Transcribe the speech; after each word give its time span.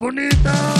bonita. 0.00 0.77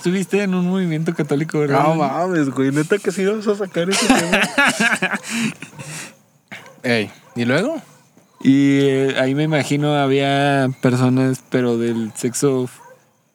Estuviste 0.00 0.42
en 0.42 0.54
un 0.54 0.66
movimiento 0.66 1.14
católico, 1.14 1.58
¿verdad? 1.58 1.82
No 1.82 1.94
mames, 1.96 2.48
güey. 2.48 2.72
Neta 2.72 2.96
que 2.96 3.12
sí 3.12 3.26
vas 3.26 3.46
a 3.46 3.54
sacar 3.54 3.90
ese 3.90 4.06
tema. 4.06 4.40
Ey, 6.82 7.10
¿y 7.36 7.44
luego? 7.44 7.82
Y 8.42 8.78
eh, 8.80 9.16
ahí 9.20 9.34
me 9.34 9.42
imagino 9.42 9.94
había 9.94 10.70
personas, 10.80 11.44
pero 11.50 11.76
del 11.76 12.12
sexo 12.14 12.70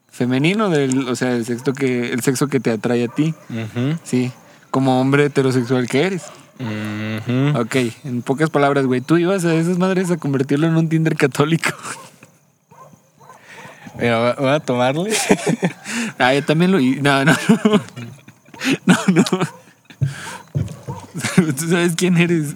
femenino, 0.09 0.71
del, 0.71 1.07
o 1.07 1.15
sea, 1.15 1.35
el 1.35 1.45
sexo 1.45 1.73
que, 1.73 2.11
el 2.11 2.21
sexo 2.21 2.47
que 2.47 2.59
te 2.59 2.71
atrae 2.71 3.03
a 3.03 3.09
ti, 3.09 3.35
sí, 4.03 4.31
como 4.71 4.99
hombre 4.99 5.25
heterosexual 5.25 5.87
que 5.87 6.01
eres. 6.01 6.23
Ok, 7.55 7.75
en 8.05 8.23
pocas 8.23 8.49
palabras, 8.49 8.87
güey, 8.87 9.01
tú 9.01 9.17
ibas 9.17 9.45
a 9.45 9.53
esas 9.53 9.77
madres 9.77 10.09
a 10.09 10.17
convertirlo 10.17 10.65
en 10.65 10.77
un 10.77 10.89
Tinder 10.89 11.15
católico. 11.15 11.69
Mira, 13.99 14.35
voy 14.37 14.49
a 14.49 14.59
tomarle. 14.59 15.13
ah, 16.19 16.33
yo 16.33 16.43
también 16.43 16.71
lo 16.71 16.79
No, 16.79 17.25
no. 17.25 17.35
No, 18.85 18.97
no. 19.07 19.23
¿Tú 21.57 21.69
sabes 21.69 21.93
quién 21.95 22.17
eres? 22.17 22.53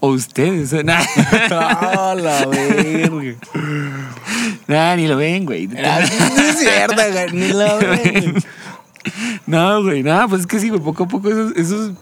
O 0.00 0.08
ustedes. 0.08 0.72
Nah, 0.84 1.02
¡Ah, 1.50 2.14
la 2.16 2.46
verga! 2.46 3.36
nah, 4.66 4.96
ni 4.96 5.06
lo 5.06 5.16
ven, 5.16 5.44
güey. 5.44 5.68
No 5.68 5.78
es 5.78 6.58
cierto, 6.58 6.94
güey. 6.94 7.32
Ni 7.32 7.52
la 7.52 7.74
verga. 7.74 8.40
No, 9.46 9.82
güey, 9.82 10.02
nada, 10.02 10.28
pues 10.28 10.42
es 10.42 10.46
que 10.46 10.60
sí, 10.60 10.68
güey, 10.68 10.80
poco 10.80 11.04
a 11.04 11.08
poco 11.08 11.28
eso, 11.28 11.52
eso 11.56 11.92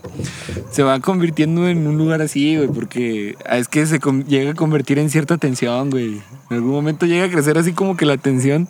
se 0.70 0.82
va 0.82 1.00
convirtiendo 1.00 1.66
en 1.66 1.86
un 1.86 1.96
lugar 1.96 2.20
así, 2.20 2.56
güey, 2.56 2.68
porque 2.68 3.36
ah, 3.46 3.58
es 3.58 3.68
que 3.68 3.86
se 3.86 3.98
llega 4.26 4.50
a 4.50 4.54
convertir 4.54 4.98
en 4.98 5.10
cierta 5.10 5.38
tensión, 5.38 5.90
güey. 5.90 6.20
En 6.50 6.56
algún 6.56 6.72
momento 6.72 7.06
llega 7.06 7.24
a 7.24 7.30
crecer 7.30 7.56
así 7.56 7.72
como 7.72 7.96
que 7.96 8.04
la 8.04 8.18
tensión, 8.18 8.68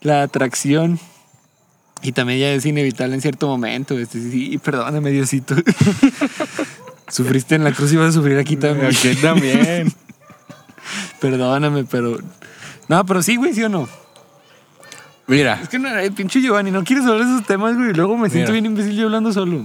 la 0.00 0.22
atracción, 0.22 0.98
y 2.02 2.12
también 2.12 2.40
ya 2.40 2.52
es 2.52 2.64
inevitable 2.66 3.14
en 3.14 3.20
cierto 3.20 3.48
momento. 3.48 3.98
Este, 3.98 4.20
sí, 4.20 4.58
perdóname, 4.58 5.10
Diosito. 5.10 5.56
Sufriste 7.08 7.54
en 7.54 7.64
la 7.64 7.72
cruz 7.72 7.92
y 7.92 7.96
vas 7.96 8.08
a 8.08 8.12
sufrir 8.12 8.38
aquí 8.38 8.56
también. 8.56 8.86
Aquí 8.86 9.14
también. 9.16 9.92
Perdóname, 11.20 11.84
pero... 11.84 12.18
No, 12.88 13.04
pero 13.06 13.22
sí, 13.22 13.36
güey, 13.36 13.54
¿sí 13.54 13.62
o 13.64 13.68
no? 13.68 13.88
Mira, 15.28 15.58
Es 15.62 15.68
que 15.68 15.78
no, 15.78 15.88
el 15.88 16.12
pinche 16.12 16.40
Giovanni, 16.40 16.70
no 16.70 16.84
quieres 16.84 17.04
hablar 17.04 17.26
de 17.26 17.34
esos 17.34 17.46
temas, 17.46 17.76
güey. 17.76 17.90
y 17.90 17.94
Luego 17.94 18.16
me 18.16 18.30
siento 18.30 18.52
Mira. 18.52 18.62
bien 18.62 18.72
imbécil 18.72 18.96
yo 18.96 19.06
hablando 19.06 19.32
solo. 19.32 19.62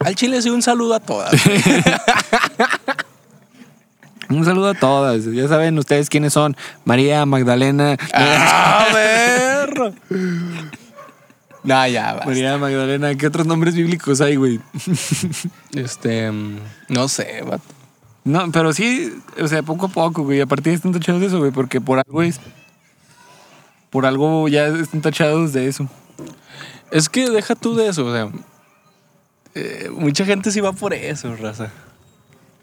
al 0.00 0.14
chile 0.16 0.42
sí 0.42 0.50
un 0.50 0.62
saludo 0.62 0.94
a 0.94 1.00
todas. 1.00 1.32
Un 4.28 4.44
saludo 4.46 4.68
a 4.70 4.74
todas. 4.74 5.24
Ya 5.26 5.46
saben 5.46 5.78
ustedes 5.78 6.08
quiénes 6.08 6.32
son. 6.32 6.56
María, 6.86 7.26
Magdalena. 7.26 7.98
¡A 8.14 8.86
ver! 8.94 9.92
No, 11.62 11.86
ya, 11.86 12.14
va. 12.14 12.24
María 12.24 12.56
Magdalena. 12.56 13.14
¿Qué 13.14 13.26
otros 13.26 13.46
nombres 13.46 13.74
bíblicos 13.74 14.22
hay, 14.22 14.36
güey? 14.36 14.58
Este, 15.74 16.30
mm, 16.32 16.56
no 16.88 17.08
sé, 17.08 17.42
vato. 17.42 17.62
No, 18.24 18.50
pero 18.52 18.72
sí, 18.72 19.12
o 19.40 19.48
sea, 19.48 19.62
poco 19.62 19.86
a 19.86 19.88
poco, 19.88 20.22
güey. 20.22 20.40
A 20.40 20.46
partir 20.46 20.72
están 20.72 20.92
tachados 20.92 21.20
de 21.20 21.26
eso, 21.26 21.38
güey, 21.38 21.50
porque 21.50 21.80
por 21.80 21.98
algo 21.98 22.22
es. 22.22 22.40
Por 23.90 24.06
algo 24.06 24.48
ya 24.48 24.66
están 24.68 25.02
tachados 25.02 25.52
de 25.52 25.66
eso. 25.68 25.88
Es 26.90 27.08
que 27.08 27.28
deja 27.30 27.54
tú 27.54 27.74
de 27.74 27.88
eso, 27.88 28.06
o 28.06 28.12
sea. 28.12 28.30
eh, 29.54 29.90
mucha 29.92 30.24
gente 30.24 30.50
sí 30.50 30.60
va 30.60 30.72
por 30.72 30.94
eso, 30.94 31.34
raza. 31.36 31.70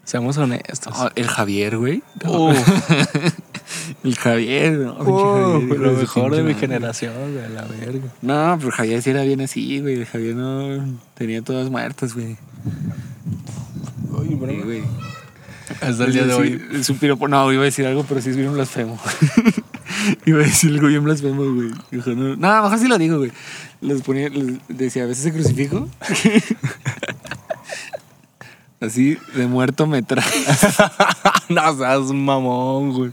Seamos 0.04 0.38
honestos. 0.38 0.92
Ah, 0.96 1.12
el 1.14 1.28
Javier, 1.28 1.76
güey. 1.76 2.02
Oh, 2.24 2.52
El 4.02 4.16
Javier, 4.16 4.72
no, 4.72 4.96
oh, 4.98 5.60
Javier, 5.60 5.78
lo 5.78 5.92
mejor 5.92 6.34
de 6.34 6.42
mi 6.42 6.54
generación, 6.54 7.12
güey, 7.14 7.48
la 7.54 7.62
verga. 7.62 8.08
No, 8.20 8.56
pero 8.58 8.72
Javier 8.72 9.02
sí 9.02 9.10
era 9.10 9.22
bien 9.22 9.40
así, 9.40 9.80
güey. 9.80 9.94
El 9.94 10.06
Javier 10.06 10.34
no 10.34 10.98
tenía 11.14 11.42
todas 11.42 11.70
muertas, 11.70 12.14
güey. 12.14 12.36
Sí, 14.28 14.34
bro. 14.34 14.64
güey. 14.64 14.82
Hasta 15.80 16.04
el 16.04 16.12
día 16.12 16.26
de 16.26 16.34
hoy. 16.34 16.62
Es 16.72 16.90
un 16.90 16.98
piropo. 16.98 17.28
No, 17.28 17.52
iba 17.52 17.62
a 17.62 17.64
decir 17.64 17.86
algo, 17.86 18.04
pero 18.04 18.20
sí 18.20 18.30
es 18.30 18.36
bien 18.36 18.52
blasfemo. 18.52 18.98
iba 20.26 20.40
a 20.40 20.42
decir 20.42 20.72
algo 20.72 20.88
bien 20.88 21.04
blasfemo, 21.04 21.44
güey. 21.52 21.70
Dijo, 21.90 22.10
no, 22.10 22.36
no, 22.36 22.62
mejor 22.62 22.78
sí 22.78 22.88
lo 22.88 22.98
digo, 22.98 23.18
güey. 23.18 23.32
Les 23.80 24.02
ponía, 24.02 24.28
les 24.28 24.58
decía, 24.68 25.04
a 25.04 25.06
veces 25.06 25.24
se 25.24 25.32
crucifijo. 25.32 25.88
Así, 28.80 29.18
de 29.34 29.46
muerto 29.46 29.86
me 29.86 30.02
trae. 30.02 30.24
no 31.50 31.76
seas 31.76 32.12
mamón, 32.12 32.92
güey. 32.94 33.12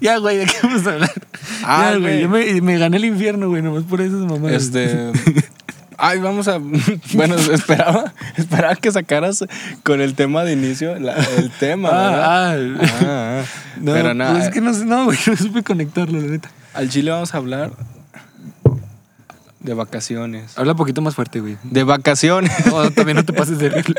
ya, 0.00 0.18
güey, 0.18 0.36
¿de 0.38 0.46
qué 0.46 0.54
vamos 0.62 0.86
a 0.86 0.92
hablar? 0.92 1.12
Ah, 1.64 1.90
ya, 1.92 1.98
güey, 1.98 2.26
güey. 2.26 2.52
yo 2.54 2.60
me, 2.60 2.60
me 2.60 2.78
gané 2.78 2.98
el 2.98 3.06
infierno, 3.06 3.48
güey, 3.48 3.60
nomás 3.60 3.82
por 3.84 4.00
esas 4.00 4.20
mamadas. 4.20 4.62
Este. 4.62 5.10
Ay, 6.00 6.18
vamos 6.20 6.48
a. 6.48 6.58
Bueno, 7.14 7.34
esperaba, 7.52 8.12
esperaba 8.36 8.74
que 8.76 8.90
sacaras 8.90 9.44
con 9.82 10.00
el 10.00 10.14
tema 10.14 10.44
de 10.44 10.52
inicio 10.52 10.98
la- 10.98 11.14
el 11.36 11.50
tema, 11.50 11.90
¿verdad? 11.90 12.24
Ah, 12.24 12.54
ah. 12.80 12.88
Ah, 13.02 13.42
ah. 13.42 13.44
No, 13.80 13.92
Pero 13.92 14.14
nada. 14.14 14.32
pues 14.32 14.44
es 14.46 14.50
que 14.52 14.60
no, 14.60 14.72
sé- 14.74 14.84
no, 14.84 15.04
güey, 15.04 15.18
no 15.26 15.36
supe 15.36 15.62
conectarlo, 15.62 16.20
la 16.20 16.26
neta. 16.28 16.50
Al 16.74 16.88
Chile 16.88 17.10
vamos 17.10 17.34
a 17.34 17.36
hablar 17.38 17.72
de 19.60 19.74
vacaciones. 19.74 20.56
Habla 20.56 20.72
un 20.72 20.78
poquito 20.78 21.02
más 21.02 21.14
fuerte, 21.14 21.40
güey. 21.40 21.58
De 21.64 21.84
vacaciones. 21.84 22.50
No, 22.66 22.90
también 22.92 23.16
no 23.16 23.24
te 23.24 23.32
pases 23.32 23.58
de 23.58 23.68
regla. 23.68 23.94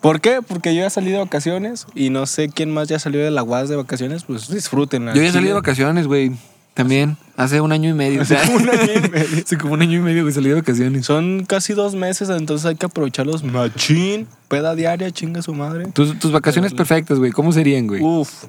¿Por 0.00 0.20
qué? 0.20 0.40
Porque 0.46 0.74
yo 0.74 0.82
ya 0.82 0.90
salí 0.90 1.10
de 1.10 1.18
vacaciones 1.18 1.86
y 1.94 2.10
no 2.10 2.26
sé 2.26 2.48
quién 2.48 2.72
más 2.72 2.88
ya 2.88 2.98
salió 2.98 3.22
de 3.22 3.30
la 3.30 3.42
UAS 3.42 3.68
de 3.68 3.76
vacaciones, 3.76 4.24
pues 4.24 4.48
disfruten. 4.48 5.06
Yo 5.14 5.22
ya 5.22 5.32
salí 5.32 5.48
de 5.48 5.52
vacaciones, 5.54 6.06
güey. 6.06 6.32
También. 6.78 7.16
Hace 7.36 7.60
un 7.60 7.72
año 7.72 7.90
y 7.90 7.92
medio. 7.92 8.22
Hace 8.22 8.36
como 8.36 8.58
un 8.58 8.68
año 8.68 8.92
y 9.04 9.08
medio. 9.10 9.42
Hace 9.44 9.58
como 9.58 9.74
un 9.74 9.82
año 9.82 9.98
y 9.98 10.00
medio, 10.00 10.22
güey, 10.22 10.32
salí 10.32 10.48
de 10.48 10.54
vacaciones. 10.54 11.04
Son 11.06 11.44
casi 11.44 11.72
dos 11.72 11.96
meses, 11.96 12.28
entonces 12.28 12.66
hay 12.66 12.76
que 12.76 12.86
aprovecharlos 12.86 13.42
machín. 13.42 14.28
Peda 14.46 14.76
diaria, 14.76 15.10
chinga 15.10 15.42
su 15.42 15.54
madre. 15.54 15.88
Tus, 15.92 16.16
tus 16.20 16.30
vacaciones 16.30 16.74
perfectas, 16.74 17.18
güey. 17.18 17.32
¿Cómo 17.32 17.52
serían, 17.52 17.88
güey? 17.88 18.00
Uf. 18.00 18.44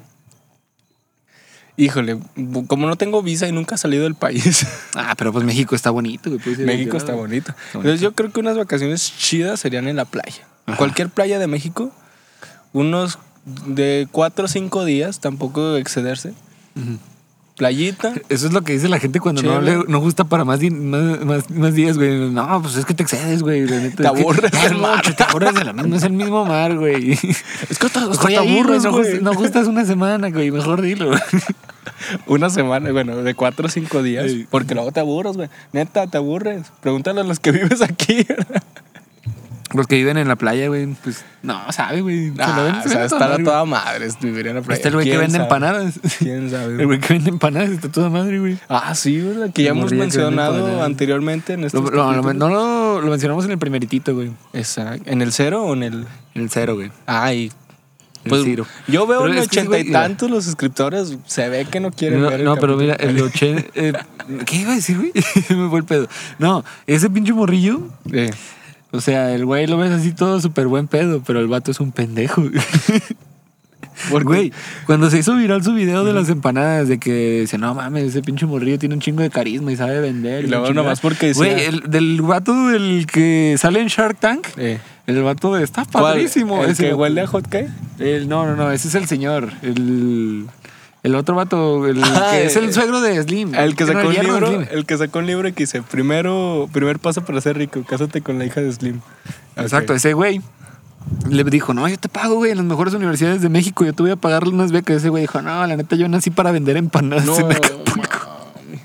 Híjole, 1.76 2.20
como 2.68 2.86
no 2.86 2.94
tengo 2.94 3.20
visa 3.20 3.48
y 3.48 3.52
nunca 3.52 3.74
he 3.74 3.78
salido 3.78 4.04
del 4.04 4.14
país, 4.14 4.64
Ah, 4.94 5.16
pero 5.18 5.32
pues 5.32 5.44
México 5.44 5.74
está 5.74 5.90
bonito, 5.90 6.30
güey. 6.30 6.56
México 6.58 6.96
está 6.96 7.14
bonito. 7.14 7.52
bonito. 7.52 7.78
Entonces 7.78 8.00
yo 8.00 8.12
creo 8.12 8.30
que 8.30 8.38
unas 8.38 8.56
vacaciones 8.56 9.12
chidas 9.18 9.58
serían 9.58 9.88
en 9.88 9.96
la 9.96 10.04
playa. 10.04 10.46
Ajá. 10.66 10.76
Cualquier 10.76 11.08
playa 11.08 11.40
de 11.40 11.48
México, 11.48 11.90
unos 12.72 13.18
de 13.66 14.06
cuatro 14.12 14.44
o 14.44 14.48
cinco 14.48 14.84
días, 14.84 15.18
tampoco 15.18 15.74
excederse. 15.74 16.32
Ujú. 16.76 16.98
Playita. 17.60 18.14
Eso 18.30 18.46
es 18.46 18.54
lo 18.54 18.62
que 18.62 18.72
dice 18.72 18.88
la 18.88 18.98
gente 18.98 19.20
cuando 19.20 19.42
no, 19.42 19.60
Chévere. 19.60 19.78
le- 19.80 19.84
no 19.86 20.00
gusta 20.00 20.24
para 20.24 20.46
más, 20.46 20.60
más, 20.62 21.24
más, 21.26 21.50
más 21.50 21.74
días, 21.74 21.98
güey. 21.98 22.30
No, 22.30 22.62
pues 22.62 22.76
es 22.76 22.86
que 22.86 22.94
te 22.94 23.02
excedes, 23.02 23.42
güey. 23.42 23.66
la 23.66 23.80
neta. 23.80 24.02
Te 24.02 24.08
aburres 24.08 24.50
del 24.50 24.78
mar. 24.78 25.02
Te 25.14 25.22
aburres 25.22 25.52
de 25.54 25.64
la 25.64 25.74
misma. 25.74 25.96
Es 25.96 26.02
el 26.04 26.12
mismo 26.14 26.46
mar, 26.46 26.74
güey. 26.78 27.12
Es 27.68 27.78
que 27.78 27.88
te 27.90 28.00
güey. 28.00 28.36
aburres, 28.36 28.84
No, 28.84 28.92
güey. 28.92 29.20
no 29.20 29.34
gustas 29.34 29.66
una 29.66 29.84
semana, 29.84 30.30
güey. 30.30 30.50
Mejor 30.50 30.80
dilo. 30.80 31.10
Una 32.26 32.48
semana, 32.48 32.90
bueno, 32.92 33.16
de 33.16 33.34
cuatro 33.34 33.66
o 33.66 33.68
cinco 33.68 34.02
días. 34.02 34.30
Sí. 34.30 34.46
Porque 34.50 34.74
luego 34.74 34.90
te 34.90 35.00
aburres, 35.00 35.36
güey. 35.36 35.48
Neta, 35.72 36.06
te 36.06 36.16
aburres. 36.16 36.72
Pregúntale 36.80 37.20
a 37.20 37.24
los 37.24 37.40
que 37.40 37.52
vives 37.52 37.82
aquí. 37.82 38.26
Los 39.72 39.86
que 39.86 39.94
viven 39.96 40.16
en 40.18 40.26
la 40.26 40.34
playa, 40.34 40.66
güey, 40.66 40.86
pues 41.04 41.24
no, 41.42 41.70
sabe, 41.70 42.00
güey. 42.00 42.30
Ven- 42.30 42.40
Ah, 42.40 42.80
se 42.82 42.88
o 42.88 42.92
sea, 42.92 43.04
estar 43.04 43.32
a 43.32 43.38
toda 43.38 43.64
madre 43.64 44.08
vivir 44.20 44.48
en 44.48 44.54
la 44.54 44.60
güey. 44.60 44.66
playa. 44.66 44.76
Está 44.76 44.88
el 44.88 44.94
güey 44.94 45.04
que 45.06 45.10
¿Quién 45.12 45.20
vende 45.20 45.32
sabe? 45.38 45.44
empanadas. 45.44 46.00
¿Quién 46.18 46.50
sabe? 46.50 46.72
El 46.80 46.86
güey 46.86 46.98
que 46.98 47.12
vende 47.14 47.30
empanadas 47.30 47.70
está 47.70 47.88
toda 47.88 48.10
madre, 48.10 48.40
güey. 48.40 48.58
Ah, 48.68 48.94
sí, 48.96 49.18
¿verdad? 49.20 49.52
Que 49.52 49.62
ya 49.62 49.70
hemos 49.70 49.92
mencionado 49.92 50.82
anteriormente 50.82 51.52
en 51.52 51.64
estos 51.64 51.82
Lo, 51.84 51.90
lo- 52.12 52.32
no 52.34 52.48
lo, 52.48 53.00
lo 53.00 53.10
mencionamos 53.10 53.44
en 53.44 53.52
el 53.52 53.58
primeritito, 53.58 54.14
güey. 54.14 54.32
Exacto. 54.52 55.08
¿En 55.08 55.22
el 55.22 55.32
cero 55.32 55.62
o 55.62 55.74
en 55.74 55.82
el...? 55.84 56.06
En 56.34 56.42
el 56.42 56.50
cero, 56.50 56.74
güey. 56.74 56.90
Ay. 57.06 57.52
Pues 58.28 58.42
cero. 58.44 58.66
yo 58.86 59.06
veo 59.06 59.26
en 59.26 59.38
ochenta 59.38 59.68
güey, 59.68 59.80
y 59.80 59.84
mira. 59.84 60.02
tantos 60.02 60.30
los 60.30 60.44
suscriptores. 60.44 61.16
Se 61.26 61.48
ve 61.48 61.64
que 61.64 61.80
no 61.80 61.90
quieren 61.90 62.20
No, 62.20 62.28
ver 62.28 62.40
el 62.40 62.44
no, 62.44 62.56
pero 62.56 62.76
mira, 62.76 62.94
el 62.96 63.18
80. 63.22 63.62
eh, 63.74 63.92
¿Qué 64.44 64.56
iba 64.56 64.72
a 64.72 64.74
decir, 64.74 64.98
güey? 64.98 65.12
Me 65.58 65.68
fue 65.70 65.78
el 65.78 65.84
pedo. 65.86 66.06
No, 66.38 66.62
ese 66.86 67.08
pinche 67.08 67.32
morrillo. 67.32 67.80
Eh, 68.12 68.30
O 68.92 69.00
sea, 69.00 69.32
el 69.34 69.44
güey 69.46 69.66
lo 69.66 69.76
ves 69.76 69.92
así 69.92 70.12
todo 70.12 70.40
súper 70.40 70.66
buen 70.66 70.88
pedo, 70.88 71.22
pero 71.24 71.40
el 71.40 71.46
vato 71.46 71.70
es 71.70 71.80
un 71.80 71.92
pendejo. 71.92 72.42
Porque- 74.10 74.24
Güey, 74.24 74.52
cuando 74.86 75.10
se 75.10 75.18
hizo 75.18 75.36
viral 75.36 75.62
su 75.62 75.74
video 75.74 76.04
de 76.04 76.12
las 76.14 76.28
empanadas, 76.30 76.88
de 76.88 76.98
que 76.98 77.40
dice, 77.42 77.58
no 77.58 77.74
mames, 77.74 78.04
ese 78.04 78.22
pinche 78.22 78.46
morrillo 78.46 78.78
tiene 78.78 78.94
un 78.94 79.00
chingo 79.00 79.22
de 79.22 79.28
carisma 79.30 79.72
y 79.72 79.76
sabe 79.76 80.00
vender. 80.00 80.44
Y 80.44 80.48
luego 80.48 80.66
chingada". 80.66 80.84
nomás 80.84 81.00
porque 81.00 81.28
decía- 81.28 81.44
Güey, 81.52 81.64
el, 81.66 81.80
del 81.90 82.22
vato 82.22 82.70
el 82.70 83.06
que 83.06 83.56
sale 83.58 83.80
en 83.80 83.88
Shark 83.88 84.18
Tank, 84.18 84.46
Eh. 84.56 84.78
el 85.06 85.22
vato 85.22 85.54
de, 85.54 85.62
está 85.64 85.84
padrísimo. 85.84 86.64
¿El 86.64 86.70
ese 86.70 86.84
que 86.84 86.88
vato. 86.90 87.02
huele 87.02 87.20
a 87.20 87.26
hot 87.26 87.46
cake? 87.48 87.68
El- 87.98 88.26
no, 88.28 88.46
no, 88.46 88.56
no, 88.56 88.70
ese 88.72 88.88
es 88.88 88.94
el 88.94 89.06
señor. 89.06 89.50
El, 89.62 90.46
el 91.02 91.14
otro 91.14 91.34
vato, 91.34 91.86
el 91.86 92.02
Ah, 92.04 92.28
que 92.32 92.46
es 92.46 92.56
el 92.56 92.72
suegro 92.72 93.00
de 93.00 93.22
Slim. 93.22 93.54
El 93.54 93.74
que 93.76 93.84
No, 93.84 93.92
sacó 93.92 94.08
un 94.08 94.14
yerno 94.14 94.34
de 94.34 94.40
libro, 94.40 94.66
el 94.70 94.86
que 94.86 94.96
sacó 94.98 95.18
un 95.20 95.26
libro 95.26 95.48
que 95.54 95.62
dice, 95.64 95.82
primero, 95.82 96.68
primer 96.72 96.98
paso 96.98 97.24
para 97.24 97.40
ser 97.40 97.56
rico, 97.56 97.82
cásate 97.86 98.20
con 98.20 98.38
la 98.38 98.44
hija 98.46 98.60
de 98.60 98.72
Slim. 98.72 99.00
Exacto, 99.56 99.94
ese 99.94 100.12
güey 100.12 100.40
le 101.28 101.42
dijo, 101.44 101.72
no, 101.74 101.88
yo 101.88 101.98
te 101.98 102.08
pago, 102.08 102.34
güey, 102.36 102.50
en 102.52 102.58
las 102.58 102.66
mejores 102.66 102.92
universidades 102.94 103.40
de 103.40 103.48
México, 103.48 103.84
yo 103.84 103.92
te 103.94 104.02
voy 104.02 104.12
a 104.12 104.16
pagarle 104.16 104.52
unas 104.52 104.70
becas. 104.72 104.96
Ese 104.98 105.08
güey 105.08 105.22
dijo, 105.22 105.40
no, 105.42 105.66
la 105.66 105.76
neta, 105.76 105.96
yo 105.96 106.08
nací 106.08 106.30
para 106.30 106.50
vender 106.52 106.76
empanadas 106.76 107.24
No, 107.24 107.36
en 107.38 107.52
Acapulco. 107.52 108.28
mami. 108.54 108.78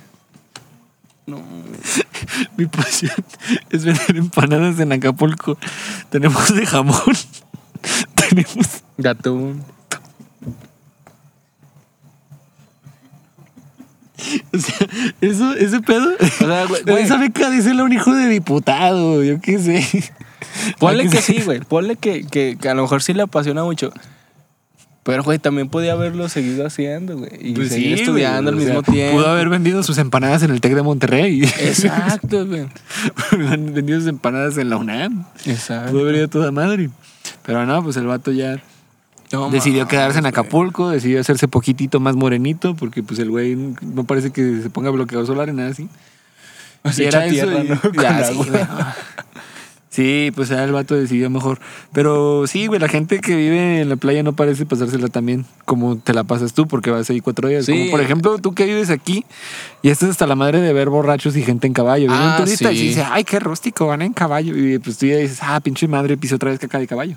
No. 1.28 1.42
Mi 2.58 2.66
pasión 2.66 3.12
es 3.70 3.84
vender 3.86 4.16
empanadas 4.18 4.80
en 4.80 4.92
Acapulco. 4.94 5.58
Tenemos 6.10 6.54
de 6.56 6.66
jamón, 6.66 7.02
tenemos... 8.16 8.84
De 8.98 9.10
O 14.54 14.58
sea, 14.58 14.88
eso, 15.22 15.54
ese 15.54 15.82
pedo... 15.82 16.10
sea, 16.20 16.66
güey. 16.66 16.82
Esa 17.04 17.18
beca 17.18 17.50
dice 17.50 17.72
un 17.72 17.94
hijo 17.94 18.14
de 18.14 18.28
diputado, 18.28 19.24
yo 19.24 19.40
qué 19.42 19.60
sé. 19.60 20.14
Ponle 20.80 21.10
que 21.10 21.22
sí, 21.22 21.42
güey. 21.44 21.60
Ponle 21.60 21.96
que, 21.96 22.26
que, 22.26 22.58
que 22.60 22.70
a 22.70 22.74
lo 22.74 22.84
mejor 22.84 23.04
sí 23.04 23.14
le 23.14 23.24
apasiona 23.24 23.64
mucho. 23.64 23.92
Pero, 25.04 25.24
güey, 25.24 25.38
también 25.38 25.70
podía 25.70 25.94
haberlo 25.94 26.28
seguido 26.30 26.66
haciendo, 26.66 27.18
güey. 27.18 27.30
Y 27.40 27.54
Pues 27.54 27.70
seguir 27.70 27.98
sí, 27.98 28.04
estudiando 28.04 28.52
güey, 28.52 28.64
al 28.66 28.74
o 28.74 28.74
mismo 28.74 28.84
sea, 28.84 28.94
tiempo. 28.94 29.18
Pudo 29.18 29.28
haber 29.28 29.50
vendido 29.50 29.84
sus 29.84 30.00
empanadas 30.00 30.42
en 30.42 30.50
el 30.50 30.62
TEC 30.62 30.74
de 30.74 30.82
Monterrey. 30.82 31.44
Exacto, 31.44 32.48
güey. 32.48 32.66
Han 33.52 33.74
vendido 33.74 34.00
sus 34.00 34.10
empanadas 34.10 34.58
en 34.58 34.72
la 34.72 34.78
UNAM. 34.78 35.26
Exacto. 35.46 35.92
Pudo 35.92 36.02
haber 36.02 36.16
ido 36.16 36.28
toda 36.28 36.52
madre. 36.52 36.90
Pero 37.46 37.66
no, 37.68 37.84
pues 37.84 37.98
el 37.98 38.08
vato 38.08 38.32
ya 38.32 38.60
No 39.32 39.50
decidió 39.50 39.88
quedarse 39.88 40.18
en 40.20 40.24
güey. 40.24 40.30
Acapulco, 40.32 40.90
decidió 40.90 41.20
hacerse 41.20 41.48
poquitito 41.48 42.00
más 42.00 42.16
morenito, 42.16 42.76
porque 42.76 43.04
pues 43.04 43.20
el 43.20 43.30
güey 43.32 43.56
no 43.56 44.04
parece 44.06 44.32
que 44.32 44.62
se 44.62 44.70
ponga 44.70 44.90
bloqueador 44.92 45.26
solar 45.28 45.48
ni 45.50 45.56
nada 45.56 45.70
así. 45.70 45.90
Y 46.98 47.04
echa 47.04 47.26
era 47.26 47.26
eso 47.26 47.48
tierra, 47.48 47.64
y- 47.64 47.68
¿no? 47.70 47.80
Ya, 48.02 48.24
sí, 48.24 48.36
güey. 48.36 48.50
Sí, 49.96 50.30
pues 50.36 50.50
ya 50.50 50.62
el 50.66 50.74
vato 50.74 50.94
decidió 50.96 51.30
mejor. 51.30 51.60
Pero 51.94 52.48
sí, 52.48 52.68
güey, 52.68 52.82
la 52.82 52.90
gente 52.90 53.20
que 53.20 53.34
vive 53.34 53.80
en 53.82 53.88
la 53.88 53.96
playa 53.96 54.24
no 54.24 54.34
parece 54.34 54.66
pasársela 54.66 55.08
también 55.08 55.46
como 55.64 55.96
te 55.98 56.14
la 56.14 56.26
pasas 56.26 56.54
tú, 56.54 56.68
porque 56.68 56.92
vas 56.92 57.10
ahí 57.10 57.22
cuatro 57.22 57.48
días. 57.48 57.66
Sí. 57.66 57.72
Como 57.72 57.92
por 57.92 58.02
ejemplo, 58.02 58.38
tú 58.38 58.54
que 58.54 58.66
vives 58.66 58.90
aquí 58.90 59.24
y 59.82 59.90
estás 59.90 60.10
hasta 60.10 60.28
la 60.28 60.36
madre 60.36 60.60
de 60.60 60.74
ver 60.74 60.90
borrachos 60.90 61.38
y 61.38 61.44
gente 61.44 61.66
en 61.66 61.72
caballo. 61.74 62.08
Viene 62.10 62.22
Ah, 62.26 62.36
un 62.38 62.44
turista 62.44 62.74
y 62.74 62.78
sí. 62.78 62.88
dice, 62.90 63.06
ay, 63.10 63.24
qué 63.24 63.40
rústico, 63.40 63.88
van 63.88 64.02
en 64.02 64.12
caballo. 64.12 64.56
Y 64.58 64.80
pues 64.80 64.98
tú 64.98 65.06
ya 65.06 65.16
dices, 65.16 65.40
ah, 65.42 65.60
pinche 65.62 65.88
madre, 65.88 66.18
piso 66.18 66.36
otra 66.36 66.50
vez 66.52 66.60
caca 66.60 66.78
de 66.80 66.88
caballo. 66.88 67.16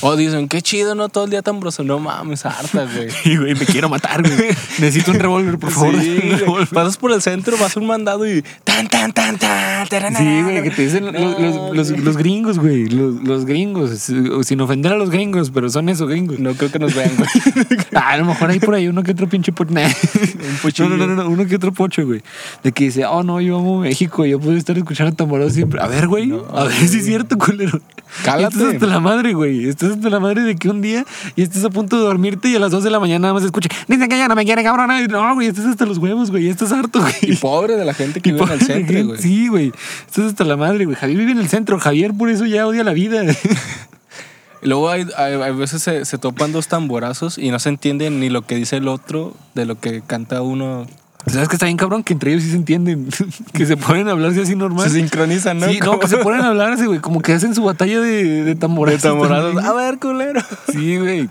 O 0.00 0.16
dicen, 0.16 0.48
qué 0.48 0.62
chido, 0.62 0.96
¿no? 0.96 1.08
Todo 1.08 1.24
el 1.26 1.30
día 1.30 1.42
tan 1.42 1.60
broso. 1.60 1.84
No 1.84 2.00
mames, 2.00 2.44
harta, 2.44 2.86
güey. 2.92 3.08
Y 3.24 3.36
güey, 3.36 3.54
me 3.54 3.66
quiero 3.66 3.88
matar, 3.88 4.22
güey. 4.22 4.34
Necesito 4.80 5.12
un 5.12 5.20
revólver, 5.20 5.58
por 5.58 5.70
favor. 5.70 5.94
Sí. 6.00 6.20
Pasas 6.74 6.96
por 6.96 7.12
el 7.12 7.22
centro, 7.22 7.56
vas 7.56 7.76
a 7.76 7.80
un 7.80 7.86
mandado 7.86 8.26
y 8.26 8.42
tan, 8.64 8.88
tan, 8.88 9.12
tan, 9.12 9.38
tan, 9.38 9.86
tarana. 9.88 10.18
Sí, 10.18 10.42
güey, 10.42 10.62
que 10.62 10.70
te 10.70 10.82
dicen 10.82 11.04
No, 11.04 11.72
los, 11.72 11.90
los-. 11.90 12.15
Los 12.16 12.24
gringos, 12.24 12.58
güey. 12.58 12.86
Los, 12.86 13.22
los 13.22 13.44
gringos. 13.44 13.90
Sin 14.42 14.60
ofender 14.60 14.92
a 14.92 14.96
los 14.96 15.10
gringos, 15.10 15.50
pero 15.50 15.68
son 15.68 15.88
esos 15.88 16.08
gringos. 16.08 16.38
No 16.38 16.54
creo 16.54 16.70
que 16.70 16.78
nos 16.78 16.94
vean, 16.94 17.10
güey. 17.16 17.28
Ah, 17.94 18.10
a 18.12 18.18
lo 18.18 18.26
mejor 18.26 18.50
hay 18.50 18.60
por 18.60 18.74
ahí 18.74 18.88
uno 18.88 19.02
que 19.02 19.12
otro 19.12 19.26
pinche 19.28 19.52
pocho. 19.52 19.72
Nah. 19.72 19.88
pochillo. 20.62 20.90
No, 20.90 20.96
no, 20.96 21.06
no, 21.06 21.14
no, 21.14 21.30
uno 21.30 21.46
que 21.46 21.56
otro 21.56 21.72
pocho, 21.72 22.04
güey. 22.04 22.22
De 22.62 22.72
que 22.72 22.84
dice, 22.84 23.06
oh, 23.06 23.22
no, 23.22 23.40
yo 23.40 23.58
amo 23.58 23.80
México, 23.80 24.26
yo 24.26 24.38
puedo 24.38 24.56
estar 24.56 24.76
escuchando 24.76 25.14
tamborazo 25.14 25.50
siempre. 25.50 25.80
A 25.80 25.86
ver, 25.86 26.06
güey, 26.06 26.32
a 26.52 26.64
ver 26.64 26.88
si 26.88 26.98
es 26.98 27.04
cierto, 27.04 27.38
culero. 27.38 27.80
Cálate. 28.24 28.56
Estás 28.56 28.74
hasta 28.74 28.86
la 28.86 29.00
madre, 29.00 29.32
güey. 29.34 29.68
Estás 29.68 29.92
hasta 29.92 30.10
la 30.10 30.20
madre 30.20 30.42
de 30.42 30.56
que 30.56 30.68
un 30.68 30.80
día 30.82 31.04
y 31.34 31.42
estés 31.42 31.64
a 31.64 31.70
punto 31.70 31.96
de 31.96 32.04
dormirte 32.04 32.48
y 32.48 32.56
a 32.56 32.58
las 32.58 32.70
2 32.70 32.84
de 32.84 32.90
la 32.90 33.00
mañana 33.00 33.20
nada 33.20 33.34
más 33.34 33.44
escuche, 33.44 33.68
dicen 33.88 34.08
que 34.08 34.16
ya 34.16 34.28
no 34.28 34.34
me 34.34 34.44
quiere, 34.44 34.62
cabrón. 34.62 34.90
No, 35.08 35.34
güey, 35.34 35.48
estás 35.48 35.66
hasta 35.66 35.86
los 35.86 35.98
huevos, 35.98 36.30
güey. 36.30 36.48
Estás 36.48 36.72
harto, 36.72 37.00
güey. 37.00 37.14
Y 37.22 37.36
pobre 37.36 37.76
de 37.76 37.84
la 37.84 37.94
gente 37.94 38.20
que 38.20 38.30
Y 38.30 38.32
vive 38.32 38.44
en 38.44 38.52
el 38.52 38.60
centro, 38.60 39.06
güey. 39.06 39.18
Sí, 39.20 39.48
güey. 39.48 39.72
Estás 40.06 40.26
hasta 40.26 40.44
la 40.44 40.56
madre, 40.56 40.84
güey. 40.84 40.96
Javier 40.96 41.18
vive 41.18 41.32
en 41.32 41.38
el 41.38 41.48
centro. 41.48 41.78
Javier 41.78 42.05
por 42.14 42.28
eso 42.30 42.44
ya 42.46 42.66
odia 42.66 42.84
la 42.84 42.92
vida. 42.92 43.22
Luego 44.62 44.90
hay, 44.90 45.06
hay, 45.16 45.34
hay 45.34 45.52
veces 45.54 45.82
se, 45.82 46.04
se 46.04 46.18
topan 46.18 46.50
dos 46.52 46.66
tamborazos 46.68 47.38
y 47.38 47.50
no 47.50 47.58
se 47.58 47.68
entiende 47.68 48.10
ni 48.10 48.30
lo 48.30 48.42
que 48.42 48.56
dice 48.56 48.76
el 48.76 48.88
otro 48.88 49.34
de 49.54 49.64
lo 49.66 49.78
que 49.78 50.02
canta 50.04 50.42
uno. 50.42 50.86
¿Sabes 51.26 51.48
que 51.48 51.56
está 51.56 51.66
bien 51.66 51.76
cabrón? 51.76 52.02
Que 52.04 52.12
entre 52.12 52.30
ellos 52.32 52.44
sí 52.44 52.50
se 52.50 52.56
entienden. 52.56 53.08
que 53.52 53.66
se 53.66 53.76
ponen 53.76 54.08
a 54.08 54.12
hablarse 54.12 54.42
así 54.42 54.54
normal. 54.56 54.88
Se 54.88 54.96
sincronizan, 54.98 55.58
¿no? 55.58 55.68
Sí, 55.68 55.78
no, 55.80 55.86
Como- 55.86 55.98
que 56.00 56.08
se 56.08 56.16
ponen 56.18 56.40
a 56.40 56.48
hablarse, 56.48 56.86
güey. 56.86 57.00
Como 57.00 57.20
que 57.20 57.32
hacen 57.32 57.54
su 57.54 57.62
batalla 57.64 58.00
de, 58.00 58.24
de 58.24 58.44
de 58.44 58.54
tamborazos. 58.54 59.02
tamborazos. 59.02 59.54
también. 59.54 59.66
A 59.66 59.72
ver, 59.72 59.98
culero. 59.98 60.40
Sí, 60.72 60.96
güey. 60.98 61.28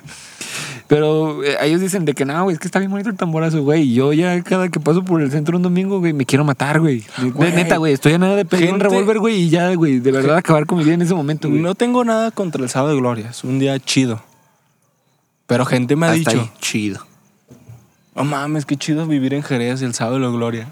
Pero 0.87 1.43
eh, 1.43 1.57
ellos 1.61 1.81
dicen 1.81 2.05
de 2.05 2.13
que 2.13 2.25
no, 2.25 2.43
güey, 2.43 2.53
es 2.53 2.59
que 2.59 2.67
está 2.67 2.77
bien 2.77 2.91
bonito 2.91 3.09
el 3.09 3.15
tamborazo, 3.17 3.63
güey. 3.63 3.91
Yo 3.93 4.13
ya 4.13 4.41
cada 4.43 4.69
que 4.69 4.79
paso 4.79 5.03
por 5.03 5.19
el 5.21 5.31
centro 5.31 5.57
un 5.57 5.63
domingo, 5.63 5.99
güey, 5.99 6.13
me 6.13 6.25
quiero 6.25 6.43
matar, 6.45 6.79
güey. 6.79 7.03
De- 7.17 7.31
Güey. 7.31 7.51
Neta, 7.53 7.77
güey, 7.77 7.93
estoy 7.93 8.13
a 8.13 8.17
nada 8.19 8.35
de 8.35 8.45
pedir 8.45 8.65
un 8.65 8.71
Gente- 8.73 8.89
revólver, 8.89 9.17
güey, 9.19 9.35
y 9.43 9.49
ya, 9.49 9.73
güey, 9.73 9.99
de 9.99 10.11
verdad 10.11 10.37
acabar 10.37 10.65
con 10.67 10.77
mi 10.77 10.83
vida 10.83 10.93
en 10.93 11.01
ese 11.01 11.15
momento, 11.15 11.49
güey. 11.49 11.59
No 11.61 11.73
tengo 11.73 12.03
nada 12.03 12.29
contra 12.29 12.61
el 12.61 12.69
sábado 12.69 12.93
de 12.93 12.99
gloria. 12.99 13.29
Es 13.31 13.43
un 13.43 13.57
día 13.57 13.79
chido. 13.79 14.21
Pero 15.47 15.65
gente 15.65 15.95
me 15.95 16.05
ha 16.05 16.11
Hasta 16.11 16.31
dicho, 16.31 16.41
ahí, 16.43 16.51
chido. 16.59 16.99
no 18.15 18.23
mames, 18.23 18.65
qué 18.65 18.75
chido 18.77 19.05
vivir 19.07 19.33
en 19.33 19.41
Jerez 19.43 19.81
y 19.81 19.85
el 19.85 19.93
sábado 19.95 20.17
de 20.19 20.21
la 20.25 20.29
gloria. 20.31 20.67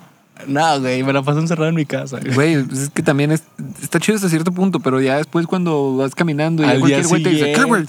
No, 0.47 0.79
güey, 0.79 1.03
me 1.03 1.13
la 1.13 1.21
paso 1.23 1.39
encerrado 1.39 1.69
en 1.69 1.75
mi 1.75 1.85
casa. 1.85 2.19
güey. 2.33 2.63
Pues 2.63 2.79
es 2.79 2.89
que 2.89 3.01
también 3.03 3.31
es, 3.31 3.43
está 3.81 3.99
chido 3.99 4.15
hasta 4.15 4.29
cierto 4.29 4.51
punto, 4.51 4.79
pero 4.79 5.01
ya 5.01 5.17
después 5.17 5.47
cuando 5.47 5.97
vas 5.97 6.13
caminando 6.15 6.63
y 6.63 6.67
Al 6.67 6.79
cualquier 6.79 7.07
güey 7.07 7.23
te 7.23 7.29
dice, 7.29 7.51
"¿Qué, 7.53 7.63
güey?". 7.63 7.85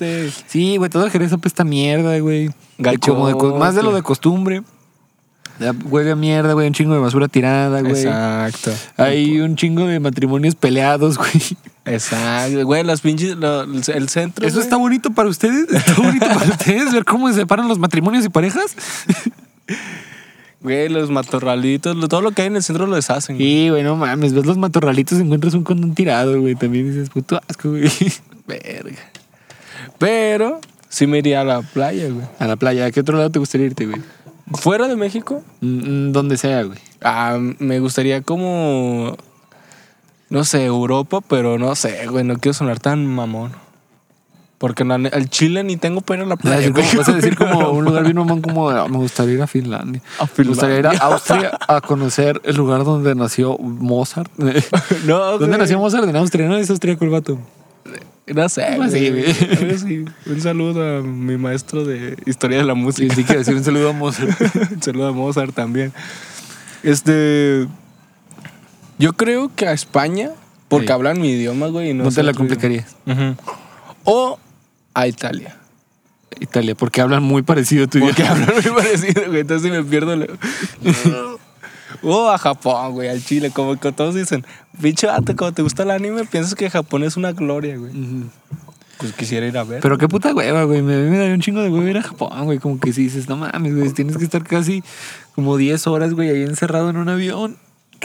Sí, 0.46 0.76
güey, 0.76 0.90
todo 0.90 1.08
Jerez 1.10 1.32
apesta 1.32 1.64
mierda, 1.64 2.18
güey. 2.18 2.50
Como 3.00 3.28
de 3.28 3.58
más 3.58 3.74
de 3.74 3.82
lo 3.82 3.92
de 3.94 4.02
costumbre. 4.02 4.62
Ya 5.60 5.72
huele 5.84 6.10
a 6.10 6.16
mierda, 6.16 6.52
güey, 6.54 6.66
un 6.66 6.74
chingo 6.74 6.94
de 6.94 7.00
basura 7.00 7.28
tirada, 7.28 7.80
güey. 7.80 7.92
Exacto. 7.92 8.72
Hay 8.96 9.38
un 9.40 9.54
chingo 9.54 9.86
de 9.86 10.00
matrimonios 10.00 10.56
peleados, 10.56 11.16
güey. 11.18 11.30
Exacto. 11.84 12.64
Güey, 12.66 12.82
las 12.82 13.00
pinches, 13.02 13.36
lo- 13.36 13.62
el 13.62 14.08
centro. 14.08 14.44
¿Eso 14.44 14.56
güey. 14.56 14.64
está 14.64 14.76
bonito 14.76 15.10
para 15.12 15.28
ustedes? 15.28 15.66
¿Está 15.72 15.94
bonito 15.94 16.26
para 16.26 16.46
ustedes 16.50 16.92
ver 16.92 17.04
cómo 17.04 17.28
se 17.28 17.34
separan 17.34 17.68
los 17.68 17.78
matrimonios 17.78 18.24
y 18.24 18.30
parejas? 18.30 18.74
Güey, 20.64 20.88
los 20.88 21.10
matorralitos, 21.10 21.94
lo- 21.94 22.08
todo 22.08 22.22
lo 22.22 22.32
que 22.32 22.42
hay 22.42 22.48
en 22.48 22.56
el 22.56 22.62
centro 22.64 22.86
lo 22.88 22.96
deshacen. 22.96 23.36
güey. 23.36 23.46
Sí, 23.48 23.68
güey, 23.68 23.82
no 23.84 23.94
mames. 23.96 24.32
Ves 24.34 24.46
los 24.46 24.56
matorralitos 24.58 25.18
y 25.18 25.22
encuentras 25.22 25.54
un 25.54 25.62
condón 25.62 25.94
tirado, 25.94 26.40
güey. 26.40 26.54
También 26.56 26.88
dices, 26.90 27.10
puto 27.10 27.40
asco, 27.46 27.68
güey. 27.70 27.84
Verga. 28.48 28.96
Pero 29.98 30.60
sí 30.88 31.06
me 31.06 31.18
iría 31.18 31.42
a 31.42 31.44
la 31.44 31.62
playa, 31.62 32.08
güey. 32.08 32.26
A 32.38 32.46
la 32.46 32.56
playa. 32.56 32.86
¿A 32.86 32.90
qué 32.90 33.00
otro 33.00 33.16
lado 33.16 33.30
te 33.30 33.38
gustaría 33.38 33.66
irte, 33.66 33.86
güey? 33.86 34.00
Fuera 34.54 34.88
de 34.88 34.96
México, 34.96 35.42
Mm, 35.60 36.08
mm, 36.08 36.12
Donde 36.12 36.36
sea, 36.36 36.62
güey. 36.64 36.78
ah, 37.02 37.38
me 37.58 37.78
gustaría 37.80 38.22
como. 38.22 39.16
No 40.30 40.44
sé, 40.44 40.64
Europa, 40.64 41.20
pero 41.28 41.58
no 41.58 41.74
sé, 41.74 42.06
güey. 42.08 42.24
No 42.24 42.36
quiero 42.38 42.54
sonar 42.54 42.80
tan 42.80 43.06
mamón. 43.06 43.52
Porque 44.64 44.82
la 44.82 44.96
ne- 44.96 45.10
al 45.10 45.28
Chile 45.28 45.62
ni 45.62 45.76
tengo 45.76 46.00
pena 46.00 46.22
en 46.22 46.30
la 46.30 46.36
Vas 46.36 46.44
a 46.46 46.48
playa. 46.56 46.70
decir 46.70 46.72
como, 46.72 46.98
vas 46.98 47.08
a 47.10 47.12
decir 47.12 47.36
como 47.36 47.70
un 47.72 47.84
lugar 47.84 48.02
bien 48.04 48.16
mamón 48.16 48.40
como 48.40 48.70
"Ah, 48.70 48.88
me 48.88 48.96
gustaría 48.96 49.34
ir 49.34 49.42
a 49.42 49.46
Finlandia. 49.46 50.00
A 50.18 50.26
Me 50.38 50.44
gustaría 50.44 50.78
ir 50.78 50.86
a. 50.86 50.90
Austria 50.92 51.50
a 51.68 51.82
conocer 51.82 52.40
el 52.44 52.56
lugar 52.56 52.82
donde 52.84 53.14
nació 53.14 53.58
Mozart. 53.58 54.32
No, 55.06 55.18
¿Dónde 55.32 55.46
güey. 55.48 55.58
nació 55.58 55.78
Mozart? 55.78 56.08
En 56.08 56.16
Austria, 56.16 56.48
¿no? 56.48 56.56
Es 56.56 56.70
austríaco 56.70 57.04
el 57.04 57.10
vato. 57.10 57.38
No 58.26 58.48
sé, 58.48 58.62
así, 58.64 59.10
güey. 59.10 59.24
Algo 59.60 59.74
así. 59.74 60.04
Un 60.24 60.40
saludo 60.40 60.98
a 60.98 61.02
mi 61.02 61.36
maestro 61.36 61.84
de 61.84 62.16
historia 62.24 62.56
de 62.56 62.64
la 62.64 62.72
Sí, 62.72 62.80
música. 62.80 63.14
sí, 63.14 63.22
quiero 63.22 63.40
decir 63.40 63.54
un 63.54 63.64
saludo 63.64 63.90
a 63.90 63.92
Mozart. 63.92 64.30
Un 64.72 64.82
saludo 64.82 65.08
a 65.08 65.12
Mozart 65.12 65.54
también. 65.54 65.92
Este. 66.82 67.66
Yo 68.98 69.12
creo 69.12 69.50
que 69.54 69.66
a 69.68 69.72
España, 69.72 70.30
porque 70.68 70.86
Sí. 70.86 70.92
hablan 70.94 71.20
mi 71.20 71.32
idioma, 71.32 71.66
güey. 71.66 71.90
y 71.90 71.94
No, 71.94 72.04
No 72.04 72.10
te 72.10 72.22
la 72.22 72.32
complicarías. 72.32 72.96
O 74.04 74.38
a 74.94 75.06
Italia. 75.06 75.56
Italia, 76.40 76.74
porque 76.74 77.00
hablan 77.00 77.22
muy 77.22 77.42
parecido 77.42 77.84
a 77.84 77.86
tu 77.86 78.00
Porque 78.00 78.24
hablan 78.24 78.50
muy 78.54 78.72
parecido, 78.74 79.22
güey. 79.26 79.40
Entonces 79.40 79.70
me 79.70 79.82
pierdo. 79.84 80.16
o 82.02 82.30
a 82.30 82.38
Japón, 82.38 82.92
güey, 82.92 83.08
al 83.08 83.22
Chile. 83.22 83.50
Como 83.50 83.78
que 83.78 83.92
todos 83.92 84.14
dicen, 84.14 84.44
pinche 84.80 85.06
vato, 85.06 85.36
como 85.36 85.52
te 85.52 85.62
gusta 85.62 85.82
el 85.82 85.90
anime, 85.90 86.24
piensas 86.24 86.54
que 86.54 86.70
Japón 86.70 87.04
es 87.04 87.16
una 87.16 87.32
gloria, 87.32 87.76
güey. 87.76 87.92
Pues 88.98 89.12
quisiera 89.12 89.46
ir 89.46 89.58
a 89.58 89.64
ver. 89.64 89.80
Pero 89.80 89.98
qué 89.98 90.08
puta 90.08 90.34
hueva, 90.34 90.64
güey. 90.64 90.82
Me, 90.82 90.96
me 90.96 91.18
daría 91.18 91.34
un 91.34 91.40
chingo 91.40 91.60
de 91.60 91.68
hueva 91.68 91.90
ir 91.90 91.98
a 91.98 92.02
Japón, 92.02 92.44
güey. 92.44 92.58
Como 92.58 92.78
que 92.78 92.92
si 92.92 93.02
dices, 93.02 93.28
no 93.28 93.36
mames, 93.36 93.76
güey. 93.76 93.90
Tienes 93.90 94.16
que 94.16 94.24
estar 94.24 94.44
casi 94.44 94.82
como 95.34 95.56
10 95.56 95.86
horas, 95.88 96.14
güey, 96.14 96.30
ahí 96.30 96.42
encerrado 96.42 96.90
en 96.90 96.96
un 96.96 97.08
avión. 97.08 97.56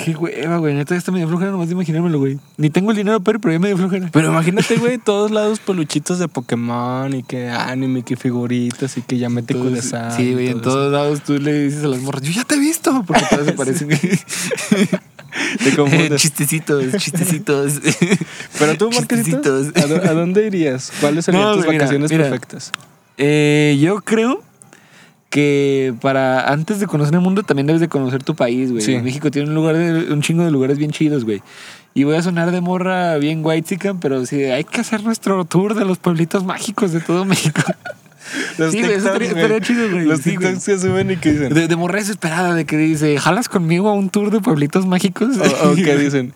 Qué 0.04 0.16
hueva, 0.16 0.58
güey. 0.58 0.74
Neta, 0.76 0.94
ya 0.96 1.00
está 1.00 1.12
medio 1.12 1.28
flojera 1.28 1.52
nomás 1.52 1.68
de 1.68 1.74
imaginármelo, 1.74 2.20
güey. 2.20 2.40
Ni 2.58 2.70
tengo 2.70 2.92
el 2.92 2.98
dinero, 2.98 3.20
pero, 3.20 3.40
pero 3.40 3.52
ya 3.54 3.60
medio 3.60 3.78
flojera. 3.78 4.10
Pero 4.12 4.30
imagínate, 4.30 4.78
güey, 4.78 4.98
todos 4.98 5.32
lados 5.32 5.60
peluchitos 5.60 6.20
de 6.20 6.28
Pokémon 6.28 7.14
y 7.14 7.24
que 7.24 7.50
anime, 7.50 8.04
que 8.04 8.16
figuritas 8.16 8.98
y 8.98 9.02
que 9.02 9.18
ya 9.18 9.30
mete 9.30 9.54
Todos- 9.54 9.68
Kudesai 9.70 10.16
Sí, 10.16 10.34
güey, 10.34 10.48
en 10.48 10.62
todo 10.62 10.74
todos 10.76 10.92
lados 10.94 11.22
tú 11.24 11.38
le 11.40 11.66
dices 11.66 11.84
a 11.84 11.88
las 11.88 12.00
morras, 12.02 12.22
yo 12.24 12.32
ya 12.32 12.44
te 12.46 12.56
he 12.56 12.60
visto, 12.60 13.04
porque 13.06 13.24
todas 13.30 13.46
se 13.46 13.52
parecen. 13.54 13.90
Te 15.64 15.76
confundes. 15.76 16.22
chistecitos, 16.22 16.86
chistecitos. 16.98 17.74
Pero 18.60 18.78
tú, 18.78 18.90
Marquesitos. 18.92 19.68
¿a, 19.76 20.10
a 20.10 20.14
dónde 20.14 20.48
irías? 20.48 20.92
¿Cuáles 21.00 21.26
serían 21.26 21.44
No, 21.44 21.54
tus 21.56 21.66
mira, 21.68 21.78
vacaciones 21.78 22.12
mira. 22.12 22.24
perfectas? 22.24 22.72
Eh, 23.18 23.78
yo 23.80 24.02
creo 24.02 24.42
que 25.30 25.94
para 26.02 26.52
antes 26.52 26.80
de 26.80 26.88
conocer 26.88 27.14
el 27.14 27.22
mundo 27.22 27.44
también 27.44 27.68
debes 27.68 27.82
de 27.82 27.88
conocer 27.88 28.24
tu 28.24 28.36
país, 28.36 28.72
güey. 28.72 28.82
Sí. 28.82 28.98
México 28.98 29.30
tiene 29.32 29.48
un 29.50 29.56
lugar 29.56 29.76
de- 29.78 30.12
un 30.12 30.22
chingo 30.22 30.44
de 30.44 30.52
lugares 30.52 30.78
bien 30.78 30.92
chidos, 30.92 31.24
güey. 31.26 31.42
Y 31.94 32.04
voy 32.04 32.16
a 32.16 32.22
sonar 32.22 32.52
de 32.52 32.62
morra 32.62 33.18
bien 33.18 33.42
white 33.44 33.78
pero 34.00 34.26
sí, 34.26 34.44
hay 34.44 34.64
que 34.64 34.82
hacer 34.82 35.04
nuestro 35.04 35.44
tour 35.46 35.74
de 35.76 35.86
los 35.86 35.98
pueblitos 35.98 36.44
mágicos 36.44 36.92
de 36.92 37.02
todo 37.02 37.26
México. 37.26 37.62
Los 38.58 38.72
Sí, 38.72 38.80
güey, 38.82 38.94
eso 38.94 39.14
estaría- 39.14 39.60
chido, 39.62 39.90
güey. 39.90 40.06
Los 40.06 40.20
Sí, 40.22 40.36
güey. 40.36 40.54
TikToks 40.54 40.66
que 40.66 40.80
suben 40.80 41.12
y 41.12 41.18
que 41.18 41.32
dicen. 41.32 41.54
De, 41.54 41.68
de 41.68 41.76
morra 41.76 42.00
desesperada, 42.00 42.54
de 42.54 42.66
que 42.66 42.78
dice, 42.78 43.18
¿jalas 43.20 43.50
conmigo 43.50 43.90
a 43.90 43.94
un 43.94 44.10
tour 44.10 44.32
de 44.32 44.40
pueblitos 44.40 44.86
mágicos? 44.86 45.30
O, 45.38 45.70
o 45.72 45.76
que 45.76 45.96
dicen, 45.98 46.34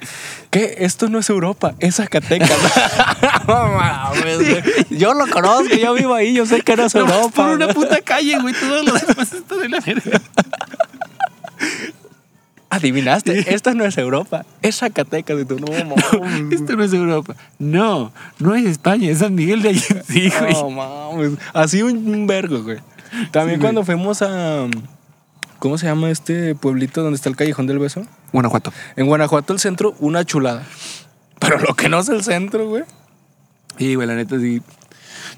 ¿qué? 0.50 0.76
Esto 0.80 1.10
no 1.10 1.20
es 1.20 1.30
Europa, 1.30 1.76
es 1.80 1.96
Zacatecas. 1.96 2.50
no 3.48 3.68
mames, 3.68 4.38
güey. 4.38 4.64
Yo 4.90 5.14
lo 5.14 5.28
conozco, 5.28 5.76
yo 5.76 5.94
vivo 5.94 6.14
ahí, 6.14 6.34
yo 6.34 6.46
sé 6.46 6.62
que 6.62 6.76
no 6.76 6.86
es 6.86 6.96
Nomás 6.96 7.14
Europa. 7.16 7.36
por 7.46 7.56
una 7.56 7.66
güey. 7.66 7.76
puta 7.76 8.02
calle, 8.02 8.40
güey. 8.40 8.54
Todo 8.54 8.84
lo 8.84 8.94
demás 8.94 9.34
está 9.34 9.56
de 9.56 9.70
la 9.70 9.80
verga. 9.80 10.22
Adivinaste, 12.74 13.54
esta 13.54 13.76
no 13.76 13.86
es 13.86 13.98
Europa, 14.00 14.46
es 14.64 14.78
Zacatecas. 14.78 15.40
Y 15.42 15.46
tú, 15.46 15.60
no 15.60 15.68
mames. 15.68 16.52
Esto 16.52 16.76
no 16.76 16.84
es 16.84 16.92
Europa. 16.92 17.36
No, 17.60 18.12
no 18.40 18.56
es 18.56 18.66
España, 18.66 19.12
es 19.12 19.20
San 19.20 19.36
Miguel 19.36 19.62
de 19.62 19.70
Allende. 19.70 20.04
Sí, 20.08 20.32
güey. 20.40 20.54
No 20.54 20.70
mames. 20.72 21.40
Así 21.54 21.84
un, 21.84 21.98
un 22.08 22.26
vergo, 22.26 22.64
güey. 22.64 22.80
También 23.32 23.60
Sí, 23.60 23.62
cuando 23.62 23.84
fuimos 23.86 24.24
a. 24.24 24.68
¿Cómo 25.60 25.78
se 25.78 25.86
llama 25.86 26.10
este 26.10 26.56
pueblito 26.56 27.04
donde 27.04 27.16
está 27.16 27.30
el 27.30 27.36
Callejón 27.36 27.68
del 27.68 27.78
Beso? 27.78 28.06
Guanajuato. 28.32 28.74
En 28.96 29.06
Guanajuato, 29.06 29.54
el 29.54 29.60
centro, 29.60 29.96
una 30.00 30.26
chulada. 30.26 30.64
Pero 31.40 31.60
lo 31.60 31.76
que 31.76 31.90
no 31.90 32.00
es 32.00 32.10
el 32.10 32.24
centro, 32.24 32.68
güey. 32.68 32.84
Sí, 33.78 33.94
güey, 33.96 34.08
la 34.08 34.16
neta 34.16 34.40
sí. 34.40 34.62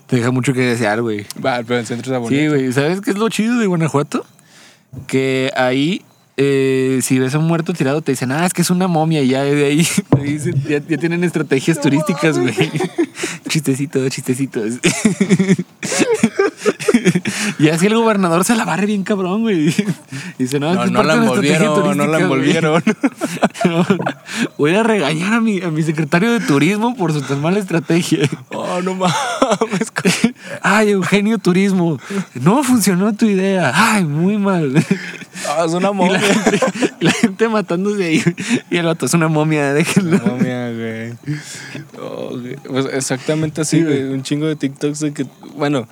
Te 0.08 0.15
deja 0.15 0.32
mucho 0.32 0.54
que 0.54 0.62
desear, 0.62 1.01
güey. 1.01 1.25
Va, 1.46 1.62
pero 1.68 1.80
el 1.80 1.86
centro 1.86 2.13
está 2.13 2.20
bonito. 2.20 2.42
Sí, 2.42 2.48
güey. 2.48 2.72
¿Sabes 2.72 3.01
qué 3.01 3.12
es 3.12 3.18
lo 3.18 3.27
chido 3.30 3.60
de 3.60 3.68
Guanajuato? 3.68 4.25
Que 5.08 5.51
ahí, 5.56 6.01
eh, 6.38 7.00
si 7.01 7.18
ves 7.20 7.34
a 7.36 7.39
un 7.39 7.48
muerto 7.48 7.74
tirado, 7.74 8.01
te 8.01 8.12
dicen, 8.12 8.32
ah, 8.32 8.46
es 8.46 8.54
que 8.54 8.62
es 8.62 8.70
una 8.70 8.88
momia. 8.88 9.22
Y 9.22 9.30
ya 9.30 9.44
de 9.44 9.65
ahí, 9.65 9.88
te 10.10 10.22
dicen- 10.22 10.62
ya, 10.68 10.80
ya 10.88 10.98
tienen 10.98 11.24
estrategias 11.24 11.80
turísticas, 11.82 12.38
güey. 12.38 12.54
chistecitos, 13.48 14.10
chistecitos. 14.12 14.74
y 17.60 17.70
así 17.70 17.86
el 17.88 17.96
gobernador 17.96 18.44
se 18.44 18.56
la 18.56 18.65
barre 18.65 18.86
bien 18.86 19.04
cabrón, 19.04 19.42
güey. 19.42 19.74
Dice, 20.38 20.60
no, 20.60 20.74
No, 20.74 20.86
no 20.88 21.04
la 21.04 21.13
envolvieron, 21.15 21.98
no 21.98 22.06
la 22.06 22.18
turística, 22.18 22.18
güey". 22.18 22.22
envolvieron. 22.24 22.84
No, 23.65 23.84
voy 24.60 24.75
a 24.75 24.84
regañar 24.84 25.34
a 25.34 25.42
mi, 25.42 25.60
a 25.60 25.72
mi 25.72 25.82
secretario 25.82 26.32
de 26.32 26.39
turismo 26.39 26.96
por 26.96 27.12
su 27.13 27.22
tan 27.24 27.42
mala 27.42 27.58
estrategia. 27.58 28.30
Oh, 28.50 28.80
no 28.84 28.94
mames. 28.94 29.92
Ay, 30.62 30.92
Eugenio 30.92 31.39
Turismo, 31.39 31.98
no 32.36 32.63
funcionó 32.63 33.13
tu 33.15 33.25
idea. 33.25 33.72
Ay, 33.74 34.04
muy 34.06 34.38
mal. 34.38 34.72
Ah, 35.48 35.63
es 35.65 35.74
una 35.74 35.80
Y 35.89 35.92
la, 35.92 35.92
momia. 35.94 36.20
gente, 36.20 36.60
y 37.00 37.06
la 37.06 37.12
gente 37.12 37.48
matándose 37.50 38.04
ahí. 38.06 38.24
Y 38.70 38.77
el 38.77 38.86
vato 38.86 39.06
es 39.06 39.13
una 39.13 39.27
momia, 39.27 39.74
déjenlo. 39.74 40.18
Momia, 40.20 40.72
güey. 40.72 41.13
Oh, 42.00 42.30
güey. 42.39 42.56
Pues 42.58 42.86
exactamente 42.94 43.62
así, 43.62 43.77
Sí, 43.77 43.84
güey. 43.84 44.01
güey. 44.04 44.13
Un 44.13 44.24
chingo 44.24 44.48
de 44.48 44.56
TikToks 44.56 45.00
de 45.00 45.13
que, 45.13 45.25
bueno, 45.56 45.88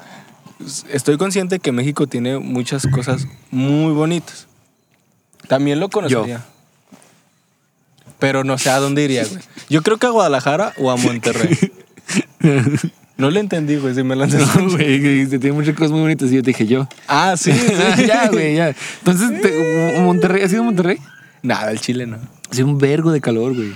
estoy 0.89 1.17
consciente 1.17 1.59
que 1.59 1.71
México 1.71 2.07
tiene 2.07 2.39
muchas 2.39 2.87
cosas 2.87 3.27
muy 3.51 3.91
bonitas. 3.93 4.47
También 5.47 5.79
lo 5.79 5.89
conocería. 5.89 6.45
Pero 8.19 8.43
no 8.45 8.57
sé 8.57 8.69
a 8.69 8.79
dónde 8.79 9.03
iría, 9.03 9.25
güey. 9.25 9.41
Yo 9.69 9.81
creo 9.81 9.97
que 9.97 10.07
a 10.07 10.11
Guadalajara 10.11 10.73
o 10.77 10.89
a 10.91 10.95
Monterrey. 10.97 11.57
No 13.17 13.29
le 13.29 13.39
entendí, 13.39 13.75
güey, 13.77 13.93
si 13.93 14.03
me 14.03 14.15
entendí. 14.21 14.43
No, 14.57 14.69
güey, 14.71 15.27
tiene 15.27 15.51
muchas 15.51 15.75
cosas 15.75 15.91
muy 15.91 16.01
bonitas. 16.01 16.31
Y 16.31 16.35
yo 16.35 16.41
te 16.43 16.47
dije 16.51 16.65
yo. 16.65 16.87
Ah, 17.07 17.35
sí, 17.37 17.51
sí. 17.95 18.05
ya, 18.07 18.29
güey, 18.29 18.55
ya. 18.55 18.73
Entonces, 18.99 19.41
te- 19.41 19.99
Monterrey, 20.01 20.43
¿has 20.43 20.51
ido 20.51 20.61
a 20.61 20.65
Monterrey? 20.65 20.97
Nada, 21.41 21.71
el 21.71 21.79
chile 21.79 22.05
no. 22.07 22.17
Hace 22.51 22.63
un 22.63 22.77
vergo 22.77 23.11
de 23.11 23.21
calor, 23.21 23.53
güey. 23.55 23.73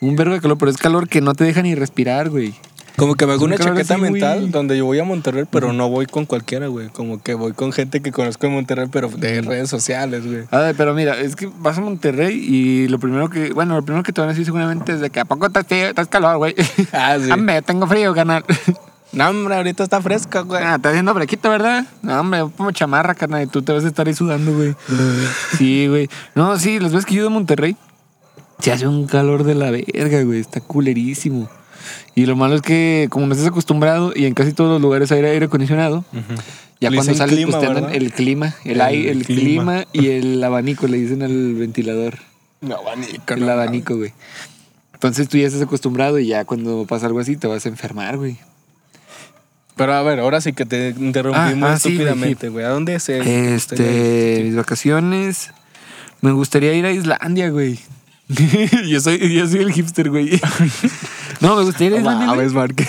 Un 0.00 0.16
vergo 0.16 0.34
de 0.34 0.40
calor, 0.40 0.56
pero 0.58 0.70
es 0.70 0.76
calor 0.78 1.08
que 1.08 1.20
no 1.20 1.34
te 1.34 1.44
deja 1.44 1.62
ni 1.62 1.74
respirar, 1.74 2.30
güey. 2.30 2.54
Como 2.96 3.14
que 3.14 3.26
me 3.26 3.32
hago 3.32 3.44
Un 3.44 3.52
una 3.52 3.58
chaqueta 3.58 3.96
mental 3.98 4.50
donde 4.50 4.76
yo 4.76 4.84
voy 4.84 4.98
a 4.98 5.04
Monterrey, 5.04 5.44
pero 5.50 5.72
no 5.72 5.88
voy 5.88 6.06
con 6.06 6.26
cualquiera, 6.26 6.66
güey. 6.66 6.88
Como 6.88 7.22
que 7.22 7.34
voy 7.34 7.52
con 7.52 7.72
gente 7.72 8.00
que 8.00 8.12
conozco 8.12 8.46
en 8.46 8.52
Monterrey, 8.52 8.88
pero 8.90 9.08
de 9.08 9.42
redes 9.42 9.70
sociales, 9.70 10.26
güey. 10.26 10.44
A 10.50 10.58
ver, 10.58 10.74
pero 10.76 10.94
mira, 10.94 11.18
es 11.18 11.36
que 11.36 11.50
vas 11.58 11.78
a 11.78 11.80
Monterrey 11.80 12.34
y 12.36 12.88
lo 12.88 12.98
primero 12.98 13.30
que, 13.30 13.52
bueno, 13.52 13.74
lo 13.76 13.82
primero 13.82 14.02
que 14.02 14.12
te 14.12 14.20
van 14.20 14.28
a 14.28 14.32
decir 14.32 14.44
seguramente 14.44 14.92
es 14.92 15.00
de 15.00 15.10
que 15.10 15.20
a 15.20 15.24
poco 15.24 15.46
estás, 15.46 15.66
frío, 15.66 15.86
estás 15.86 16.08
calor, 16.08 16.36
güey. 16.38 16.54
Ah, 16.92 17.16
sí. 17.22 17.30
Hombre, 17.30 17.62
tengo 17.62 17.86
frío, 17.86 18.14
carnal. 18.14 18.44
No, 19.12 19.28
hombre, 19.28 19.56
ahorita 19.56 19.82
está 19.82 20.00
fresca, 20.00 20.42
güey. 20.42 20.62
Ah, 20.62 20.76
está 20.76 20.90
haciendo 20.90 21.12
fresquito, 21.14 21.50
¿verdad? 21.50 21.84
No, 22.00 22.20
hombre, 22.20 22.44
como 22.56 22.70
chamarra, 22.70 23.16
carnal, 23.16 23.42
y 23.42 23.46
tú 23.48 23.60
te 23.60 23.72
vas 23.72 23.84
a 23.84 23.88
estar 23.88 24.06
ahí 24.06 24.14
sudando, 24.14 24.52
güey. 24.54 24.76
Sí, 25.58 25.88
güey. 25.88 26.08
No, 26.36 26.56
sí, 26.58 26.78
las 26.78 26.92
veces 26.92 27.06
que 27.06 27.16
yo 27.16 27.26
a 27.26 27.30
Monterrey, 27.30 27.76
se 28.60 28.70
hace 28.70 28.86
un 28.86 29.06
calor 29.06 29.42
de 29.42 29.56
la 29.56 29.72
verga, 29.72 30.22
güey. 30.22 30.38
Está 30.38 30.60
culerísimo. 30.60 31.48
Y 32.14 32.26
lo 32.26 32.36
malo 32.36 32.56
es 32.56 32.62
que, 32.62 33.08
como 33.10 33.26
no 33.26 33.32
estás 33.32 33.48
acostumbrado 33.48 34.12
y 34.14 34.26
en 34.26 34.34
casi 34.34 34.52
todos 34.52 34.70
los 34.70 34.80
lugares 34.80 35.10
hay 35.12 35.24
aire 35.24 35.46
acondicionado, 35.46 36.04
ya 36.80 36.90
Le 36.90 36.96
cuando 36.96 37.14
sales, 37.14 37.34
clima, 37.34 37.50
pues 37.52 37.60
te 37.60 37.66
andan 37.78 37.94
el 37.94 38.12
clima, 38.12 38.54
el, 38.64 38.72
El 38.72 38.80
aire, 38.80 39.10
el 39.10 39.24
clima. 39.24 39.84
clima 39.84 39.84
y 39.92 40.08
el 40.08 40.42
abanico, 40.42 40.86
le 40.86 40.98
dicen 40.98 41.22
al 41.22 41.54
ventilador. 41.54 42.18
No, 42.60 42.76
abanico, 42.76 43.34
El 43.34 43.40
no, 43.46 43.50
abanico, 43.52 43.96
güey. 43.96 44.12
Entonces 44.94 45.28
tú 45.28 45.38
ya 45.38 45.46
estás 45.46 45.62
acostumbrado 45.62 46.18
y 46.18 46.26
ya 46.26 46.44
cuando 46.44 46.84
pasa 46.86 47.06
algo 47.06 47.20
así 47.20 47.36
te 47.36 47.46
vas 47.46 47.64
a 47.64 47.68
enfermar, 47.70 48.18
güey. 48.18 48.38
Pero 49.76 49.94
a 49.94 50.02
ver, 50.02 50.20
ahora 50.20 50.42
sí 50.42 50.52
que 50.52 50.66
te 50.66 50.90
interrumpimos 50.90 51.70
Ah, 51.70 51.72
ah, 51.72 51.78
sí, 51.78 51.88
güey, 51.96 52.06
estúpidamente, 52.06 52.48
güey. 52.50 52.66
¿A 52.66 52.68
dónde 52.68 52.96
gustaría 52.96 53.16
ir? 53.16 53.26
Este, 53.26 54.42
mis 54.44 54.54
vacaciones. 54.54 55.52
Me 56.20 56.32
gustaría 56.32 56.74
ir 56.74 56.84
a 56.84 56.92
Islandia, 56.92 57.48
güey. 57.48 57.78
yo 58.88 59.00
soy, 59.00 59.34
yo 59.34 59.46
soy 59.46 59.60
el 59.60 59.72
hipster, 59.72 60.08
güey. 60.10 60.40
no, 61.40 61.56
me 61.56 61.64
gustaría 61.64 61.88
ir 62.00 62.06
a 62.06 62.14
mames, 62.14 62.52
Márquez. 62.52 62.88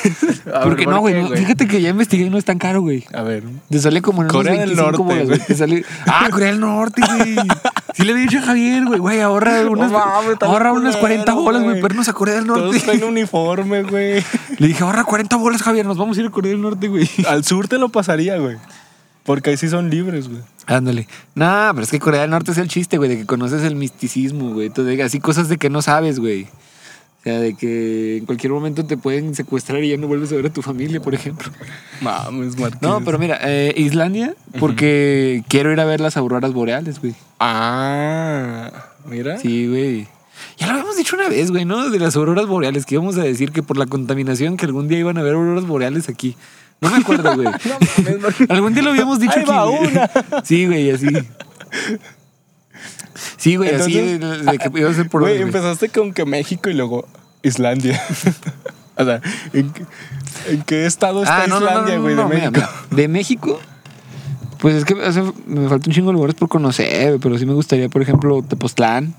Porque 0.64 0.84
¿por 0.84 0.94
no, 0.94 1.00
güey. 1.00 1.22
no, 1.22 1.30
Fíjate 1.30 1.68
que 1.68 1.82
ya 1.82 1.90
investigué 1.90 2.26
y 2.26 2.30
no 2.30 2.38
es 2.38 2.46
tan 2.46 2.60
caro, 2.60 2.82
güey. 2.82 3.06
A 3.14 3.24
ver. 3.24 3.44
Te 3.70 3.80
sale 3.80 4.02
como 4.02 4.22
en 4.22 4.26
unos 4.26 4.38
Corea 4.38 4.60
del 4.60 4.76
25 4.76 5.04
Norte, 5.04 5.24
bolas. 5.24 5.48
Te 5.48 5.56
sale... 5.56 5.86
Ah, 6.06 6.28
Corea 6.32 6.50
del 6.50 6.60
Norte, 6.60 7.02
güey. 7.02 7.36
Sí 7.96 8.04
le 8.04 8.12
había 8.12 8.24
dicho 8.24 8.38
a 8.38 8.42
Javier, 8.42 8.86
güey. 8.86 9.00
Güey, 9.00 9.22
ahorra 9.22 9.70
unas, 9.70 9.92
mames, 9.92 10.38
ahorra 10.42 10.74
unas 10.74 10.96
40 10.98 11.24
culero, 11.24 11.44
bolas, 11.44 11.64
güey, 11.64 11.78
irnos 11.80 12.08
a 12.08 12.14
Corea 12.14 12.36
del 12.36 12.46
Todos 12.46 12.62
Norte. 12.62 12.80
traen 12.80 13.04
uniforme, 13.04 13.84
güey. 13.84 14.24
Le 14.58 14.68
dije, 14.68 14.84
ahorra 14.84 15.04
40 15.04 15.36
bolas, 15.38 15.62
Javier. 15.62 15.86
Nos 15.86 15.98
vamos 15.98 16.18
a 16.18 16.22
ir 16.22 16.28
a 16.28 16.30
Corea 16.30 16.52
del 16.52 16.62
Norte, 16.62 16.88
güey. 16.88 17.10
Al 17.28 17.44
sur 17.44 17.68
te 17.68 17.78
lo 17.78 17.90
pasaría, 17.90 18.38
güey. 18.38 18.58
Porque 19.24 19.52
ahí 19.52 19.58
sí 19.58 19.70
son 19.70 19.90
libres, 19.90 20.28
güey. 20.30 20.42
Ándale. 20.66 21.08
Nah, 21.36 21.72
pero 21.74 21.84
es 21.84 21.92
que 21.92 22.00
Corea 22.00 22.22
del 22.22 22.30
Norte 22.32 22.52
es 22.52 22.58
el 22.58 22.68
chiste, 22.68 22.98
güey, 22.98 23.10
de 23.10 23.18
que 23.18 23.26
conoces 23.26 23.64
el 23.64 23.76
misticismo, 23.76 24.54
güey. 24.54 24.70
De- 24.70 25.04
Así 25.04 25.20
cosas 25.20 25.48
de 25.50 25.58
que 25.58 25.70
no 25.70 25.82
sabes, 25.82 26.20
güey. 26.20 26.44
O 26.44 27.24
sea, 27.24 27.40
de 27.40 27.54
que 27.56 28.18
en 28.18 28.26
cualquier 28.26 28.52
momento 28.52 28.84
te 28.84 28.98
pueden 28.98 29.36
secuestrar 29.36 29.84
y 29.84 29.90
ya 29.90 29.98
no 29.98 30.08
vuelves 30.08 30.32
a 30.32 30.36
ver 30.38 30.48
a 30.48 30.50
tu 30.54 30.64
familia, 30.64 31.00
por 31.02 31.14
ejemplo. 31.14 31.52
Mames, 32.02 32.58
Márquez. 32.58 32.82
No, 32.82 33.04
pero 33.06 33.20
mira, 33.20 33.38
eh, 33.44 33.76
Islandia, 33.78 34.34
porque 34.60 35.44
quiero 35.48 35.72
ir 35.72 35.80
a 35.80 35.86
ver 35.86 36.00
las 36.02 36.18
auroras 36.18 36.52
boreales, 36.52 37.00
güey. 37.00 37.14
Ah, 37.40 38.72
mira. 39.06 39.38
Sí, 39.38 39.68
güey. 39.68 40.08
Ya 40.58 40.66
lo 40.68 40.74
habíamos 40.74 40.98
dicho 40.98 41.16
una 41.16 41.30
vez, 41.30 41.52
güey, 41.52 41.66
¿no? 41.66 41.90
De 41.92 42.00
las 42.00 42.16
auroras 42.16 42.48
boreales, 42.48 42.86
que 42.88 42.96
íbamos 42.96 43.18
a 43.18 43.24
decir 43.24 43.52
que 43.52 43.62
por 43.62 43.78
la 43.78 43.86
contaminación 43.86 44.58
que 44.58 44.66
algún 44.66 44.88
día 44.88 44.98
iban 44.98 45.18
a 45.18 45.22
haber 45.22 45.36
auroras 45.36 45.66
boreales 45.68 46.10
aquí. 46.10 46.36
No 46.82 46.90
me 46.90 46.98
acuerdo, 46.98 47.36
güey. 47.36 47.48
No 47.68 48.18
mames. 48.20 48.50
Algún 48.50 48.74
día 48.74 48.84
lo 48.84 48.90
habíamos 48.92 49.20
dicho 49.20 49.34
Ahí 49.36 49.42
aquí. 49.44 49.52
va 49.52 49.66
güey. 49.66 49.88
una. 49.88 50.10
Sí, 50.44 50.66
güey, 50.66 50.92
así. 50.92 51.08
Sí, 53.38 53.56
güey, 53.56 53.74
así 53.76 53.94
de, 53.94 54.14
Entonces, 54.14 54.46
de 54.46 54.58
que 54.58 54.80
iba 54.80 54.90
a 54.90 54.94
ser 54.94 55.10
por 55.10 55.22
Güey, 55.22 55.42
empezaste 55.42 55.90
con 55.90 56.14
que 56.14 56.26
México 56.26 56.70
y 56.70 56.74
luego 56.74 57.08
Islandia. 57.44 58.02
o 58.98 59.06
sea, 59.06 59.22
¿en, 59.54 59.72
qué- 59.72 59.86
en 60.48 60.62
qué 60.64 60.86
estado 60.86 61.22
está 61.24 61.44
Ah, 61.44 61.46
Islandia, 61.46 61.98
güey, 62.00 62.16
de 62.16 62.24
mira, 62.24 62.28
México? 62.28 62.52
mira. 62.54 62.70
De 62.90 63.08
México, 63.08 63.60
pues 64.60 64.76
es 64.76 64.86
que 64.86 64.96
me 64.96 65.70
falta 65.70 65.88
un 65.90 65.94
chingo 65.94 66.08
de 66.08 66.14
lugares 66.14 66.36
por 66.36 66.50
conocer, 66.50 67.08
güey, 67.10 67.20
pero 67.20 67.38
sí 67.38 67.46
me 67.46 67.54
gustaría, 67.54 67.90
por 67.90 68.02
ejemplo, 68.02 68.42
Tepoztlán, 68.44 69.14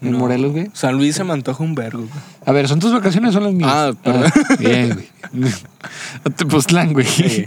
en 0.00 0.12
No. 0.12 0.18
Morelos, 0.18 0.52
güey. 0.52 0.70
San 0.72 0.96
Luis 0.96 1.14
se 1.16 1.24
me 1.24 1.32
antoja 1.32 1.62
un 1.62 1.74
vergo, 1.74 1.98
güey. 2.00 2.10
A 2.46 2.52
ver, 2.52 2.68
¿son 2.68 2.78
tus 2.80 2.92
vacaciones 2.92 3.30
o 3.30 3.32
son 3.34 3.44
las 3.44 3.52
mías? 3.54 3.70
Ah, 3.72 3.92
perdón. 4.02 4.30
bien, 4.58 5.06
güey. 5.32 5.52
A 6.24 6.30
Tepoztlán, 6.30 6.92
güey. 6.92 7.06
Sí. 7.06 7.46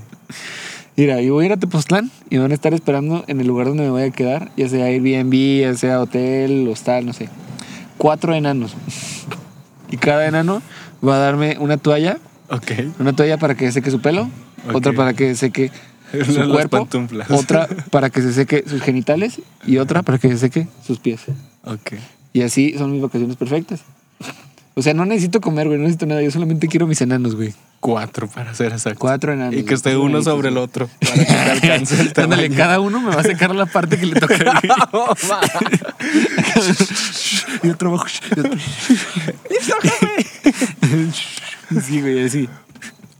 Mira, 0.97 1.21
yo 1.21 1.33
voy 1.33 1.43
a 1.43 1.45
ir 1.47 1.53
a 1.53 1.57
Tepoztlán 1.57 2.11
y 2.29 2.35
me 2.35 2.41
van 2.41 2.51
a 2.51 2.53
estar 2.53 2.73
esperando 2.73 3.23
en 3.27 3.39
el 3.39 3.47
lugar 3.47 3.67
donde 3.67 3.83
me 3.83 3.89
voy 3.89 4.03
a 4.03 4.11
quedar, 4.11 4.51
ya 4.57 4.67
sea 4.69 4.85
Airbnb, 4.85 5.61
ya 5.61 5.73
sea 5.75 6.01
hotel, 6.01 6.67
hostal, 6.67 7.05
no 7.05 7.13
sé. 7.13 7.29
cuatro 7.97 8.33
enanos. 8.35 8.73
Y 9.89 9.97
cada 9.97 10.25
enano 10.27 10.61
va 11.05 11.15
a 11.15 11.19
darme 11.19 11.57
una 11.59 11.77
toalla, 11.77 12.17
Ok. 12.49 12.71
una 12.99 13.13
toalla 13.13 13.37
para 13.37 13.55
que 13.55 13.71
seque 13.71 13.89
su 13.91 14.01
pelo, 14.01 14.29
Ok. 14.67 14.75
otra 14.75 14.93
para 14.93 15.13
que 15.13 15.33
seque 15.35 15.71
su 16.25 16.33
Las 16.39 16.47
cuerpo, 16.49 16.77
pantuflas. 16.77 17.31
otra 17.31 17.67
para 17.89 18.09
que 18.09 18.21
se 18.21 18.33
seque 18.33 18.63
sus 18.67 18.81
genitales 18.81 19.41
y 19.65 19.77
otra 19.77 20.03
para 20.03 20.17
que 20.17 20.27
se 20.29 20.37
seque 20.37 20.67
sus 20.85 20.99
pies. 20.99 21.21
Ok. 21.63 21.93
Y 22.33 22.41
así 22.43 22.75
son 22.77 22.91
mis 22.91 23.01
vacaciones 23.01 23.35
perfectas. 23.37 23.81
O 24.73 24.81
sea, 24.81 24.93
no 24.93 25.05
necesito 25.05 25.41
comer, 25.41 25.67
güey, 25.67 25.77
no 25.77 25.83
necesito 25.83 26.05
nada. 26.05 26.21
Yo 26.21 26.31
solamente 26.31 26.67
quiero 26.67 26.87
mis 26.87 27.01
enanos, 27.01 27.35
güey. 27.35 27.53
Cuatro 27.81 28.27
para 28.27 28.53
ser 28.53 28.71
exacto. 28.71 28.99
Cuatro 28.99 29.33
enanos. 29.33 29.55
Y 29.55 29.63
que 29.63 29.73
esté 29.73 29.97
uno 29.97 30.21
sobre 30.21 30.49
el 30.49 30.57
otro. 30.57 30.87
Para 30.99 31.13
que 31.15 31.25
te 31.25 31.33
alcance 31.51 31.99
el 31.99 32.13
Ándale, 32.23 32.49
cada 32.51 32.79
uno 32.79 33.01
me 33.01 33.13
va 33.13 33.21
a 33.21 33.23
sacar 33.23 33.53
la 33.55 33.65
parte 33.65 33.97
que 33.97 34.05
le 34.05 34.19
toca. 34.19 34.35
Y 37.63 37.69
otro 37.69 37.89
abajo. 37.89 38.05
y 38.35 38.39
otro- 38.39 38.57
sí, 41.81 42.01
güey, 42.01 42.23
así. 42.25 42.47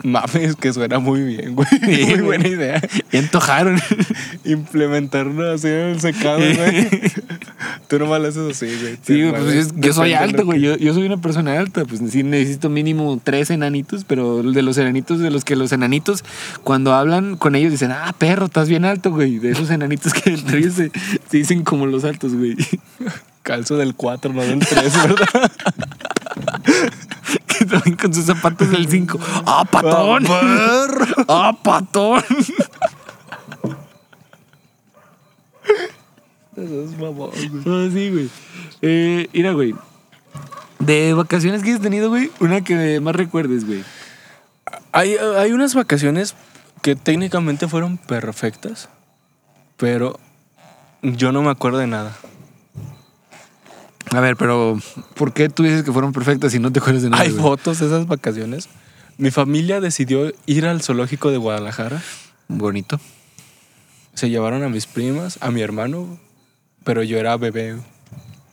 Mames, 0.04 0.56
que 0.56 0.74
suena 0.74 1.00
muy 1.00 1.22
bien, 1.24 1.56
güey. 1.56 1.68
Sí, 1.70 2.06
muy 2.08 2.22
buena 2.22 2.48
idea. 2.48 2.82
Y 3.12 3.18
antojaron. 3.18 3.80
Implementarlo 4.46 5.52
así 5.52 5.68
en 5.68 5.74
el 5.90 6.02
secado, 6.02 6.40
güey. 6.40 6.90
Tú 7.88 8.00
nomás 8.00 8.22
lo 8.22 8.28
haces 8.30 8.52
así, 8.52 8.66
güey. 8.82 8.98
Sí, 9.04 9.30
pues 9.38 9.68
yo, 9.70 9.74
yo 9.78 9.94
soy 9.94 10.14
alto, 10.14 10.46
güey. 10.46 10.60
que- 10.60 10.66
Yo, 10.66 10.78
yo 10.78 10.94
soy 10.94 11.04
una 11.06 11.18
persona 11.18 11.60
alta. 11.60 11.86
Pues 11.86 12.02
sí 12.10 12.24
necesito 12.24 12.70
mínimo 12.70 13.20
tres 13.24 13.50
enanitos, 13.52 14.04
pero 14.06 14.42
de 14.42 14.62
los 14.62 14.78
enanitos, 14.78 15.20
de 15.20 15.30
los 15.30 15.46
que 15.46 15.56
los 15.56 15.72
enanitos, 15.72 16.24
cuando 16.64 16.94
hablan 16.94 17.36
con 17.38 17.56
ellos, 17.56 17.72
dicen, 17.72 17.92
ah, 17.92 18.14
perro, 18.18 18.46
estás 18.46 18.70
bien 18.70 18.86
alto, 18.86 19.12
güey. 19.12 19.40
De 19.40 19.52
esos 19.52 19.70
enanitos 19.70 20.14
que 20.14 20.32
entre 20.32 20.60
ellos 20.60 20.74
se, 20.76 20.92
se 21.30 21.38
dicen 21.38 21.64
como 21.64 21.86
los 21.86 22.04
altos, 22.06 22.34
güey. 22.34 22.56
Calzo 23.44 23.76
del 23.78 23.96
4, 23.96 24.34
no 24.34 24.42
del 24.42 24.60
3, 24.60 24.94
¿verdad? 25.08 25.52
también 27.70 27.96
con 27.96 28.14
sus 28.14 28.26
zapatos 28.26 28.70
del 28.72 28.88
5. 28.88 29.20
¡Ah, 29.46 29.66
patón! 29.70 30.26
¡Ah, 31.28 31.58
patón! 31.62 32.24
Eso 36.56 36.84
es 36.84 36.98
mamón, 36.98 37.32
güey. 37.32 37.64
Ah, 37.66 37.90
sí, 37.92 38.10
güey. 38.10 38.30
Eh, 38.82 39.30
mira, 39.34 39.54
güey. 39.54 39.74
De 40.80 41.14
vacaciones 41.14 41.64
que 41.64 41.74
has 41.74 41.82
tenido, 41.82 42.10
güey, 42.10 42.32
una 42.40 42.62
que 42.62 43.00
más 43.00 43.16
recuerdes, 43.16 43.66
güey. 43.66 43.84
Hay, 44.92 45.16
hay 45.16 45.52
unas 45.52 45.76
vacaciones 45.76 46.36
que 46.82 46.96
técnicamente 46.96 47.68
fueron 47.68 47.98
perfectas, 47.98 48.90
pero 49.78 50.20
yo 51.04 51.32
no 51.32 51.42
me 51.42 51.52
acuerdo 51.52 51.78
de 51.78 51.88
nada. 51.88 52.18
A 54.14 54.20
ver, 54.20 54.36
pero 54.36 54.78
¿por 55.16 55.34
qué 55.34 55.50
tú 55.50 55.64
dices 55.64 55.84
que 55.84 55.92
fueron 55.92 56.12
perfectas 56.12 56.54
y 56.54 56.60
no 56.60 56.72
te 56.72 56.80
acuerdas 56.80 57.04
de 57.04 57.10
nada? 57.10 57.24
Hay 57.24 57.30
güey? 57.32 57.42
fotos 57.42 57.80
de 57.80 57.86
esas 57.88 58.08
vacaciones. 58.08 58.68
Mi 59.18 59.32
familia 59.32 59.80
decidió 59.80 60.32
ir 60.46 60.66
al 60.66 60.82
zoológico 60.82 61.32
de 61.32 61.38
Guadalajara. 61.38 62.02
Bonito. 62.48 63.00
Se 64.14 64.30
llevaron 64.30 64.64
a 64.64 64.70
mis 64.70 64.86
primas, 64.88 65.38
a 65.42 65.52
mi 65.52 65.62
hermano, 65.62 66.20
pero 66.84 67.04
yo 67.04 67.18
era 67.18 67.38
bebé. 67.38 67.78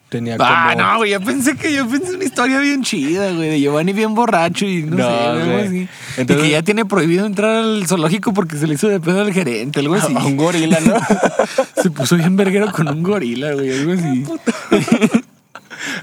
Tenía 0.08 0.38
como... 0.38 0.48
Ah, 0.50 0.74
no, 0.76 0.96
güey, 0.98 1.10
yo 1.10 1.20
pensé 1.20 1.54
que 1.56 1.70
yo 1.72 1.86
pensé 1.86 2.14
una 2.14 2.24
historia 2.24 2.60
bien 2.60 2.82
chida, 2.82 3.30
güey, 3.32 3.50
de 3.50 3.60
Giovanni 3.60 3.92
bien 3.92 4.14
borracho 4.14 4.64
y 4.64 4.82
no, 4.82 4.96
No, 4.96 5.06
sé, 5.08 5.44
güey, 5.44 5.66
así. 5.66 5.88
Entonces- 6.16 6.44
y 6.46 6.48
que 6.48 6.52
ya 6.52 6.62
tiene 6.62 6.86
prohibido 6.86 7.26
entrar 7.26 7.56
al 7.56 7.86
zoológico 7.86 8.32
porque 8.32 8.56
se 8.56 8.66
le 8.66 8.74
hizo 8.74 8.88
de 8.88 9.00
pedo 9.00 9.20
al 9.20 9.32
gerente, 9.34 9.80
algo 9.80 9.96
así. 9.96 10.14
A 10.16 10.24
un 10.24 10.36
gorila, 10.38 10.78
¿no? 10.80 10.94
se 11.82 11.90
puso 11.90 12.16
bien 12.16 12.36
verguero 12.36 12.72
con 12.72 12.88
un 12.88 13.02
gorila, 13.02 13.52
güey, 13.52 13.70
algo 13.70 13.92
así. 13.92 14.24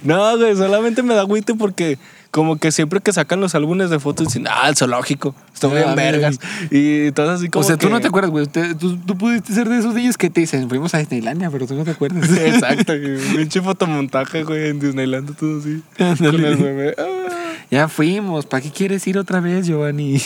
No, 0.06 0.38
güey, 0.38 0.56
solamente 0.56 1.04
me 1.04 1.14
da 1.14 1.22
agüite 1.22 1.54
porque 1.56 1.98
como 2.32 2.58
que 2.58 2.72
siempre 2.72 3.00
que 3.00 3.14
sacan 3.14 3.40
los 3.40 3.56
álbumes 3.56 3.90
de 3.90 3.98
fotos 4.00 4.28
dicen, 4.28 4.46
ah, 4.50 4.68
el 4.70 4.76
zoológico, 4.76 5.34
estoy 5.54 5.72
Ah, 5.82 5.86
bien 5.86 5.96
vergas. 5.96 6.38
Y 6.70 7.12
todo 7.14 7.32
así 7.32 7.50
como 7.50 7.64
o 7.64 7.68
sea, 7.68 7.78
tú 7.78 7.88
que- 7.88 7.94
no 7.94 8.02
te 8.02 8.08
acuerdas, 8.08 8.30
güey. 8.32 8.46
Tú, 8.48 8.98
tú 8.98 9.18
pudiste 9.18 9.54
ser 9.54 9.70
de 9.70 9.78
esos 9.80 9.94
niños 9.94 10.18
que 10.18 10.30
te 10.30 10.42
dicen, 10.42 10.68
fuimos 10.70 10.94
a 10.94 10.98
Disneylandia, 11.00 11.50
pero 11.50 11.66
tú 11.66 11.76
no 11.76 11.84
te 11.86 11.92
acuerdas. 11.92 12.30
Exacto, 12.38 12.94
güey. 12.98 13.18
pinche 13.38 13.62
fotomontaje, 13.62 14.44
güey, 14.44 14.68
en 14.70 14.80
Disneyland, 14.80 15.36
todo 15.38 15.60
así. 15.60 15.82
Con 15.98 16.26
el 16.46 16.56
bebé. 16.58 16.96
Ah. 16.98 17.54
ya 17.72 17.88
fuimos. 17.88 18.46
¿Para 18.46 18.62
qué 18.62 18.72
quieres 18.72 19.08
ir 19.08 19.18
otra 19.18 19.40
vez, 19.40 19.66
Giovanni? 19.68 20.22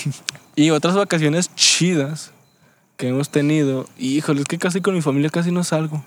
Y 0.55 0.71
otras 0.71 0.95
vacaciones 0.95 1.53
chidas 1.55 2.31
que 2.97 3.07
hemos 3.09 3.29
tenido. 3.29 3.87
Híjole, 3.97 4.41
es 4.41 4.47
que 4.47 4.57
casi 4.57 4.81
con 4.81 4.93
mi 4.95 5.01
familia 5.01 5.29
casi 5.29 5.51
no 5.51 5.63
salgo. 5.63 6.03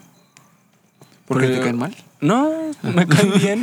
¿Porque 1.26 1.46
Porque- 1.46 1.58
te 1.58 1.61
caen 1.64 1.78
mal? 1.78 1.94
No, 2.20 2.50
me 2.82 3.06
caen 3.06 3.32
bien. 3.40 3.62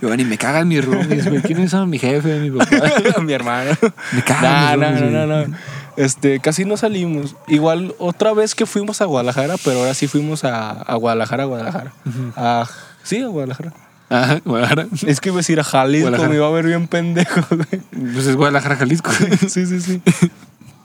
Giovanni, 0.00 0.24
me 0.24 0.36
cagan 0.36 0.68
mis 0.68 0.84
roomies, 0.84 1.26
güey. 1.28 1.40
¿Quiénes 1.42 1.70
son 1.70 1.88
mi 1.88 1.98
jefe, 1.98 2.38
mi 2.40 2.50
papá? 2.50 3.20
mi 3.22 3.32
hermano. 3.32 3.70
Me 4.12 4.22
cagan 4.22 4.78
No, 4.80 4.90
mis 4.90 5.00
no, 5.00 5.10
no, 5.10 5.26
no, 5.26 5.46
no. 5.46 5.56
Este, 5.96 6.40
casi 6.40 6.64
no 6.66 6.76
salimos. 6.76 7.34
Igual 7.48 7.94
otra 7.98 8.34
vez 8.34 8.54
que 8.54 8.66
fuimos 8.66 9.00
a 9.00 9.06
Guadalajara, 9.06 9.54
pero 9.64 9.78
ahora 9.80 9.94
sí 9.94 10.06
fuimos 10.06 10.44
a, 10.44 10.70
a 10.70 10.94
Guadalajara, 10.96 11.44
Guadalajara. 11.44 11.92
A- 12.36 12.68
sí, 13.02 13.22
a 13.22 13.28
Guadalajara. 13.28 13.72
Ajá, 14.10 14.40
Guadalajara. 14.44 14.86
Es 15.06 15.20
que 15.20 15.30
iba 15.30 15.36
a 15.36 15.38
decir 15.38 15.58
a 15.58 15.64
Jalisco, 15.64 16.10
me 16.28 16.36
iba 16.36 16.46
a 16.46 16.50
ver 16.50 16.66
bien 16.66 16.86
pendejo. 16.88 17.40
güey. 17.50 17.80
Pues 18.12 18.26
es 18.26 18.36
Guadalajara, 18.36 18.76
Jalisco. 18.76 19.10
sí, 19.48 19.64
sí, 19.66 19.80
sí. 19.80 20.02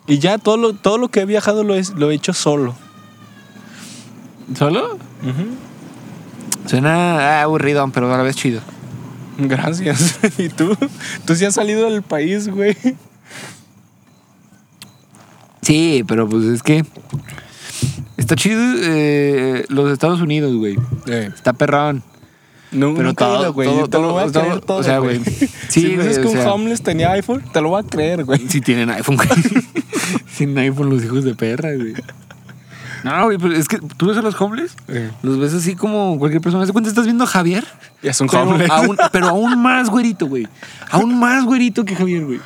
Y 0.07 0.19
ya 0.19 0.37
todo 0.37 0.55
lo, 0.57 0.73
todo 0.73 0.97
lo 0.97 1.09
que 1.09 1.19
he 1.21 1.25
viajado 1.25 1.63
lo 1.65 1.75
he, 1.75 1.83
lo 1.97 2.09
he 2.11 2.15
hecho 2.15 2.33
solo. 2.33 2.75
¿Solo? 4.57 4.97
Suena 6.67 7.39
ah, 7.39 7.41
aburrido, 7.43 7.87
pero 7.93 8.13
a 8.13 8.17
la 8.17 8.23
vez 8.23 8.35
chido. 8.35 8.61
Gracias. 9.37 10.19
¿Y 10.37 10.49
tú? 10.49 10.75
Tú 11.25 11.35
sí 11.35 11.45
has 11.45 11.55
salido 11.55 11.89
del 11.89 12.01
país, 12.03 12.47
güey. 12.49 12.75
Sí, 15.61 16.03
pero 16.07 16.27
pues 16.27 16.45
es 16.45 16.63
que 16.63 16.83
está 18.17 18.35
chido 18.35 18.59
eh, 18.83 19.65
los 19.69 19.91
Estados 19.91 20.21
Unidos, 20.21 20.55
güey. 20.55 20.77
Está 21.07 21.53
perrón. 21.53 22.03
No, 22.71 22.93
Pero 22.93 23.07
nunca 23.09 23.25
todo- 23.25 23.53
güey. 23.53 23.67
todo- 23.67 23.87
te 23.89 23.97
lo 23.99 24.11
voy 24.13 24.23
a 24.23 24.31
todo- 24.31 24.43
creer 24.43 24.61
todo- 24.61 24.77
o 24.77 24.83
sea, 24.83 24.99
güey. 24.99 25.19
si 25.25 25.47
Sí, 25.69 25.85
dices 25.87 26.19
güey, 26.19 26.21
que 26.21 26.27
un 26.27 26.33
sea- 26.43 26.53
homeless 26.53 26.81
tenía 26.81 27.11
iPhone, 27.11 27.43
te 27.51 27.59
lo 27.61 27.69
voy 27.69 27.83
a 27.83 27.87
creer, 27.87 28.23
güey. 28.23 28.39
Sí 28.47 28.61
tienen 28.61 28.89
iPhone, 28.89 29.17
güey. 29.17 29.29
Tienen 30.37 30.57
iPhone 30.59 30.89
los 30.89 31.03
hijos 31.03 31.23
de 31.23 31.35
perra, 31.35 31.73
güey. 31.75 31.93
No, 33.03 33.25
güey, 33.25 33.37
pero 33.37 33.53
es 33.55 33.67
que 33.67 33.79
tú 33.97 34.07
ves 34.07 34.17
a 34.17 34.21
los 34.21 34.39
homeless, 34.39 34.75
los 35.23 35.39
ves 35.39 35.53
así 35.53 35.75
como 35.75 36.17
cualquier 36.19 36.41
persona. 36.41 36.65
¿Se 36.65 36.71
cuenta? 36.71 36.89
Estás 36.89 37.05
viendo 37.05 37.23
a 37.23 37.27
Javier, 37.27 37.65
Y 38.03 38.07
es 38.09 38.21
un 38.21 38.27
pero 38.27 38.43
homeless. 38.43 38.69
aún, 38.69 38.97
pero 39.11 39.27
aún 39.29 39.61
más 39.61 39.89
güerito, 39.89 40.27
güey. 40.27 40.47
Aún 40.91 41.19
más 41.19 41.43
güerito 41.45 41.83
que 41.85 41.95
Javier, 41.95 42.25
güey. 42.25 42.39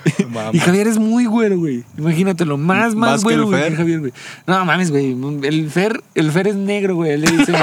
Y 0.54 0.60
Javier 0.60 0.88
es 0.88 0.98
muy 0.98 1.26
güero, 1.26 1.58
güey. 1.58 1.84
Imagínatelo, 1.98 2.58
más, 2.58 2.96
más, 2.96 3.12
Más 3.12 3.20
que 3.22 3.24
güero, 3.26 3.42
el 3.44 3.48
güey, 3.50 3.62
Fer. 3.62 3.72
que 3.72 3.78
Javier, 3.78 4.00
güey. 4.00 4.14
No 4.48 4.66
mames, 4.66 4.92
güey. 4.92 5.16
El 5.44 5.70
Fer, 5.72 6.02
el 6.14 6.32
Fer 6.32 6.48
es 6.48 6.56
negro, 6.56 6.96
güey. 6.96 7.18
Le 7.18 7.30
dicen, 7.32 7.56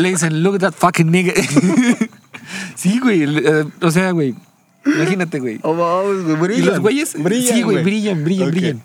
le 0.00 0.08
dicen, 0.10 0.42
look 0.42 0.56
at 0.56 0.60
that 0.60 0.74
fucking 0.74 1.10
nigga. 1.10 1.32
sí, 2.74 2.98
güey. 3.00 3.22
eh, 3.24 3.64
o 3.80 3.90
sea, 3.90 4.10
güey. 4.12 4.34
Imagínate, 4.86 5.40
güey. 5.40 5.58
Oh, 5.62 5.74
vamos, 5.74 6.22
güey, 6.24 6.34
Y 6.34 6.36
brillan. 6.40 6.66
los 6.66 6.80
güeyes, 6.80 7.14
brillan, 7.22 7.54
sí, 7.56 7.62
güey, 7.62 7.82
brillan, 7.82 8.22
brillan, 8.24 8.50
brillan. 8.50 8.82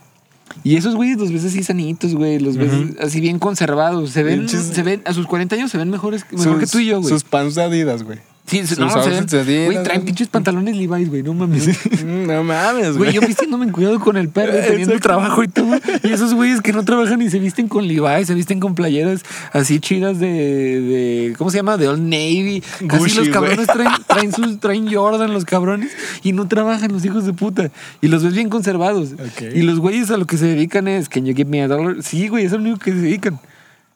Y 0.63 0.75
esos 0.77 0.95
güeyes 0.95 1.17
los 1.17 1.31
ves 1.31 1.45
así 1.45 1.63
sanitos, 1.63 2.15
güey, 2.15 2.39
los 2.39 2.57
ves 2.57 2.71
así 2.99 3.21
bien 3.21 3.39
conservados. 3.39 4.11
Se 4.11 4.23
ven, 4.23 4.41
Pinches- 4.47 4.73
se 4.73 4.83
ven, 4.83 5.01
a 5.05 5.13
sus 5.13 5.25
40 5.27 5.55
años 5.55 5.71
se 5.71 5.77
ven 5.77 5.89
mejores, 5.89 6.25
mejor 6.31 6.59
que 6.59 6.67
tú 6.67 6.79
y 6.79 6.85
yo, 6.87 6.99
güey. 6.99 7.09
Sus 7.13 7.23
pants 7.23 7.55
de 7.55 7.63
Adidas, 7.63 8.03
güey. 8.03 8.19
Sí, 8.49 8.65
sus 8.65 8.79
no, 8.79 8.89
se 8.89 9.43
ven, 9.43 9.65
güey, 9.71 9.83
traen 9.83 10.03
pinches 10.03 10.27
pantalones 10.27 10.75
Levi's, 10.75 11.07
güey, 11.09 11.21
no 11.21 11.33
mames. 11.33 11.67
No 12.05 12.43
mames, 12.43 12.97
Güey, 12.97 13.11
güey. 13.11 13.13
yo 13.13 13.21
vistiéndome 13.21 13.65
en 13.65 13.71
cuidado 13.71 13.99
con 13.99 14.17
el 14.17 14.29
perro, 14.29 14.53
teniendo 14.53 14.95
Exacto. 14.95 14.99
trabajo 15.01 15.43
y 15.43 15.47
todo. 15.47 15.75
Y 16.03 16.11
esos 16.11 16.33
güeyes 16.33 16.61
que 16.61 16.73
no 16.73 16.83
trabajan 16.83 17.21
y 17.21 17.29
se 17.29 17.37
visten 17.39 17.67
con 17.67 17.87
Levi's, 17.87 18.27
se 18.27 18.33
visten 18.33 18.59
con 18.59 18.73
playeras 18.75 19.21
así 19.53 19.79
chidas 19.79 20.19
de, 20.19 20.27
de 20.27 21.35
¿cómo 21.37 21.51
se 21.51 21.57
llama? 21.57 21.77
De 21.77 21.87
Old 21.87 22.01
Navy. 22.01 22.63
Casi 22.87 22.97
Gucci, 23.03 23.15
los 23.17 23.29
cabrones 23.29 23.67
traen, 23.67 23.91
traen, 24.07 24.31
sus, 24.33 24.59
traen 24.59 24.91
Jordan, 24.93 25.31
los 25.33 25.45
cabrones, 25.45 25.91
y 26.23 26.31
no 26.33 26.47
trabajan 26.47 26.91
los 26.91 27.05
hijos 27.05 27.25
de 27.25 27.33
puta. 27.33 27.69
Y 28.01 28.07
los 28.07 28.23
ves 28.23 28.33
bien 28.33 28.49
conservados. 28.49 29.13
Y 29.53 29.61
los 29.61 29.79
güeyes 29.79 30.09
a 30.11 30.17
lo 30.17 30.25
que 30.25 30.37
se 30.37 30.45
dedican 30.47 30.87
es, 30.87 31.07
can 31.09 31.25
you 31.25 31.35
give 31.35 31.49
me 31.49 31.61
a 31.61 31.67
dollar? 31.67 31.97
Sí, 32.01 32.27
güey, 32.27 32.45
es 32.45 32.51
lo 32.53 32.57
único 32.59 32.79
que 32.79 32.91
se 32.91 32.97
dedican. 32.97 33.39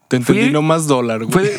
Te 0.10 0.18
entendí 0.18 0.42
Fui- 0.44 0.52
no 0.52 0.62
más 0.62 0.86
dólar, 0.86 1.26
güey. 1.26 1.32
Fue 1.48 1.58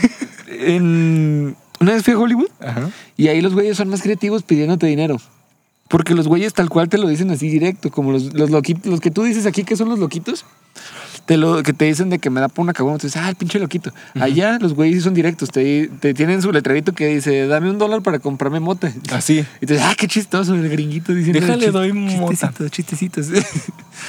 en... 0.49 1.57
Una 1.85 1.93
vez 1.93 2.03
fui 2.03 2.15
a 2.15 2.19
Hollywood 2.19 2.49
Ajá. 2.61 2.91
y 3.15 3.29
ahí 3.29 3.43
los 3.43 3.53
güeyes 3.53 3.77
son 3.77 3.89
más 3.89 4.01
creativos 4.01 4.43
pidiéndote 4.43 4.87
dinero. 4.87 5.21
Porque 5.89 6.15
los 6.15 6.27
güeyes 6.27 6.55
tal 6.55 6.71
cual 6.71 6.89
te 6.89 6.97
lo 6.97 7.07
dicen 7.09 7.31
así 7.31 7.51
directo, 7.51 7.91
como 7.91 8.11
los, 8.11 8.33
los 8.33 8.49
loquitos, 8.49 8.87
los 8.87 9.01
que 9.01 9.11
tú 9.11 9.23
dices 9.23 9.45
aquí 9.45 9.65
que 9.65 9.77
son 9.77 9.91
los 9.91 9.99
loquitos, 9.99 10.47
te 11.27 11.37
lo, 11.37 11.63
que 11.63 11.75
te 11.75 11.85
dicen 11.85 12.09
de 12.09 12.19
que 12.19 12.31
me 12.31 12.41
da 12.41 12.49
por 12.49 12.63
una 12.63 12.73
caguama, 12.73 12.97
tú 12.97 13.07
dices, 13.07 13.21
ah, 13.23 13.29
el 13.29 13.37
pinche 13.37 13.59
loquito. 13.59 13.93
Allá 14.15 14.59
los 14.59 14.73
güeyes 14.73 15.03
son 15.03 15.13
directos, 15.13 15.51
te, 15.51 15.91
te 16.01 16.15
tienen 16.15 16.41
su 16.41 16.53
letrerito 16.53 16.95
que 16.95 17.09
dice, 17.09 17.47
dame 17.47 17.69
un 17.69 17.77
dólar 17.77 18.01
para 18.01 18.19
comprarme 18.19 18.61
mota. 18.61 18.91
Así. 19.13 19.45
Y 19.61 19.67
tú 19.67 19.75
dices, 19.75 19.83
ah, 19.87 19.95
qué 19.95 20.09
chistoso 20.09 20.55
el 20.55 20.71
gringuito 20.71 21.15
diciendo 21.15 21.39
Déjale, 21.41 21.71
doy 21.71 21.93
mota. 21.93 22.51
Chistecitos, 22.71 22.71
chistecitos. 22.71 23.29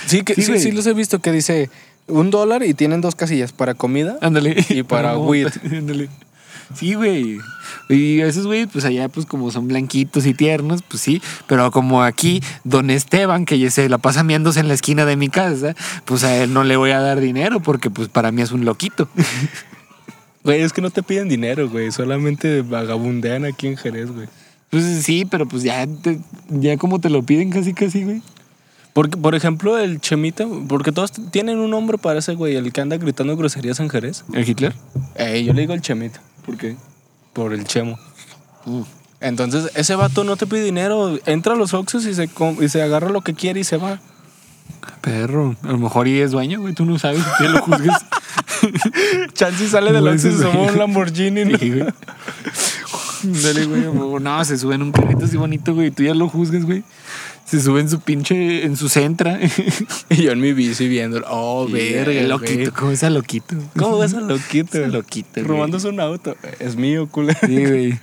Sí, 0.07 0.23
que, 0.23 0.35
Sí, 0.35 0.59
sí, 0.59 0.71
los 0.71 0.87
he 0.87 0.93
visto 0.93 1.19
que 1.19 1.33
dice 1.33 1.69
un 2.07 2.29
dólar 2.29 2.63
y 2.63 2.73
tienen 2.73 3.01
dos 3.01 3.15
casillas 3.15 3.51
para 3.51 3.73
comida. 3.73 4.17
Ándale. 4.21 4.55
Y 4.69 4.83
para 4.83 5.15
mota. 5.15 5.29
weed. 5.29 5.47
Ándale. 5.71 6.09
Sí, 6.73 6.93
güey. 6.95 7.37
Y 7.89 8.21
esos 8.21 8.47
güeyes, 8.47 8.67
pues 8.71 8.85
allá, 8.85 9.07
pues 9.09 9.25
como 9.25 9.51
son 9.51 9.67
blanquitos 9.67 10.25
y 10.25 10.33
tiernos, 10.33 10.81
pues 10.81 11.01
sí. 11.01 11.21
Pero 11.47 11.69
como 11.71 12.01
aquí, 12.03 12.41
don 12.63 12.89
Esteban, 12.89 13.45
que 13.45 13.69
se 13.69 13.87
la 13.89 13.97
pasa 13.97 14.23
miándose 14.23 14.59
en 14.59 14.67
la 14.67 14.73
esquina 14.73 15.05
de 15.05 15.15
mi 15.15 15.29
casa, 15.29 15.75
pues 16.05 16.23
a 16.23 16.35
él 16.43 16.53
no 16.53 16.63
le 16.63 16.77
voy 16.77 16.91
a 16.91 16.99
dar 16.99 17.19
dinero 17.19 17.59
porque 17.59 17.89
pues 17.89 18.07
para 18.09 18.31
mí 18.31 18.41
es 18.41 18.51
un 18.51 18.65
loquito. 18.65 19.07
Güey, 20.43 20.61
es 20.61 20.73
que 20.73 20.81
no 20.81 20.91
te 20.91 21.01
piden 21.01 21.27
dinero, 21.27 21.67
güey. 21.69 21.91
Solamente 21.91 22.61
vagabundean 22.61 23.45
aquí 23.45 23.65
en 23.65 23.77
Jerez, 23.77 24.11
güey. 24.11 24.27
Pues 24.69 24.83
sí, 25.03 25.25
pero 25.25 25.47
pues 25.47 25.63
ya, 25.63 25.87
te- 25.87 26.19
ya 26.49 26.77
como 26.77 26.99
te 27.01 27.09
lo 27.09 27.23
piden 27.23 27.49
casi, 27.49 27.73
casi, 27.73 28.03
güey. 28.03 28.21
Porque, 28.93 29.17
por 29.17 29.33
ejemplo, 29.33 29.77
el 29.79 29.99
Chemita, 29.99 30.45
porque 30.67 30.91
todos 30.91 31.11
tienen 31.31 31.57
un 31.57 31.71
nombre 31.71 31.97
para 31.97 32.19
ese 32.19 32.35
güey, 32.35 32.55
el 32.55 32.71
que 32.71 32.79
anda 32.81 32.95
gritando 32.97 33.35
groserías 33.35 33.79
en 33.79 33.89
Jerez. 33.89 34.23
¿El 34.33 34.47
Hitler? 34.47 34.75
Eh, 35.15 35.43
yo 35.43 35.51
le 35.53 35.61
digo 35.61 35.73
el 35.73 35.81
Chemita, 35.81 36.21
¿Por 36.45 36.57
qué? 36.57 36.75
por 37.35 37.53
el 37.53 37.65
Chemo. 37.65 37.99
Entonces, 39.19 39.69
ese 39.75 39.95
vato 39.95 40.23
no 40.23 40.37
te 40.37 40.47
pide 40.47 40.63
dinero, 40.63 41.19
entra 41.25 41.53
a 41.53 41.57
los 41.57 41.73
Oxxos 41.73 42.05
y 42.05 42.15
se, 42.15 42.29
y 42.61 42.69
se 42.69 42.81
agarra 42.81 43.09
lo 43.09 43.21
que 43.21 43.33
quiere 43.33 43.59
y 43.59 43.63
se 43.63 43.77
va. 43.77 43.99
Perro, 45.01 45.55
a 45.63 45.67
lo 45.67 45.77
mejor 45.77 46.07
y 46.07 46.19
es 46.21 46.31
dueño, 46.31 46.61
güey, 46.61 46.73
tú 46.73 46.85
no 46.85 46.97
sabes, 46.97 47.21
que 47.37 47.49
lo 47.49 47.61
juzgues. 47.61 47.93
Chansey 49.33 49.67
sale 49.67 49.91
del 49.91 50.07
Oxxo 50.07 50.29
y 50.29 50.31
se 50.31 50.43
toma 50.43 50.61
un 50.61 50.77
Lamborghini. 50.77 51.45
¿no? 51.45 51.57
Sí, 51.59 51.69
güey. 51.71 51.85
Dale, 53.43 53.65
güey. 53.65 54.21
No, 54.21 54.45
se 54.45 54.57
sube 54.57 54.75
en 54.75 54.83
un 54.83 54.91
carrito 54.91 55.25
así 55.25 55.35
bonito, 55.35 55.73
güey. 55.73 55.91
Tú 55.91 56.03
ya 56.03 56.13
lo 56.13 56.29
juzgues, 56.29 56.65
güey. 56.65 56.83
Se 57.45 57.61
sube 57.61 57.79
en 57.79 57.89
su 57.89 57.99
pinche, 57.99 58.65
en 58.65 58.75
su 58.75 58.89
centra. 58.89 59.39
Y 60.09 60.23
yo 60.23 60.31
en 60.31 60.41
mi 60.41 60.53
bici 60.53 60.87
viendo, 60.87 61.21
oh, 61.29 61.67
verga, 61.67 62.11
El 62.11 62.27
güey. 62.27 62.27
loquito, 62.27 62.73
¿cómo 62.73 62.91
es 62.91 63.03
a 63.03 63.09
loquito? 63.09 63.55
¿Cómo 63.77 63.99
ves 63.99 64.13
al 64.15 64.27
loquito? 64.27 64.77
Ese 64.79 64.87
loquito. 64.87 65.43
Robándose 65.43 65.87
un 65.89 65.99
auto. 65.99 66.35
Es 66.59 66.75
mío, 66.75 67.07
culero. 67.07 67.37
Sí, 67.45 67.65
güey. 67.65 67.99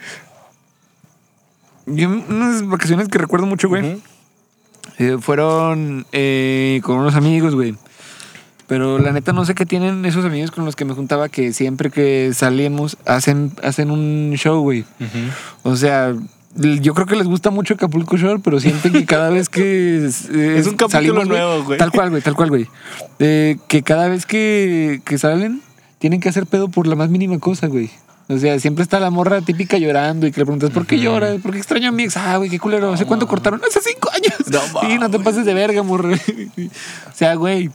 Yo 1.87 2.09
unas 2.09 2.67
vacaciones 2.69 3.09
que 3.09 3.19
recuerdo 3.19 3.47
mucho, 3.47 3.69
güey. 3.69 4.01
Eh, 4.99 5.17
fueron 5.21 6.07
eh, 6.13 6.81
con 6.85 6.99
unos 6.99 7.17
amigos, 7.17 7.55
güey. 7.55 7.75
Pero 8.69 8.99
la 8.99 9.13
neta 9.13 9.33
no 9.33 9.45
sé 9.45 9.55
qué 9.55 9.67
tienen 9.67 10.05
esos 10.07 10.25
amigos 10.25 10.51
con 10.53 10.65
los 10.65 10.77
que 10.77 10.85
me 10.85 10.95
juntaba 10.95 11.29
que 11.29 11.53
siempre 11.53 11.91
que 11.91 12.33
salimos 12.35 12.97
hacen, 13.05 13.53
hacen 13.63 13.91
un 13.91 14.33
show, 14.37 14.63
güey. 14.63 14.85
O 15.63 15.77
sea, 15.77 16.15
yo 16.55 16.95
creo 16.95 17.07
que 17.07 17.17
les 17.17 17.27
gusta 17.27 17.51
mucho 17.51 17.75
Acapulco 17.75 18.17
Shore, 18.17 18.41
pero 18.43 18.61
sienten 18.61 18.93
que 18.93 19.07
cada 19.07 19.31
vez 19.31 19.49
que 19.49 20.05
es, 20.07 20.29
Es 20.29 20.67
un 20.67 20.77
capítulo 20.77 21.25
nuevo, 21.25 21.65
güey. 21.65 21.79
Tal 21.79 21.91
cual, 21.91 22.11
güey, 22.11 22.23
tal 22.23 22.35
cual, 22.35 22.51
güey. 22.51 22.69
Eh, 23.19 23.57
que 23.69 23.83
cada 23.83 24.09
vez 24.09 24.27
que, 24.27 25.01
que 25.05 25.19
salen, 25.19 25.63
tienen 25.99 26.21
que 26.21 26.29
hacer 26.29 26.47
pedo 26.47 26.69
por 26.69 26.87
la 26.87 26.97
más 26.97 27.11
mínima 27.11 27.39
cosa, 27.39 27.69
güey. 27.69 27.91
O 28.29 28.39
sea, 28.39 28.59
siempre 28.59 28.83
está 28.83 29.01
la 29.01 29.11
morra 29.11 29.41
típica 29.43 29.79
llorando 29.79 30.27
y 30.27 30.33
que 30.33 30.41
le 30.41 30.47
preguntas, 30.47 30.71
¿por 30.71 30.87
qué 30.87 30.99
lloras? 30.99 31.41
¿Por 31.43 31.53
qué 31.53 31.59
extraño 31.59 31.89
a 31.89 31.93
mi 31.93 32.05
ex? 32.05 32.17
Ah, 32.17 32.37
güey, 32.39 32.49
qué 32.49 32.59
culero. 32.59 32.93
¿Hace 32.93 33.05
cuánto 33.05 33.27
cortaron? 33.27 33.61
Hace 33.69 33.81
cinco 33.81 34.11
años. 34.11 34.35
No 34.51 34.81
sí, 34.89 34.99
no 34.99 35.11
te 35.11 35.19
pases 35.19 35.45
de 35.45 35.55
verga, 35.55 35.83
morra. 35.83 36.17
o 36.17 37.15
sea, 37.15 37.35
güey. 37.35 37.71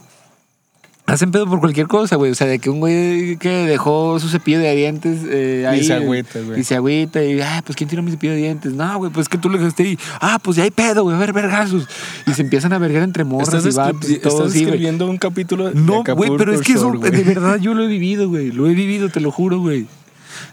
Hacen 1.08 1.30
pedo 1.30 1.46
por 1.46 1.58
cualquier 1.58 1.86
cosa, 1.86 2.16
güey. 2.16 2.30
O 2.30 2.34
sea, 2.34 2.46
de 2.46 2.58
que 2.58 2.68
un 2.68 2.80
güey 2.80 3.38
que 3.38 3.48
dejó 3.48 4.20
su 4.20 4.28
cepillo 4.28 4.58
de 4.58 4.76
dientes 4.76 5.20
eh, 5.26 5.66
ahí. 5.66 5.82
se 5.82 5.94
agüita, 5.94 6.38
güey. 6.40 6.60
Y 6.60 6.64
se 6.64 6.74
agüita 6.74 7.24
y, 7.24 7.40
ah, 7.40 7.62
pues 7.64 7.76
¿quién 7.76 7.88
tiró 7.88 8.02
mi 8.02 8.10
cepillo 8.10 8.34
de 8.34 8.38
dientes? 8.40 8.74
No, 8.74 8.98
güey, 8.98 9.10
pues 9.10 9.26
que 9.26 9.38
tú 9.38 9.48
lo 9.48 9.56
dejaste 9.56 9.84
ahí. 9.84 9.98
Ah, 10.20 10.38
pues 10.42 10.58
ya 10.58 10.64
hay 10.64 10.70
pedo, 10.70 11.04
güey, 11.04 11.16
a 11.16 11.18
ver, 11.18 11.32
vergazos. 11.32 11.88
Y 12.26 12.34
se 12.34 12.42
empiezan 12.42 12.74
a 12.74 12.78
vergar 12.78 13.02
entre 13.04 13.24
morras 13.24 13.64
y 13.64 13.70
vatos 13.70 14.10
y 14.10 14.14
estás 14.14 14.54
escribiendo 14.54 15.08
un 15.08 15.16
capítulo 15.16 15.70
de 15.70 15.80
No, 15.80 16.04
güey, 16.04 16.30
pero 16.36 16.52
es 16.52 16.60
que 16.60 16.72
eso, 16.72 16.92
Shore, 16.92 17.10
de 17.10 17.24
verdad, 17.24 17.58
yo 17.58 17.72
lo 17.72 17.84
he 17.84 17.86
vivido, 17.86 18.28
güey. 18.28 18.52
Lo 18.52 18.66
he 18.68 18.74
vivido, 18.74 19.08
te 19.08 19.20
lo 19.20 19.30
juro, 19.30 19.60
güey. 19.60 19.86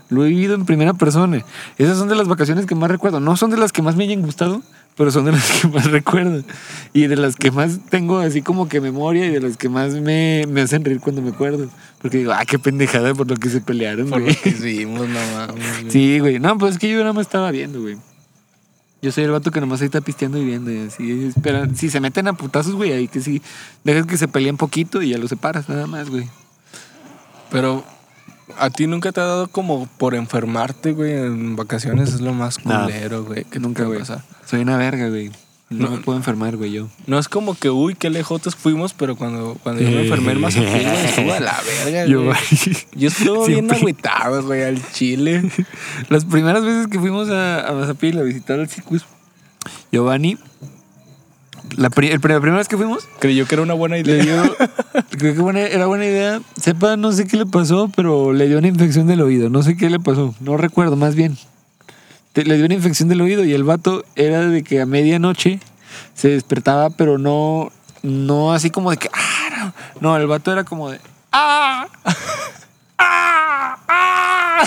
Lo 0.10 0.24
he 0.26 0.30
vivido 0.30 0.54
en 0.56 0.66
primera 0.66 0.94
persona. 0.94 1.44
Esas 1.78 1.98
son 1.98 2.08
de 2.10 2.16
las 2.16 2.28
vacaciones 2.28 2.66
que 2.66 2.76
más 2.76 2.92
recuerdo. 2.92 3.20
No 3.20 3.36
son 3.38 3.50
de 3.52 3.58
las 3.58 3.72
que 3.72 3.82
más 3.82 3.96
me 3.96 4.04
hayan 4.04 4.22
gustado, 4.22 4.62
pero 4.96 5.10
son 5.12 5.26
de 5.26 5.32
las 5.32 5.50
que 5.52 5.68
más 5.68 5.86
recuerdo. 5.92 6.44
Y 6.94 7.08
de 7.08 7.16
las 7.16 7.36
que 7.36 7.50
más 7.52 7.80
tengo 7.90 8.20
así 8.20 8.42
como 8.44 8.70
que 8.70 8.82
memoria 8.82 9.26
y 9.26 9.32
de 9.32 9.42
las 9.42 9.58
que 9.58 9.68
más 9.68 9.94
me, 9.94 10.46
me 10.48 10.62
hacen 10.62 10.86
reír 10.86 11.00
cuando 11.00 11.22
me 11.24 11.30
acuerdo. 11.32 11.70
Porque 12.02 12.20
digo, 12.20 12.34
ah, 12.34 12.46
qué 12.46 12.60
pendejada 12.60 13.14
por 13.16 13.28
lo 13.28 13.36
que 13.36 13.50
se 13.50 13.62
pelearon, 13.62 14.10
Por 14.10 14.20
lo 14.20 14.26
güey. 14.26 14.36
que 14.36 14.86
no 14.86 15.00
mames. 15.08 15.56
güey. 15.82 15.92
Sí, 15.92 16.20
güey. 16.20 16.40
No, 16.40 16.56
pues 16.58 16.74
es 16.74 16.80
que 16.80 16.90
yo 16.90 17.00
nada 17.00 17.14
más 17.14 17.26
estaba 17.26 17.50
viendo, 17.50 17.82
güey. 17.82 17.98
Yo 19.02 19.12
soy 19.12 19.24
el 19.24 19.32
vato 19.32 19.52
que 19.52 19.60
nomás 19.62 19.82
ahí 19.82 19.86
está 19.86 20.02
pisteando 20.02 20.38
y 20.38 20.46
viendo. 20.46 20.72
Y 20.72 20.80
así, 20.88 21.26
espera, 21.36 21.68
si 21.76 21.90
se 21.90 22.00
meten 22.00 22.28
a 22.28 22.34
putazos, 22.34 22.74
güey, 22.76 22.92
ahí 22.92 23.08
que 23.08 23.22
sí. 23.22 23.42
Dejas 23.84 24.06
que 24.06 24.18
se 24.18 24.28
peleen 24.28 24.58
poquito 24.58 25.02
y 25.02 25.10
ya 25.10 25.18
los 25.18 25.30
separas, 25.30 25.68
nada 25.68 25.86
más, 25.88 26.10
güey. 26.10 26.28
Pero 27.52 27.84
a 28.58 28.70
ti 28.70 28.88
nunca 28.88 29.12
te 29.12 29.22
ha 29.22 29.26
dado 29.26 29.48
como 29.48 29.88
por 29.98 30.16
enfermarte, 30.16 30.92
güey, 30.94 31.14
en 31.14 31.56
vacaciones 31.56 32.14
es 32.14 32.22
lo 32.22 32.34
más 32.34 32.58
culero, 32.60 33.24
güey, 33.26 33.44
que 33.46 33.60
Nunca, 33.60 33.84
güey. 33.86 34.00
pasa. 34.00 34.24
Soy 34.46 34.62
una 34.62 34.78
verga, 34.78 35.10
güey. 35.10 35.32
No, 35.72 35.86
No. 35.90 35.96
me 35.96 36.02
puedo 36.04 36.18
enfermar, 36.18 36.56
güey, 36.58 36.72
yo. 36.72 36.88
No 37.08 37.18
es 37.18 37.28
como 37.28 37.56
que, 37.56 37.72
uy, 37.72 37.96
qué 37.96 38.12
lejotes 38.12 38.56
fuimos, 38.56 38.94
pero 38.94 39.16
cuando, 39.16 39.58
cuando 39.64 39.82
yo 39.82 39.90
me 39.90 40.04
enfermé 40.04 40.34
en 40.34 40.42
Mazatlán, 40.42 40.72
güey, 40.84 41.06
estuvo 41.06 41.34
a 41.34 41.40
la 41.40 41.58
verga, 41.84 42.06
Yo, 42.06 42.24
güey. 42.24 42.38
Yo 42.94 43.08
estuve 43.08 43.48
bien 43.54 43.72
agüitado, 43.74 44.44
güey, 44.44 44.64
al 44.64 44.80
chile. 44.92 45.42
Las 46.10 46.24
primeras 46.26 46.64
veces 46.64 46.88
que 46.88 47.00
fuimos 47.00 47.30
a, 47.30 47.68
a 47.68 47.74
Mazapil 47.74 48.20
a 48.20 48.22
visitar 48.22 48.60
al 48.60 48.70
Cicus, 48.70 49.06
Giovanni, 49.92 50.38
la, 51.78 51.90
pri- 51.90 52.08
el- 52.10 52.20
la 52.22 52.40
primera 52.40 52.58
vez 52.58 52.68
que 52.68 52.78
fuimos, 52.78 53.08
Creyó 53.20 53.46
que 53.48 53.56
era 53.56 53.62
una 53.64 53.74
buena 53.74 53.96
le 53.96 54.02
idea. 54.02 54.42
dio. 54.44 54.56
creo 55.18 55.34
que 55.36 55.42
buena- 55.42 55.62
era 55.62 55.86
buena 55.88 56.06
idea. 56.06 56.42
Sepa, 56.60 56.98
no 56.98 57.12
sé 57.12 57.28
qué 57.28 57.38
le 57.38 57.46
pasó, 57.46 57.90
pero 57.96 58.34
le 58.34 58.48
dio 58.48 58.58
una 58.58 58.68
infección 58.68 59.08
del 59.08 59.22
oído. 59.22 59.50
No 59.50 59.64
sé 59.64 59.76
qué 59.78 59.90
le 59.90 60.00
pasó. 60.00 60.34
No 60.40 60.58
recuerdo, 60.58 60.96
más 60.96 61.16
bien. 61.16 61.38
Te- 62.34 62.44
le 62.46 62.56
dio 62.58 62.66
una 62.66 62.76
infección 62.76 63.10
del 63.10 63.22
oído 63.22 63.44
y 63.46 63.54
el 63.54 63.64
vato 63.64 64.04
era 64.16 64.42
de 64.42 64.64
que 64.64 64.82
a 64.82 64.86
medianoche 64.86 65.60
se 66.14 66.30
despertaba, 66.30 66.90
pero 66.90 67.18
no, 67.18 67.72
no 68.04 68.54
así 68.54 68.70
como 68.70 68.92
de 68.92 68.98
que. 68.98 69.10
¡Ah! 69.14 69.74
No, 70.02 70.10
no 70.12 70.18
el 70.18 70.28
vato 70.28 70.52
era 70.52 70.64
como 70.64 70.90
de. 70.92 71.00
¡Ah! 71.32 71.88
¡Ah! 72.98 73.78
¡Ah! 73.88 74.64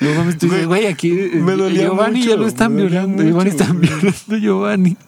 Luego 0.00 0.24
me 0.24 0.30
estoy 0.30 0.48
Güey, 0.48 0.64
güey, 0.64 0.86
aquí 0.86 1.10
eh, 1.10 1.30
me 1.34 1.52
dolía 1.52 1.82
Giovanni 1.82 2.26
ya 2.26 2.36
lo 2.36 2.46
están 2.46 2.74
violando. 2.74 3.22
Giovanni 3.22 3.50
están 3.50 3.78
güey. 3.78 3.88
violando 3.88 4.36
Giovanni. 4.36 4.96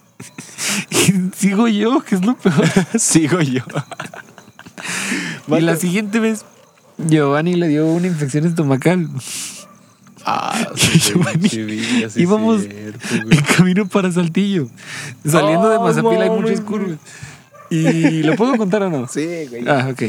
Y 0.90 1.36
sigo 1.36 1.66
yo, 1.66 2.00
que 2.02 2.14
es 2.14 2.24
lo 2.24 2.36
peor. 2.36 2.64
Sigo 2.98 3.40
yo. 3.40 3.62
Y 5.48 5.60
la 5.60 5.74
siguiente 5.76 6.20
vez, 6.20 6.44
Giovanni 6.98 7.56
le 7.56 7.68
dio 7.68 7.86
una 7.86 8.06
infección 8.06 8.46
estomacal. 8.46 9.08
Ah, 10.24 10.68
Giovanni, 10.74 11.48
íbamos 12.16 12.62
en 12.62 13.40
camino 13.56 13.88
para 13.88 14.12
Saltillo. 14.12 14.68
Saliendo 15.26 15.68
de 15.68 15.78
Mazapil 15.78 16.20
hay 16.20 16.30
muchas 16.30 16.44
mames, 16.44 16.60
curvas. 16.60 16.98
¿Y 17.70 18.22
lo 18.22 18.36
puedo 18.36 18.56
contar 18.56 18.82
o 18.84 18.90
no? 18.90 19.08
Sí, 19.08 19.46
güey. 19.48 19.66
Ah, 19.66 19.88
ok. 19.90 20.02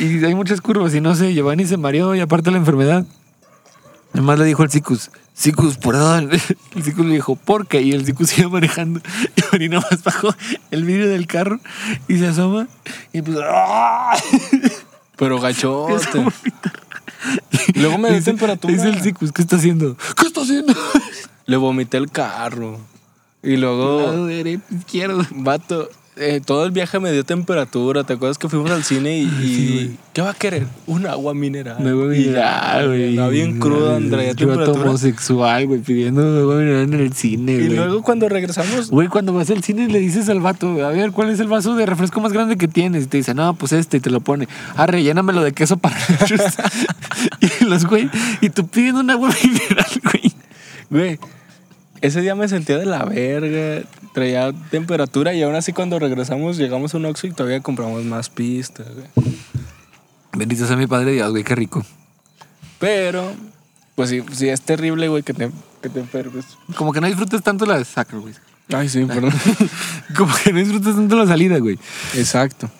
Y 0.00 0.24
hay 0.24 0.34
muchas 0.34 0.60
curvas 0.60 0.94
y 0.94 1.00
no 1.00 1.14
sé, 1.14 1.32
Giovanni 1.32 1.64
se 1.64 1.76
mareó 1.76 2.14
y 2.14 2.20
aparte 2.20 2.50
la 2.50 2.58
enfermedad. 2.58 3.06
Además 4.16 4.38
le 4.38 4.46
dijo 4.46 4.62
al 4.62 4.70
Cicus, 4.70 5.10
Cicus, 5.34 5.76
perdón. 5.76 6.30
El 6.74 6.82
Cicus 6.82 7.04
le 7.04 7.12
dijo, 7.12 7.36
¿por 7.36 7.66
qué? 7.66 7.82
Y 7.82 7.92
el 7.92 8.06
Cicus 8.06 8.38
iba 8.38 8.48
manejando. 8.48 9.00
Y 9.36 9.42
Giovanni 9.42 9.68
nomás 9.68 10.02
bajó 10.02 10.34
el 10.70 10.84
vidrio 10.84 11.10
del 11.10 11.26
carro 11.26 11.60
y 12.08 12.18
se 12.18 12.26
asoma 12.28 12.66
y 13.12 13.20
pues... 13.20 13.36
¡ah! 13.44 14.16
Pero 15.16 15.38
gachote. 15.42 16.24
Luego 17.74 17.98
me 17.98 18.10
dio 18.10 18.22
temperatura. 18.22 18.72
Dice 18.72 18.88
el 18.88 19.02
Cicus, 19.02 19.32
¿qué 19.32 19.42
está 19.42 19.56
haciendo? 19.56 19.98
¿Qué 20.16 20.26
está 20.28 20.40
haciendo? 20.40 20.72
Le 21.44 21.58
vomité 21.58 21.98
el 21.98 22.10
carro. 22.10 22.80
Y 23.42 23.58
Lado 23.58 23.76
luego, 23.76 24.26
derecho, 24.26 24.62
izquierdo. 24.74 25.26
vato, 25.30 25.90
eh, 26.16 26.40
todo 26.44 26.64
el 26.64 26.70
viaje 26.70 26.98
me 26.98 27.12
dio 27.12 27.24
temperatura. 27.24 28.04
¿Te 28.04 28.14
acuerdas 28.14 28.38
que 28.38 28.48
fuimos 28.48 28.70
al 28.70 28.84
cine 28.84 29.18
y, 29.18 29.22
y- 29.24 29.96
¿qué 30.12 30.22
va 30.22 30.30
a 30.30 30.34
querer? 30.34 30.66
Un 30.86 31.06
agua 31.06 31.34
mineral. 31.34 31.76
Me 31.80 31.92
voy 31.92 32.16
a 32.16 32.18
Y 32.18 32.26
mirar, 32.28 32.80
ya, 32.80 32.86
güey. 32.86 33.10
Estaba 33.10 33.28
bien 33.28 33.58
crudo, 33.60 33.94
Andrea. 33.94 34.32
Yo 34.32 34.48
homosexual, 34.72 35.66
güey, 35.66 35.80
pidiendo 35.80 36.22
me 36.22 36.42
voy 36.42 36.54
a 36.54 36.58
mirar 36.64 36.80
en 36.82 36.94
el 36.94 37.12
cine, 37.12 37.52
Y 37.52 37.56
güey. 37.66 37.76
luego 37.76 38.02
cuando 38.02 38.28
regresamos, 38.28 38.90
Güey, 38.90 39.08
cuando 39.08 39.32
vas 39.32 39.50
al 39.50 39.62
cine 39.62 39.88
le 39.88 39.98
dices 39.98 40.28
al 40.28 40.40
vato, 40.40 40.84
a 40.84 40.90
ver, 40.90 41.12
¿cuál 41.12 41.30
es 41.30 41.40
el 41.40 41.48
vaso 41.48 41.76
de 41.76 41.84
refresco 41.86 42.20
más 42.20 42.32
grande 42.32 42.56
que 42.56 42.68
tienes? 42.68 43.04
Y 43.04 43.06
te 43.06 43.18
dice, 43.18 43.34
no, 43.34 43.54
pues 43.54 43.72
este, 43.72 43.98
y 43.98 44.00
te 44.00 44.10
lo 44.10 44.20
pone. 44.20 44.48
Ah, 44.76 44.86
rellénamelo 44.86 45.42
de 45.42 45.52
queso 45.52 45.76
para 45.76 45.96
y 47.60 47.64
los 47.64 47.84
güey, 47.86 48.08
y 48.40 48.50
tú 48.50 48.66
pidiendo 48.66 49.00
un 49.00 49.10
agua 49.10 49.28
mineral, 49.44 49.86
güey. 50.02 50.32
güey, 50.90 51.18
ese 52.00 52.20
día 52.20 52.34
me 52.34 52.48
sentía 52.48 52.78
de 52.78 52.86
la 52.86 53.04
verga. 53.04 53.86
Traía 54.12 54.52
temperatura 54.70 55.34
y 55.34 55.42
aún 55.42 55.54
así 55.54 55.72
cuando 55.72 55.98
regresamos 55.98 56.56
llegamos 56.56 56.94
a 56.94 56.96
un 56.96 57.06
Oxxo 57.06 57.26
y 57.26 57.32
todavía 57.32 57.60
compramos 57.60 58.04
más 58.04 58.30
pistas, 58.30 58.86
güey. 58.94 59.06
Benditos 60.36 60.70
a 60.70 60.76
mi 60.76 60.86
padre 60.86 61.12
Dios, 61.12 61.30
güey, 61.30 61.44
qué 61.44 61.54
rico. 61.54 61.84
Pero, 62.78 63.32
pues 63.94 64.10
sí, 64.10 64.22
sí 64.32 64.48
es 64.48 64.60
terrible, 64.62 65.08
güey, 65.08 65.22
que 65.22 65.32
te, 65.32 65.50
que 65.82 65.88
te 65.88 66.00
enfermes. 66.00 66.44
Como 66.76 66.92
que 66.92 67.00
no 67.00 67.06
disfrutas 67.06 67.42
tanto 67.42 67.64
la 67.66 67.82
saca, 67.84 68.16
güey. 68.16 68.34
Ay, 68.72 68.88
sí, 68.88 69.04
perdón. 69.04 69.32
Como 70.16 70.34
que 70.42 70.52
no 70.52 70.58
disfrutas 70.58 70.94
tanto 70.96 71.16
la 71.16 71.26
salida, 71.26 71.58
güey. 71.58 71.78
Exacto. 72.14 72.70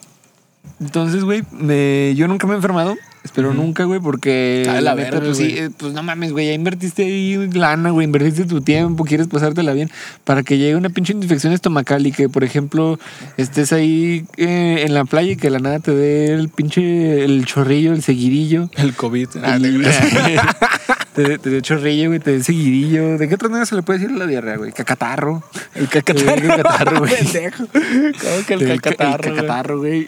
Entonces, 0.81 1.25
güey, 1.25 1.43
me- 1.53 2.15
yo 2.17 2.29
nunca 2.29 2.47
me 2.47 2.53
he 2.53 2.57
enfermado. 2.57 2.97
Espero 3.25 3.53
nunca, 3.53 3.83
güey, 3.85 3.99
porque. 3.99 4.65
Ah, 4.69 4.81
la 4.81 4.95
neta, 4.95 5.11
verga, 5.11 5.27
pues, 5.27 5.39
sí, 5.39 5.55
eh, 5.59 5.71
pues 5.77 5.93
no 5.93 6.03
mames, 6.05 6.31
güey. 6.31 6.47
Ya 6.47 6.53
invertiste 6.53 7.03
ahí 7.05 7.49
lana, 7.53 7.91
güey. 7.91 8.05
Invertiste 8.05 8.45
tu 8.45 8.61
tiempo, 8.61 9.05
quieres 9.05 9.27
pasártela 9.27 9.73
bien. 9.73 9.91
Para 10.23 10.45
que 10.45 10.59
llegue 10.59 10.77
una 10.77 10.91
pinche 10.91 11.13
infección 11.13 11.53
estomacal 11.53 12.07
y 12.07 12.13
que, 12.13 12.29
por 12.29 12.45
ejemplo, 12.45 13.01
estés 13.37 13.73
ahí 13.73 14.27
eh, 14.37 14.85
en 14.87 14.95
la 14.95 15.05
playa 15.07 15.33
y 15.33 15.37
que 15.37 15.49
de 15.49 15.51
la 15.51 15.59
nada 15.59 15.81
te 15.81 15.93
dé 15.93 16.33
el 16.35 16.51
pinche. 16.51 17.25
el 17.25 17.45
chorrillo, 17.47 17.93
el 17.95 18.03
seguidillo. 18.05 18.71
El 18.77 18.95
COVID. 18.95 19.29
Ah, 19.43 19.57
El- 19.57 19.83
te- 21.15 21.39
te, 21.39 21.51
dé- 21.51 21.63
chorrillo, 21.63 22.11
güey, 22.11 22.21
te 22.21 22.31
dé 22.31 22.45
seguidillo. 22.45 23.19
¿De 23.19 23.27
qué 23.29 23.35
otra 23.35 23.49
manera 23.49 23.67
se 23.67 23.75
le 23.75 23.83
puede 23.83 23.99
decir 23.99 24.17
la 24.17 24.27
diarrea, 24.29 24.57
güey? 24.57 24.71
Cacatarro. 24.71 25.43
el 25.75 25.89
Te 25.89 26.13
dé 26.13 26.35
el 26.35 26.47
cacatarro, 26.47 26.99
güey. 27.01 27.13
¿Cómo 27.57 28.47
que 28.47 28.55
el 28.55 28.81
cacatarro? 28.81 29.31
El 29.31 29.35
cacatarro, 29.37 29.79
güey. 29.79 30.07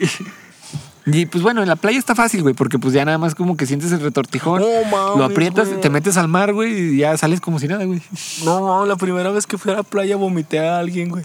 Y 1.11 1.25
pues 1.25 1.43
bueno, 1.43 1.61
en 1.61 1.67
la 1.67 1.75
playa 1.75 1.97
está 1.97 2.15
fácil, 2.15 2.41
güey, 2.41 2.53
porque 2.53 2.77
pues 2.79 2.93
ya 2.93 3.05
nada 3.05 3.17
más 3.17 3.35
como 3.35 3.55
que 3.57 3.65
sientes 3.65 3.91
el 3.91 4.01
retortijón. 4.01 4.61
No 4.61 4.67
mames, 4.91 5.17
lo 5.17 5.23
aprietas, 5.23 5.69
güey. 5.69 5.81
te 5.81 5.89
metes 5.89 6.17
al 6.17 6.27
mar, 6.27 6.53
güey, 6.53 6.95
y 6.95 6.97
ya 6.97 7.17
sales 7.17 7.41
como 7.41 7.59
si 7.59 7.67
nada, 7.67 7.85
güey. 7.85 8.01
No, 8.43 8.85
la 8.85 8.95
primera 8.95 9.29
vez 9.31 9.47
que 9.47 9.57
fui 9.57 9.71
a 9.71 9.75
la 9.77 9.83
playa 9.83 10.15
vomité 10.17 10.59
a 10.59 10.79
alguien, 10.79 11.09
güey. 11.09 11.23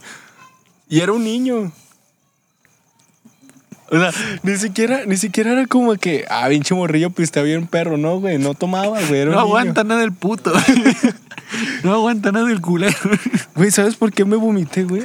Y 0.89 1.01
era 1.01 1.13
un 1.13 1.25
niño. 1.25 1.73
O 3.91 3.99
sea, 3.99 4.11
ni 4.43 4.57
siquiera, 4.57 5.05
ni 5.07 5.17
siquiera 5.17 5.53
era 5.53 5.67
como 5.67 5.95
que, 5.97 6.25
ah, 6.31 6.47
pinche 6.49 6.75
morrillo, 6.75 7.11
pues 7.11 7.29
está 7.29 7.43
bien 7.43 7.67
perro, 7.67 7.97
no, 7.97 8.19
güey. 8.19 8.39
No 8.39 8.55
tomaba, 8.55 8.99
güey. 9.07 9.21
Era 9.21 9.31
No 9.33 9.39
un 9.39 9.45
niño. 9.45 9.57
aguanta 9.59 9.85
nada 9.85 10.03
el 10.03 10.13
puto. 10.13 10.53
no 11.85 11.93
aguanta 11.93 12.33
nada 12.33 12.51
el 12.51 12.61
culero. 12.61 12.97
Güey, 13.55 13.71
¿sabes 13.71 13.97
por 13.97 14.13
qué 14.13 14.25
me 14.25 14.37
vomité, 14.37 14.85
güey? 14.85 15.05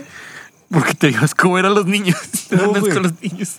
Porque 0.71 0.93
te 0.93 1.07
digas 1.07 1.35
cómo 1.35 1.57
eran 1.59 1.73
los 1.75 1.85
niños. 1.85 2.17
No, 2.51 2.63
andas 2.75 2.83
con 2.83 3.03
los 3.03 3.13
niños. 3.21 3.57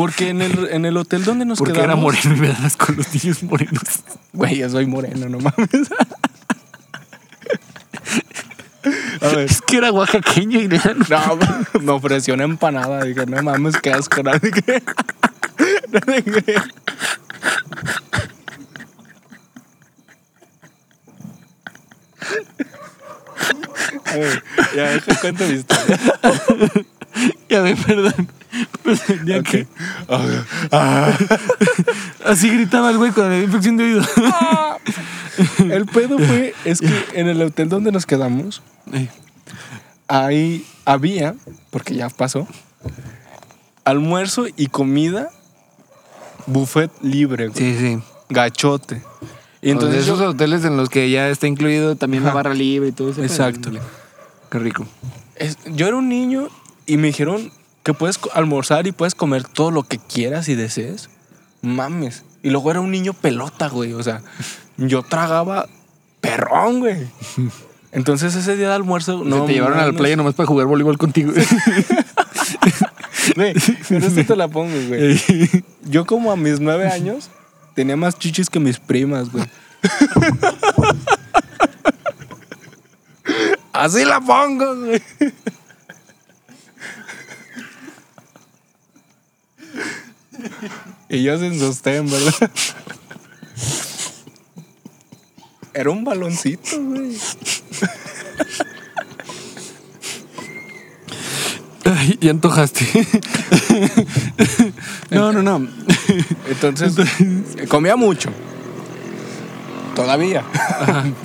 Porque 0.00 0.30
en 0.30 0.40
el, 0.40 0.68
en 0.70 0.86
el 0.86 0.96
hotel 0.96 1.24
donde 1.24 1.44
nos 1.44 1.58
Porque 1.58 1.74
quedamos... 1.74 2.14
era 2.14 2.24
moreno 2.24 2.34
y 2.34 2.48
me 2.48 2.48
das 2.48 2.74
con 2.74 2.96
los 2.96 3.12
niños 3.12 3.42
morenos. 3.42 3.82
Güey, 4.32 4.56
yo 4.56 4.70
soy 4.70 4.86
moreno, 4.86 5.28
no 5.28 5.40
mames. 5.40 5.90
A 9.20 9.28
ver. 9.28 9.40
Es 9.40 9.60
que 9.60 9.76
era 9.76 9.92
oaxaqueño 9.92 10.58
y 10.58 10.68
nada. 10.68 10.94
No, 11.74 11.80
me 11.82 11.92
ofreció 11.92 12.32
una 12.32 12.44
empanada. 12.44 13.04
Dije, 13.04 13.26
no 13.26 13.42
mames, 13.42 13.76
qué 13.76 13.92
asco. 13.92 14.22
No 14.22 14.40
te 14.40 14.50
creo. 14.50 14.80
No 15.92 16.00
te 16.00 16.22
creo. 16.22 16.62
A 24.06 24.14
ver, 24.14 24.44
ya 24.74 24.82
deja 24.92 25.20
cuento 25.20 25.44
mi 25.44 25.54
historia. 25.56 25.98
Ya 27.50 27.60
ve, 27.60 27.76
perdón. 27.76 28.39
Ya 29.24 29.42
que. 29.42 29.66
Ah, 30.70 31.12
Así 32.24 32.48
gritaba 32.50 32.90
el 32.90 32.98
güey 32.98 33.12
con 33.12 33.28
la 33.28 33.38
infección 33.38 33.76
de 33.76 33.84
oído. 33.84 34.02
El 35.70 35.86
pedo 35.86 36.18
fue, 36.18 36.54
es 36.64 36.80
que 36.80 36.92
en 37.14 37.28
el 37.28 37.40
hotel 37.42 37.68
donde 37.68 37.92
nos 37.92 38.04
quedamos, 38.06 38.62
ahí 40.08 40.66
había, 40.84 41.34
porque 41.70 41.94
ya 41.94 42.08
pasó, 42.08 42.46
almuerzo 43.84 44.46
y 44.56 44.66
comida, 44.66 45.30
buffet 46.46 46.90
libre, 47.02 47.48
güey. 47.48 47.58
Sí, 47.58 47.76
sí. 47.78 47.98
gachote. 48.28 49.02
Y 49.62 49.70
entonces 49.70 50.02
esos 50.04 50.18
yo- 50.18 50.30
hoteles 50.30 50.64
en 50.64 50.76
los 50.76 50.88
que 50.88 51.10
ya 51.10 51.28
está 51.28 51.46
incluido 51.46 51.96
también 51.96 52.24
la 52.24 52.32
barra 52.32 52.54
libre 52.54 52.88
y 52.88 52.92
todo 52.92 53.10
eso. 53.10 53.22
Exacto. 53.22 53.70
Qué 54.50 54.58
rico. 54.58 54.86
es- 55.36 55.58
yo 55.66 55.86
era 55.86 55.96
un 55.96 56.08
niño 56.08 56.48
y 56.86 56.96
me 56.96 57.08
dijeron 57.08 57.50
que 57.82 57.94
puedes 57.94 58.18
almorzar 58.34 58.86
y 58.86 58.92
puedes 58.92 59.14
comer 59.14 59.44
todo 59.44 59.70
lo 59.70 59.82
que 59.84 59.98
quieras 59.98 60.48
y 60.48 60.54
desees. 60.54 61.08
Mames. 61.62 62.24
Y 62.42 62.50
luego 62.50 62.70
era 62.70 62.80
un 62.80 62.90
niño 62.90 63.12
pelota, 63.12 63.68
güey. 63.68 63.92
O 63.92 64.02
sea, 64.02 64.22
yo 64.76 65.02
tragaba 65.02 65.68
perrón, 66.20 66.80
güey. 66.80 67.06
Entonces 67.92 68.34
ese 68.36 68.56
día 68.56 68.68
de 68.68 68.74
almuerzo 68.74 69.24
No, 69.24 69.44
te 69.46 69.52
llevaron 69.52 69.78
mames. 69.78 69.96
playa 69.96 70.16
nomás 70.16 70.34
para 70.34 70.46
jugar 70.46 70.66
voleibol 70.66 70.98
contigo. 70.98 71.32
Güey, 73.36 73.54
pero 73.88 74.06
esto 74.06 74.24
te 74.24 74.34
la 74.34 74.48
pongo, 74.48 74.74
güey. 74.88 75.20
Yo 75.84 76.04
como 76.06 76.32
a 76.32 76.36
mis 76.36 76.58
nueve 76.58 76.88
años 76.88 77.28
tenía 77.76 77.96
más 77.96 78.18
chichis 78.18 78.48
que 78.50 78.58
mis 78.58 78.78
primas, 78.80 79.30
güey. 79.30 79.44
Así 83.72 84.04
la 84.04 84.20
pongo, 84.20 84.74
güey. 84.76 85.02
Y 91.08 91.22
yo 91.22 91.38
sin 91.38 91.58
sostén, 91.58 92.08
¿verdad? 92.10 92.50
Era 95.74 95.90
un 95.90 96.04
baloncito, 96.04 96.80
güey. 96.80 97.16
Ay, 101.84 102.18
ya 102.20 102.30
antojaste. 102.30 102.86
no, 105.10 105.32
no, 105.32 105.42
no. 105.42 105.66
Entonces, 106.48 106.94
comía 107.68 107.96
mucho. 107.96 108.30
Todavía. 109.94 110.44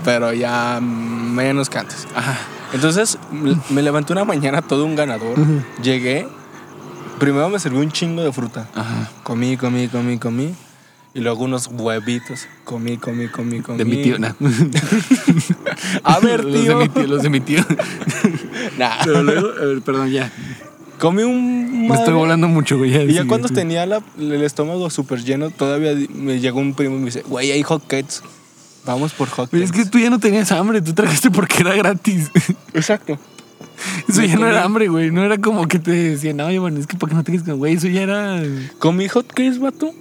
Pero 0.03 0.33
ya 0.33 0.79
menos 0.81 1.69
que 1.69 1.77
antes. 1.77 2.07
Entonces, 2.73 3.17
me 3.69 3.81
levanté 3.81 4.13
una 4.13 4.25
mañana 4.25 4.61
todo 4.61 4.85
un 4.85 4.95
ganador. 4.95 5.37
Llegué. 5.81 6.27
Primero 7.19 7.49
me 7.49 7.59
serví 7.59 7.77
un 7.77 7.91
chingo 7.91 8.23
de 8.23 8.31
fruta. 8.31 8.67
Ajá. 8.75 9.09
Comí, 9.23 9.57
comí, 9.57 9.87
comí, 9.87 10.17
comí. 10.17 10.53
Y 11.13 11.21
luego 11.21 11.45
unos 11.45 11.67
huevitos. 11.71 12.45
Comí, 12.65 12.97
comí, 12.97 13.27
comí, 13.29 13.61
comí. 13.61 13.77
De 13.77 13.85
mi 13.85 14.03
tío, 14.03 14.19
nah. 14.19 14.33
A 16.03 16.19
ver, 16.19 16.43
Los 16.43 16.53
de 16.53 16.61
tío. 16.61 16.77
mi 16.79 16.89
tío, 16.89 17.07
los 17.07 17.21
de 17.23 17.29
mi 17.29 17.39
tío. 17.39 17.65
Nah. 18.77 18.97
Pero 19.05 19.23
luego, 19.23 19.47
ver, 19.53 19.81
perdón, 19.81 20.09
ya. 20.09 20.29
Comí 20.99 21.23
un. 21.23 21.87
Me 21.87 21.95
estoy 21.95 22.13
volando 22.13 22.47
mucho, 22.49 22.77
güey. 22.77 22.89
Y 23.09 23.13
ya 23.13 23.21
sí, 23.21 23.27
cuando 23.27 23.47
tenía 23.47 23.85
la- 23.85 24.01
el 24.17 24.41
estómago 24.43 24.89
súper 24.89 25.23
lleno, 25.23 25.49
todavía 25.51 25.93
me 26.13 26.39
llegó 26.41 26.59
un 26.59 26.73
primo 26.73 26.95
y 26.95 26.99
me 26.99 27.05
dice, 27.05 27.21
güey, 27.27 27.51
hay 27.51 27.63
hotcakes. 27.63 28.15
Vamos 28.85 29.13
por 29.13 29.29
hotcakes. 29.29 29.63
Es 29.63 29.71
que 29.71 29.85
tú 29.85 29.99
ya 29.99 30.09
no 30.09 30.19
tenías 30.19 30.51
hambre, 30.51 30.81
tú 30.81 30.93
trajiste 30.93 31.31
porque 31.31 31.57
era 31.61 31.73
gratis. 31.75 32.31
Exacto. 32.73 33.17
Eso 34.09 34.21
ya 34.23 34.35
no 34.37 34.47
era 34.47 34.63
hambre, 34.63 34.87
güey. 34.87 35.11
No 35.11 35.23
era 35.23 35.37
como 35.37 35.67
que 35.67 35.79
te 35.79 35.91
decían, 35.91 36.39
oye, 36.41 36.59
bueno, 36.59 36.79
es 36.79 36.87
que 36.87 36.97
para 36.97 37.09
que 37.11 37.15
no 37.15 37.23
te 37.23 37.31
quedes 37.31 37.43
con, 37.45 37.57
güey, 37.57 37.73
eso 37.75 37.87
ya 37.87 38.01
era. 38.03 38.41
Comí 38.79 39.07
hotcakes, 39.07 39.59
vato. 39.59 39.91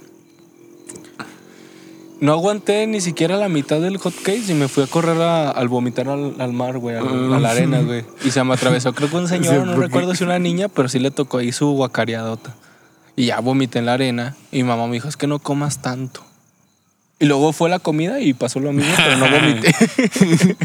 No 2.21 2.31
aguanté 2.31 2.87
ni 2.87 3.01
siquiera 3.01 3.35
la 3.37 3.49
mitad 3.49 3.81
del 3.81 3.97
hotcakes 3.97 4.49
y 4.49 4.53
me 4.53 4.67
fui 4.69 4.83
a 4.83 4.87
correr 4.87 5.21
a- 5.21 5.51
al 5.51 5.67
vomitar 5.67 6.07
al, 6.07 6.33
al 6.39 6.53
mar, 6.53 6.77
güey, 6.77 6.95
al- 6.95 7.33
a 7.33 7.39
la 7.39 7.51
arena, 7.51 7.81
güey. 7.81 8.05
Y 8.23 8.31
se 8.31 8.41
me 8.43 8.53
atravesó, 8.53 8.93
creo 8.93 9.09
que 9.09 9.17
un 9.17 9.27
Sí, 9.27 9.35
señor, 9.35 9.65
no 9.67 9.73
porque- 9.73 9.87
recuerdo 9.87 10.15
si 10.15 10.23
una 10.23 10.39
niña, 10.39 10.69
pero 10.69 10.87
sí 10.87 10.99
le 10.99 11.11
tocó 11.11 11.39
ahí 11.39 11.51
su 11.51 11.67
guacareadota. 11.71 12.55
Y 13.17 13.27
ya 13.27 13.39
vomité 13.41 13.79
en 13.79 13.85
la 13.85 13.93
arena 13.93 14.35
y 14.51 14.57
mi 14.57 14.63
mamá 14.63 14.87
me 14.87 14.93
dijo, 14.93 15.07
es 15.09 15.17
que 15.17 15.27
no 15.27 15.39
comas 15.39 15.81
tanto. 15.81 16.21
Y 17.19 17.25
luego 17.25 17.53
fue 17.53 17.69
la 17.69 17.79
comida 17.79 18.19
y 18.19 18.33
pasó 18.33 18.59
lo 18.59 18.71
mismo, 18.73 18.91
pero 18.97 19.17
no 19.17 19.29
vomité. 19.29 19.75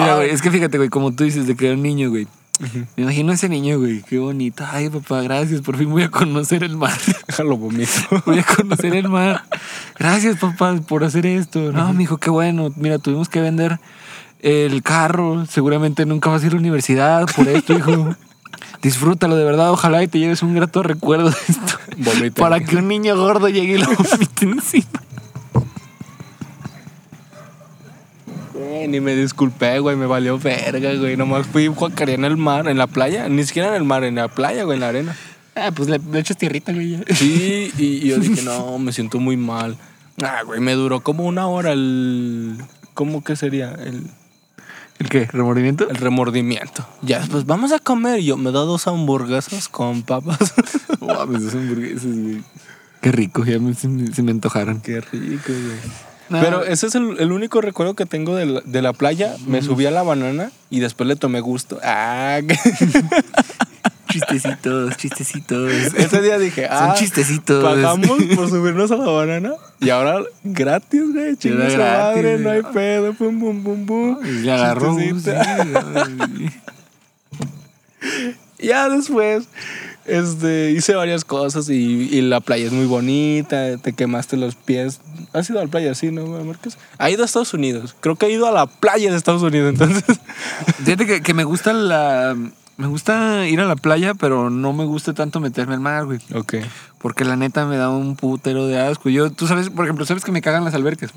Mira, 0.00 0.16
güey, 0.16 0.30
es 0.30 0.42
que 0.42 0.50
fíjate, 0.50 0.78
güey, 0.78 0.88
como 0.88 1.12
tú 1.12 1.24
dices, 1.24 1.46
de 1.46 1.56
que 1.56 1.66
era 1.66 1.74
un 1.74 1.82
niño, 1.82 2.10
güey. 2.10 2.26
Me 2.96 3.04
imagino 3.04 3.30
a 3.30 3.34
ese 3.36 3.48
niño, 3.48 3.78
güey, 3.78 4.02
qué 4.02 4.18
bonito. 4.18 4.64
Ay, 4.68 4.88
papá, 4.88 5.22
gracias, 5.22 5.60
por 5.60 5.76
fin 5.76 5.90
voy 5.90 6.02
a 6.02 6.10
conocer 6.10 6.64
el 6.64 6.76
mar. 6.76 6.98
Déjalo 7.28 7.56
vomito. 7.56 7.92
Voy 8.26 8.40
a 8.40 8.42
conocer 8.42 8.94
el 8.96 9.08
mar. 9.08 9.44
Gracias, 9.96 10.38
papá, 10.38 10.74
por 10.86 11.04
hacer 11.04 11.24
esto. 11.26 11.72
No, 11.72 11.92
mijo, 11.92 12.18
qué 12.18 12.30
bueno. 12.30 12.72
Mira, 12.76 12.98
tuvimos 12.98 13.28
que 13.28 13.40
vender 13.40 13.78
el 14.40 14.82
carro. 14.82 15.46
Seguramente 15.46 16.04
nunca 16.04 16.30
vas 16.30 16.42
a 16.42 16.46
ir 16.46 16.52
a 16.52 16.54
la 16.54 16.60
universidad 16.60 17.26
por 17.34 17.46
esto, 17.48 17.74
hijo. 17.74 18.16
Disfrútalo 18.82 19.36
de 19.36 19.44
verdad. 19.44 19.70
Ojalá 19.70 20.02
y 20.02 20.08
te 20.08 20.18
lleves 20.18 20.42
un 20.42 20.54
grato 20.54 20.82
recuerdo 20.82 21.30
de 21.30 21.36
esto. 21.48 21.78
Vomité. 21.96 22.40
Para 22.40 22.60
que 22.60 22.76
un 22.76 22.88
niño 22.88 23.16
gordo 23.16 23.48
llegue 23.48 23.74
y 23.74 23.78
lo 23.78 23.86
vomite 23.86 24.44
encima. 24.44 25.02
Güey, 28.58 28.88
ni 28.88 29.00
me 29.00 29.14
disculpé, 29.14 29.78
güey, 29.78 29.96
me 29.96 30.06
valió 30.06 30.38
verga, 30.38 30.94
güey. 30.94 31.16
Nomás 31.16 31.46
fui 31.46 31.68
guacareé 31.68 32.16
en 32.16 32.24
el 32.24 32.36
mar, 32.36 32.68
en 32.68 32.78
la 32.78 32.86
playa. 32.86 33.28
Ni 33.28 33.44
siquiera 33.44 33.68
en 33.68 33.74
el 33.74 33.84
mar, 33.84 34.04
en 34.04 34.16
la 34.16 34.28
playa, 34.28 34.64
güey, 34.64 34.76
en 34.76 34.80
la 34.80 34.88
arena. 34.88 35.16
Ah, 35.54 35.70
pues 35.74 35.88
le, 35.88 35.98
le 35.98 36.18
echas 36.18 36.36
tierrita, 36.36 36.72
güey. 36.72 36.98
Sí, 37.14 37.72
y, 37.78 37.84
y 37.84 38.08
yo 38.08 38.18
dije, 38.18 38.42
no, 38.42 38.78
me 38.78 38.92
siento 38.92 39.18
muy 39.18 39.36
mal. 39.36 39.76
Ah, 40.22 40.42
güey, 40.44 40.60
me 40.60 40.72
duró 40.72 41.00
como 41.00 41.24
una 41.24 41.46
hora 41.46 41.72
el... 41.72 42.58
¿Cómo 42.94 43.22
que 43.22 43.36
sería? 43.36 43.70
El, 43.70 44.10
¿El 44.98 45.08
qué? 45.08 45.26
¿Remordimiento? 45.26 45.88
el 45.88 45.96
remordimiento. 45.96 46.86
Ya 47.02 47.20
después, 47.20 47.46
vamos 47.46 47.70
a 47.70 47.78
comer. 47.78 48.20
Yo, 48.20 48.36
me 48.36 48.50
da 48.50 48.60
dos 48.60 48.88
hamburguesas 48.88 49.68
con 49.68 50.02
papas. 50.02 50.54
Mames, 51.00 51.42
esas 51.42 51.54
hamburguesas, 51.54 52.06
güey. 52.06 52.42
Qué 53.00 53.12
rico, 53.12 53.44
ya 53.44 53.60
me, 53.60 53.74
se, 53.74 53.86
me, 53.86 54.12
se 54.12 54.22
me 54.24 54.32
antojaron. 54.32 54.80
Qué 54.80 55.00
rico, 55.00 55.44
güey. 55.46 56.07
No, 56.30 56.40
Pero 56.40 56.64
ese 56.64 56.86
es 56.88 56.94
el, 56.94 57.18
el 57.20 57.32
único 57.32 57.60
recuerdo 57.60 57.94
que 57.94 58.06
tengo 58.06 58.36
de 58.36 58.46
la, 58.46 58.60
de 58.64 58.82
la 58.82 58.92
playa. 58.92 59.34
Me 59.46 59.62
subí 59.62 59.86
a 59.86 59.90
la 59.90 60.02
banana 60.02 60.50
y 60.70 60.80
después 60.80 61.06
le 61.08 61.16
tomé 61.16 61.40
gusto. 61.40 61.78
Ah, 61.82 62.40
Chistecitos, 64.10 64.96
chistecitos. 64.96 65.70
Ese 65.70 66.22
día 66.22 66.38
dije, 66.38 66.66
Son 66.66 66.90
ah, 66.90 66.94
chistecitos. 66.94 67.62
pagamos 67.62 68.22
por 68.36 68.48
subirnos 68.48 68.90
a 68.90 68.96
la 68.96 69.06
banana 69.10 69.52
y 69.80 69.90
ahora 69.90 70.22
gratis, 70.44 71.12
güey. 71.12 71.36
Chinga 71.36 71.66
Era 71.66 71.70
su 71.70 71.76
gratis, 71.76 72.16
madre, 72.16 72.38
no 72.38 72.50
hay 72.50 72.62
pedo, 72.72 73.12
pum, 73.12 73.38
pum, 73.38 73.62
pum, 73.62 73.86
pum. 73.86 74.18
Y 74.24 74.30
le 74.40 74.52
agarró. 74.52 74.96
sí. 74.96 75.12
Ya 78.60 78.88
después, 78.88 79.44
este, 80.08 80.72
hice 80.72 80.94
varias 80.94 81.24
cosas 81.24 81.68
y, 81.68 82.08
y 82.10 82.20
la 82.22 82.40
playa 82.40 82.66
es 82.66 82.72
muy 82.72 82.86
bonita, 82.86 83.76
te 83.78 83.92
quemaste 83.92 84.36
los 84.36 84.54
pies. 84.54 85.00
¿Has 85.32 85.48
ido 85.50 85.60
a 85.60 85.64
la 85.64 85.70
playa 85.70 85.90
así, 85.90 86.10
no, 86.10 86.26
Marcos? 86.44 86.78
Ha 86.98 87.10
ido 87.10 87.22
a 87.22 87.26
Estados 87.26 87.52
Unidos. 87.54 87.94
Creo 88.00 88.16
que 88.16 88.26
ha 88.26 88.28
ido 88.28 88.46
a 88.46 88.52
la 88.52 88.66
playa 88.66 89.10
de 89.10 89.16
Estados 89.16 89.42
Unidos, 89.42 89.70
entonces. 89.70 90.04
Fíjate 90.84 91.06
que, 91.06 91.22
que 91.22 91.34
me 91.34 91.44
gusta 91.44 91.72
la. 91.72 92.36
Me 92.76 92.86
gusta 92.86 93.48
ir 93.48 93.60
a 93.60 93.66
la 93.66 93.74
playa, 93.74 94.14
pero 94.14 94.50
no 94.50 94.72
me 94.72 94.84
gusta 94.84 95.12
tanto 95.12 95.40
meterme 95.40 95.74
al 95.74 95.80
mar, 95.80 96.06
güey. 96.06 96.20
Ok. 96.34 96.54
Porque 96.98 97.24
la 97.24 97.34
neta 97.34 97.66
me 97.66 97.76
da 97.76 97.90
un 97.90 98.14
putero 98.14 98.68
de 98.68 98.78
asco. 98.78 99.08
Yo, 99.08 99.30
tú 99.30 99.48
sabes, 99.48 99.68
por 99.68 99.84
ejemplo, 99.84 100.06
sabes 100.06 100.24
que 100.24 100.30
me 100.30 100.42
cagan 100.42 100.64
las 100.64 100.74
albercas. 100.74 101.12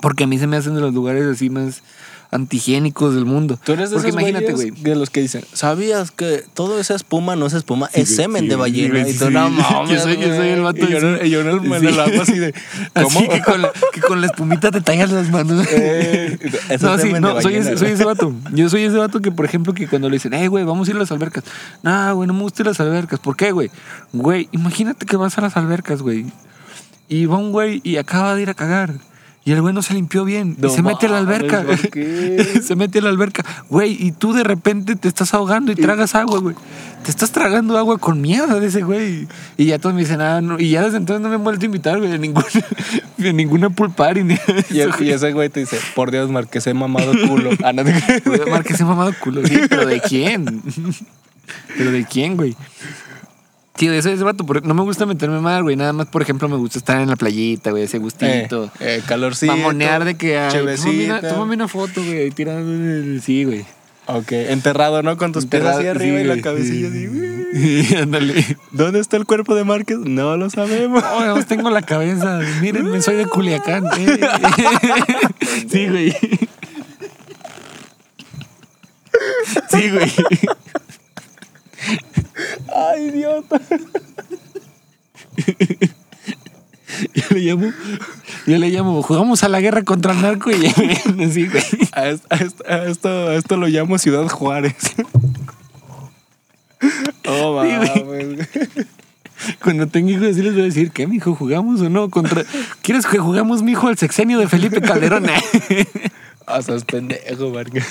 Porque 0.00 0.24
a 0.24 0.26
mí 0.28 0.38
se 0.38 0.46
me 0.46 0.56
hacen 0.56 0.74
de 0.74 0.80
los 0.80 0.94
lugares 0.94 1.24
así 1.24 1.50
más 1.50 1.82
antihigiénicos 2.30 3.14
del 3.14 3.24
mundo. 3.24 3.58
Tú 3.64 3.72
eres 3.72 3.90
de 3.90 3.96
Porque 3.96 4.10
esos 4.10 4.20
imagínate, 4.20 4.52
güey. 4.52 4.70
de 4.70 4.94
los 4.96 5.08
que 5.10 5.20
dicen, 5.22 5.44
¿sabías 5.52 6.10
que 6.10 6.44
todo 6.54 6.78
esa 6.78 6.94
espuma 6.94 7.36
no 7.36 7.46
es 7.46 7.54
espuma, 7.54 7.88
es 7.94 8.14
semen 8.14 8.42
sí, 8.44 8.48
de 8.48 8.56
ballena? 8.56 9.04
sí, 9.04 9.10
y 9.10 9.14
tú, 9.18 9.26
sí. 9.28 9.32
no 9.32 9.48
Yo 9.48 9.62
mames, 9.62 10.02
soy- 10.02 10.18
yo 10.18 10.36
soy 10.36 10.48
el 10.48 10.60
vato 10.62 10.78
Y 10.84 10.88
yo, 10.90 11.24
y 11.24 11.30
yo 11.30 11.40
en 11.40 11.46
el, 11.48 11.72
en 11.72 11.80
Sí. 11.80 11.86
el 11.86 12.00
agua 12.00 12.22
así 12.22 12.38
de, 12.38 12.52
¿cómo? 12.94 13.18
Así 13.18 13.28
que 13.28 13.40
con, 13.40 13.62
la, 13.62 13.72
que 13.92 14.00
con 14.02 14.20
la 14.20 14.26
espumita 14.26 14.70
te 14.70 14.80
tallas 14.82 15.10
las 15.10 15.30
manos. 15.30 15.66
Eh, 15.70 16.38
eso 16.68 16.86
no, 16.86 16.94
es 16.94 17.00
sí, 17.00 17.06
semen 17.08 17.22
no, 17.22 17.34
de 17.34 17.42
soy 17.42 17.52
ballena, 17.54 17.70
ese, 17.72 17.78
soy 17.78 17.90
ese 17.92 18.04
vato. 18.04 18.32
Yo 18.52 18.68
soy 18.68 18.82
ese 18.84 18.96
vato 18.96 19.20
que, 19.20 19.32
por 19.32 19.44
ejemplo, 19.46 19.72
que 19.72 19.86
cuando 19.88 20.08
le 20.10 20.16
dicen, 20.16 20.32
hey, 20.34 20.48
güey, 20.48 20.64
vamos 20.64 20.86
a 20.88 20.90
ir 20.90 20.96
a 20.96 21.00
las 21.00 21.10
albercas. 21.12 21.44
No, 21.82 22.14
güey, 22.16 22.26
no 22.26 22.34
me 22.34 22.42
gustan 22.42 22.66
las 22.66 22.78
albercas. 22.80 23.20
¿Por 23.20 23.36
qué, 23.36 23.52
güey? 23.52 23.70
Güey, 24.12 24.48
imagínate 24.52 25.06
que 25.06 25.16
vas 25.16 25.38
a 25.38 25.40
las 25.40 25.56
albercas, 25.56 26.02
güey. 26.02 26.26
Y 27.08 27.24
va 27.24 27.38
un 27.38 27.52
güey 27.52 27.80
y 27.84 27.96
acaba 27.96 28.34
de 28.34 28.42
ir 28.42 28.50
a 28.50 28.54
cagar. 28.54 28.92
Y 29.48 29.52
el 29.52 29.62
güey 29.62 29.72
no 29.72 29.80
se 29.80 29.94
limpió 29.94 30.26
bien. 30.26 30.56
No 30.58 30.68
y 30.68 30.70
se 30.70 30.82
mete 30.82 31.06
a 31.06 31.08
la 31.08 31.16
alberca. 31.16 31.64
se 32.62 32.76
mete 32.76 32.98
a 32.98 33.00
la 33.00 33.08
alberca. 33.08 33.42
Güey, 33.70 33.96
y 33.98 34.12
tú 34.12 34.34
de 34.34 34.44
repente 34.44 34.94
te 34.94 35.08
estás 35.08 35.32
ahogando 35.32 35.72
y 35.72 35.74
tragas 35.74 36.14
agua, 36.14 36.38
güey. 36.38 36.54
Te 37.02 37.10
estás 37.10 37.32
tragando 37.32 37.78
agua 37.78 37.96
con 37.96 38.20
mierda 38.20 38.60
de 38.60 38.66
ese 38.66 38.82
güey. 38.82 39.26
Y 39.56 39.64
ya 39.64 39.78
todos 39.78 39.94
me 39.94 40.02
dicen, 40.02 40.20
ah, 40.20 40.42
no. 40.42 40.60
Y 40.60 40.68
ya 40.68 40.82
desde 40.82 40.98
entonces 40.98 41.22
no 41.22 41.30
me 41.30 41.36
he 41.36 41.38
vuelto 41.38 41.62
a 41.62 41.64
invitar, 41.64 41.96
güey, 41.96 42.10
de 42.10 42.18
ninguna, 42.18 42.44
de 43.16 43.32
ninguna 43.32 43.70
pool 43.70 43.90
party. 43.90 44.22
Ni 44.22 44.36
Y, 44.68 44.80
ese 45.08 45.32
güey 45.32 45.48
te 45.48 45.60
dice, 45.60 45.78
por 45.94 46.10
Dios, 46.10 46.30
Marques, 46.30 46.66
he 46.66 46.74
mamado 46.74 47.12
culo. 47.26 47.48
Ah, 47.64 47.72
no 47.72 47.84
te 47.84 47.92
creas. 48.02 48.22
Güey, 48.26 48.50
Marque 48.50 48.74
ese 48.74 48.84
mamado 48.84 49.14
culo. 49.18 49.46
Sí, 49.46 49.60
pero 49.66 49.86
¿de 49.86 49.98
quién? 50.02 50.62
¿Pero 51.74 51.90
de 51.90 52.04
quién, 52.04 52.36
güey? 52.36 52.54
Tío, 53.78 53.92
de 53.92 53.98
ese, 53.98 54.12
ese 54.12 54.24
vato, 54.24 54.44
porque 54.44 54.66
no 54.66 54.74
me 54.74 54.82
gusta 54.82 55.06
meterme 55.06 55.40
mal, 55.40 55.62
güey. 55.62 55.76
Nada 55.76 55.92
más, 55.92 56.08
por 56.08 56.20
ejemplo, 56.20 56.48
me 56.48 56.56
gusta 56.56 56.78
estar 56.78 57.00
en 57.00 57.08
la 57.08 57.16
playita, 57.16 57.70
güey, 57.70 57.84
ese 57.84 57.96
Eh, 57.98 58.00
gustito. 58.00 58.70
eh, 58.80 59.00
calorcito. 59.06 59.56
Mamonear 59.56 60.04
de 60.04 60.16
que, 60.16 60.36
ay, 60.36 60.50
tómame 60.76 61.04
una, 61.06 61.20
tómame 61.20 61.54
una 61.54 61.68
foto, 61.68 62.02
güey, 62.04 62.30
tirando 62.32 62.70
el... 62.72 63.22
Sí, 63.24 63.44
güey. 63.44 63.64
Ok, 64.06 64.32
enterrado, 64.32 65.02
¿no? 65.02 65.16
Con 65.16 65.32
tus 65.32 65.46
pies 65.46 65.62
así 65.64 65.86
arriba 65.86 66.16
sí, 66.18 66.24
y 66.24 66.26
la 66.26 66.34
güey, 66.34 66.42
cabecilla 66.42 66.90
sí. 66.90 67.06
así. 67.06 67.86
Sí, 67.88 67.94
ándale. 67.96 68.56
¿Dónde 68.72 69.00
está 69.00 69.16
el 69.16 69.26
cuerpo 69.26 69.54
de 69.54 69.64
Márquez? 69.64 69.98
No 69.98 70.36
lo 70.36 70.48
sabemos. 70.50 71.02
No, 71.02 71.44
tengo 71.44 71.70
la 71.70 71.82
cabeza. 71.82 72.40
Mírenme, 72.60 73.00
soy 73.02 73.16
de 73.16 73.26
Culiacán. 73.26 73.84
eh. 73.98 74.18
Sí, 75.70 75.86
güey. 75.88 76.16
Sí, 79.70 79.90
güey. 79.90 80.12
Ay, 82.74 83.08
idiota. 83.08 83.60
Yo 87.14 87.22
le 87.30 87.40
llamo, 87.40 87.72
yo 88.46 88.56
le 88.58 88.70
llamo, 88.70 89.02
jugamos 89.02 89.44
a 89.44 89.48
la 89.48 89.60
guerra 89.60 89.82
contra 89.84 90.12
el 90.14 90.22
narco 90.22 90.50
y 90.50 90.66
así, 90.66 91.46
güey. 91.46 91.62
A 91.92 92.08
esto, 92.08 92.26
a 92.30 92.36
esto, 92.76 93.08
a 93.28 93.34
esto, 93.34 93.56
lo 93.58 93.66
llamo 93.68 93.98
Ciudad 93.98 94.26
Juárez. 94.28 94.74
Oh, 97.30 97.62
Sí, 97.62 98.00
güey. 98.04 98.24
mames. 98.26 98.48
Cuando 99.62 99.86
tenga 99.88 100.12
hijos 100.12 100.28
así 100.28 100.40
les 100.42 100.52
voy 100.54 100.62
a 100.62 100.64
decir, 100.66 100.92
¿qué, 100.92 101.06
mijo? 101.06 101.34
¿Jugamos 101.34 101.80
o 101.82 101.90
no? 101.90 102.08
Contra... 102.08 102.42
¿Quieres 102.82 103.04
que 103.04 103.18
jugamos, 103.18 103.62
mijo, 103.62 103.88
al 103.88 103.98
sexenio 103.98 104.38
de 104.38 104.48
Felipe 104.48 104.80
Calderón? 104.80 105.26
Ah, 106.46 106.62
sos 106.62 106.84
pendejo, 106.86 107.50
Márquez. 107.50 107.84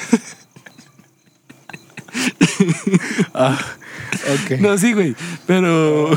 ah, 3.35 3.59
ok. 4.21 4.59
No, 4.59 4.77
sí, 4.77 4.93
güey. 4.93 5.15
Pero 5.45 6.09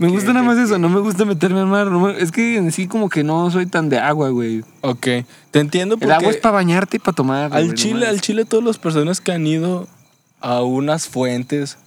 me 0.00 0.08
gusta 0.08 0.32
nada 0.32 0.44
más 0.44 0.58
eso. 0.58 0.78
No 0.78 0.88
me 0.88 1.00
gusta 1.00 1.24
meterme 1.24 1.60
al 1.60 1.66
mar. 1.66 1.86
no 1.88 2.00
me- 2.00 2.20
Es 2.20 2.30
que 2.32 2.56
en 2.56 2.72
sí 2.72 2.86
como 2.86 3.08
que 3.08 3.24
no 3.24 3.50
soy 3.50 3.66
tan 3.66 3.88
de 3.88 3.98
agua, 3.98 4.30
güey. 4.30 4.62
Ok, 4.82 5.06
te 5.50 5.60
entiendo 5.60 5.96
porque 5.96 6.06
El 6.12 6.18
agua 6.18 6.30
es 6.30 6.36
para 6.38 6.52
bañarte 6.54 6.96
y 6.96 7.00
para 7.00 7.14
tomar. 7.14 7.52
al 7.54 7.64
güey, 7.66 7.74
Chile, 7.76 7.94
nomás. 7.94 8.08
al 8.10 8.20
Chile 8.20 8.44
todas 8.44 8.64
las 8.64 8.78
personas 8.78 9.20
que 9.20 9.32
han 9.32 9.46
ido 9.46 9.88
a 10.40 10.62
unas 10.62 11.08
fuentes, 11.08 11.78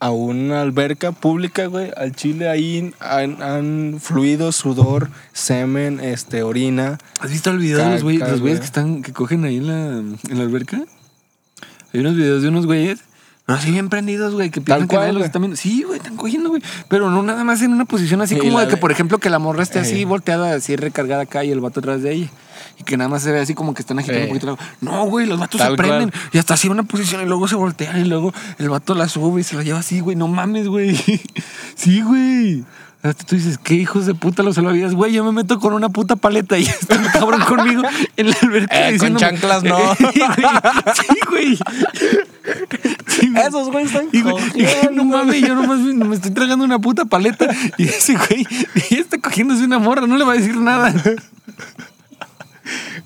a 0.00 0.10
una 0.10 0.62
alberca 0.62 1.12
pública, 1.12 1.66
güey, 1.66 1.90
al 1.96 2.16
Chile 2.16 2.48
ahí 2.48 2.92
han, 3.00 3.42
han 3.42 3.98
fluido 4.00 4.50
sudor, 4.50 5.10
semen, 5.32 6.00
este, 6.00 6.42
orina. 6.42 6.98
¿Has 7.20 7.30
visto 7.30 7.50
el 7.50 7.58
video 7.58 7.78
de 7.78 7.90
los 7.92 8.02
güeyes, 8.02 8.26
los 8.28 8.40
que 8.40 8.64
están, 8.64 9.02
que 9.02 9.12
cogen 9.12 9.44
ahí 9.44 9.58
en 9.58 9.66
la, 9.66 9.98
en 9.98 10.38
la 10.38 10.42
alberca? 10.42 10.82
Hay 11.92 12.00
unos 12.00 12.16
videos 12.16 12.42
de 12.42 12.48
unos 12.48 12.66
güeyes, 12.66 13.00
así 13.54 13.70
bien 13.70 13.88
prendidos, 13.88 14.34
güey, 14.34 14.50
que 14.50 14.60
piensan 14.60 14.88
que 14.88 14.96
nadie 14.96 15.08
los 15.08 15.18
güey. 15.18 15.26
está 15.26 15.38
viendo. 15.38 15.56
Sí, 15.56 15.82
güey, 15.82 15.98
están 15.98 16.16
cogiendo, 16.16 16.50
güey. 16.50 16.62
Pero 16.88 17.10
no 17.10 17.22
nada 17.22 17.44
más 17.44 17.62
en 17.62 17.72
una 17.72 17.84
posición 17.84 18.20
así 18.22 18.36
como 18.36 18.60
de 18.60 18.68
que, 18.68 18.76
por 18.76 18.92
ejemplo, 18.92 19.18
que 19.18 19.30
la 19.30 19.38
morra 19.38 19.62
esté 19.62 19.78
así 19.78 19.94
Ey. 19.96 20.04
volteada, 20.04 20.54
así 20.54 20.76
recargada 20.76 21.22
acá 21.22 21.44
y 21.44 21.50
el 21.50 21.60
vato 21.60 21.80
atrás 21.80 22.02
de 22.02 22.12
ella. 22.12 22.28
Y 22.78 22.84
que 22.84 22.96
nada 22.96 23.08
más 23.10 23.22
se 23.22 23.30
ve 23.32 23.40
así 23.40 23.54
como 23.54 23.74
que 23.74 23.82
están 23.82 23.98
agitando 23.98 24.20
Ey. 24.24 24.30
un 24.30 24.38
poquito. 24.38 24.58
la- 24.58 24.90
No, 24.90 25.04
güey, 25.06 25.26
los 25.26 25.38
vatos 25.38 25.58
Tal 25.58 25.72
se 25.72 25.76
prenden 25.76 26.10
cual. 26.10 26.22
y 26.32 26.38
hasta 26.38 26.54
así 26.54 26.66
en 26.66 26.72
una 26.72 26.82
posición 26.84 27.22
y 27.22 27.26
luego 27.26 27.46
se 27.48 27.54
voltean 27.56 27.98
y 28.00 28.04
luego 28.04 28.32
el 28.58 28.68
vato 28.70 28.94
la 28.94 29.08
sube 29.08 29.40
y 29.40 29.44
se 29.44 29.56
la 29.56 29.62
lleva 29.62 29.78
así, 29.80 30.00
güey. 30.00 30.16
No 30.16 30.28
mames, 30.28 30.68
güey. 30.68 30.96
Sí, 31.74 32.02
güey. 32.02 32.64
Hasta 33.02 33.24
tú 33.24 33.34
dices, 33.34 33.56
¿qué 33.56 33.72
hijos 33.76 34.04
de 34.04 34.12
puta 34.12 34.42
los 34.42 34.56
salvavidas? 34.56 34.92
Güey, 34.94 35.12
yo 35.14 35.24
me 35.24 35.32
meto 35.32 35.58
con 35.58 35.72
una 35.72 35.88
puta 35.88 36.16
paleta 36.16 36.58
y 36.58 36.64
está 36.66 36.96
el 36.96 37.10
cabrón 37.10 37.40
conmigo 37.40 37.80
en 38.18 38.28
la 38.28 38.36
alberca. 38.42 38.90
Eh, 38.90 38.98
con 38.98 39.16
chanclas 39.16 39.62
no. 39.62 39.78
Sí, 39.96 41.14
güey. 41.30 41.58
Güey. 43.32 43.46
Esos 43.46 43.70
güeyes 43.70 43.92
están 43.94 44.08
Y, 44.12 44.22
no 44.94 45.04
mames, 45.04 45.40
yo 45.42 45.54
nomás 45.54 45.78
me, 45.80 46.14
estoy 46.14 46.30
tragando 46.32 46.64
una 46.64 46.78
puta 46.78 47.04
paleta 47.04 47.48
y 47.78 47.84
ese 47.84 48.14
güey 48.16 48.46
y 48.90 48.94
está 48.96 49.18
cogiéndose 49.18 49.64
una 49.64 49.78
morra, 49.78 50.06
no 50.06 50.16
le 50.16 50.24
va 50.24 50.32
a 50.32 50.36
decir 50.36 50.56
nada. 50.56 50.92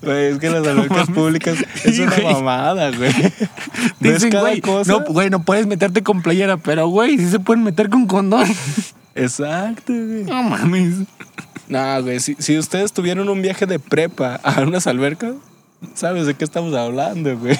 Güey, 0.01 0.33
es 0.33 0.37
que 0.39 0.49
las 0.49 0.65
albercas 0.67 1.09
públicas 1.09 1.57
es 1.83 1.95
Sí, 1.95 2.01
una 2.01 2.15
güey. 2.15 2.33
mamada, 2.33 2.91
güey. 2.91 3.11
Dicen, 3.99 4.29
cada 4.29 4.49
güey, 4.49 4.61
cosa. 4.61 4.91
no, 4.91 4.99
güey, 5.05 5.29
no 5.29 5.43
puedes 5.43 5.65
meterte 5.65 6.03
con 6.03 6.21
playera, 6.21 6.57
pero 6.57 6.87
güey, 6.87 7.17
sí 7.17 7.29
se 7.29 7.39
pueden 7.39 7.63
meter 7.63 7.89
con 7.89 8.05
condón. 8.05 8.47
Exacto, 9.15 9.93
güey. 9.93 10.23
No 10.25 10.43
mames. 10.43 10.95
No, 11.67 12.03
güey, 12.03 12.19
si, 12.19 12.35
si 12.37 12.57
ustedes 12.59 12.93
tuvieron 12.93 13.27
un 13.29 13.41
viaje 13.41 13.65
de 13.65 13.79
prepa 13.79 14.35
a 14.43 14.61
unas 14.61 14.85
albercas, 14.85 15.33
¿sabes 15.95 16.27
de 16.27 16.35
qué 16.35 16.43
estamos 16.43 16.75
hablando, 16.75 17.35
güey? 17.37 17.57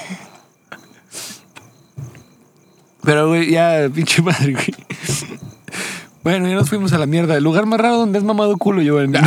Pero, 3.05 3.27
güey, 3.27 3.51
ya, 3.51 3.87
pinche 3.93 4.21
madre, 4.21 4.53
güey. 4.53 4.73
Bueno, 6.23 6.47
ya 6.47 6.55
nos 6.55 6.69
fuimos 6.69 6.91
a 6.93 6.97
la 6.97 7.05
mierda. 7.05 7.37
El 7.37 7.43
lugar 7.43 7.65
más 7.67 7.79
raro 7.79 7.97
donde 7.97 8.17
has 8.17 8.23
mamado 8.23 8.57
culo, 8.57 8.81
yo. 8.81 8.95
Pendejo. 8.97 9.25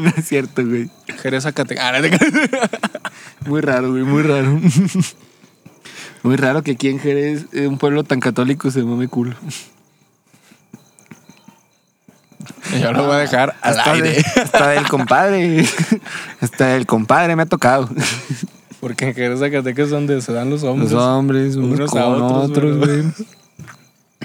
no 0.00 0.08
es 0.16 0.24
cierto, 0.26 0.64
güey. 0.64 0.88
Jerez 1.22 1.44
Zacate- 1.44 1.76
Ah. 1.78 1.92
Muy 3.46 3.60
raro, 3.60 3.90
güey, 3.90 4.02
muy 4.02 4.22
raro. 4.22 4.58
Muy 6.22 6.36
raro 6.36 6.62
que 6.62 6.72
aquí 6.72 6.88
en 6.88 6.98
Jerez, 6.98 7.44
eh, 7.52 7.66
un 7.68 7.78
pueblo 7.78 8.02
tan 8.02 8.18
católico, 8.20 8.70
se 8.70 8.82
mame 8.82 9.06
culo. 9.06 9.36
Yo 12.80 12.92
lo 12.92 13.04
voy 13.06 13.16
a 13.16 13.18
dejar 13.18 13.54
al 13.62 13.78
Hasta 13.78 13.92
aire. 13.92 14.10
de- 14.12 14.24
hasta 14.42 14.68
del 14.70 14.88
compadre. 14.88 15.64
Hasta 16.40 16.66
del 16.68 16.86
compadre 16.86 17.36
me 17.36 17.42
ha 17.42 17.46
tocado. 17.46 17.88
Porque 18.80 19.06
en 19.06 19.14
Jerez 19.14 19.40
Zacatecas 19.40 19.86
es 19.86 19.90
donde 19.90 20.20
se 20.20 20.32
dan 20.32 20.50
los 20.50 20.62
hombres. 20.62 20.92
Los 20.92 21.02
hombres, 21.02 21.56
unos, 21.56 21.78
Unos 21.78 21.90
con 21.90 22.00
a 22.00 22.06
otros, 22.08 22.78
güey. 22.78 23.04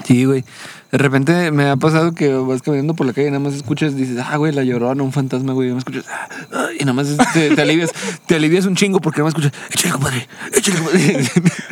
Sí, 0.04 0.24
güey. 0.24 0.44
De 0.90 0.98
repente 0.98 1.50
me 1.52 1.70
ha 1.70 1.76
pasado 1.76 2.12
que 2.12 2.34
vas 2.34 2.60
caminando 2.60 2.94
por 2.94 3.06
la 3.06 3.14
calle 3.14 3.28
y 3.28 3.30
nada 3.30 3.42
más 3.42 3.54
escuchas, 3.54 3.96
dices, 3.96 4.18
ah, 4.22 4.36
güey, 4.36 4.52
la 4.52 4.62
llorona, 4.62 5.02
un 5.02 5.12
fantasma, 5.12 5.54
güey. 5.54 5.68
Y 5.68 5.72
nada 5.72 5.76
más 5.76 5.86
escuchas, 5.86 6.04
ah, 6.12 6.28
ah, 6.52 6.66
y 6.78 6.84
nada 6.84 6.92
más 6.92 7.16
te, 7.32 7.54
te 7.54 7.62
alivias, 7.62 7.92
te 8.26 8.34
alivias 8.34 8.66
un 8.66 8.76
chingo 8.76 9.00
porque 9.00 9.22
nada 9.22 9.30
más 9.30 9.42
escuchas, 9.42 9.52
échale, 9.70 9.92
compadre, 9.92 10.28
échale, 10.52 10.78
compadre. 10.78 11.24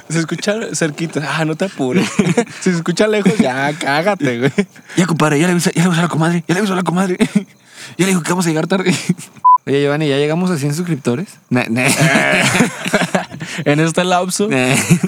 Se 0.08 0.18
escucha 0.18 0.74
cerquita. 0.74 1.22
Ah, 1.36 1.44
no 1.44 1.54
te 1.54 1.66
apures. 1.66 2.08
se 2.60 2.70
escucha 2.70 3.06
lejos, 3.08 3.36
ya 3.36 3.72
cágate, 3.78 4.38
güey. 4.38 4.52
ya, 4.96 5.06
compadre, 5.06 5.38
ya 5.38 5.46
le 5.46 5.52
avisé 5.52 5.72
a 5.78 5.88
la 5.88 6.08
comadre, 6.08 6.42
ya 6.48 6.54
le 6.54 6.60
avisé 6.60 6.72
a 6.72 6.76
la 6.76 6.82
comadre. 6.82 7.18
ya 7.98 8.06
le 8.06 8.06
dijo 8.06 8.22
que 8.22 8.30
vamos 8.30 8.46
a 8.46 8.48
llegar 8.48 8.66
tarde. 8.66 8.94
Oye, 9.66 9.82
Giovanni, 9.82 10.08
¿ya 10.08 10.16
llegamos 10.16 10.50
a 10.50 10.56
100 10.58 10.74
suscriptores? 10.74 11.38
Na- 11.50 11.66
na- 11.68 11.86
en 13.64 13.80
este 13.80 14.04
lapso. 14.04 14.48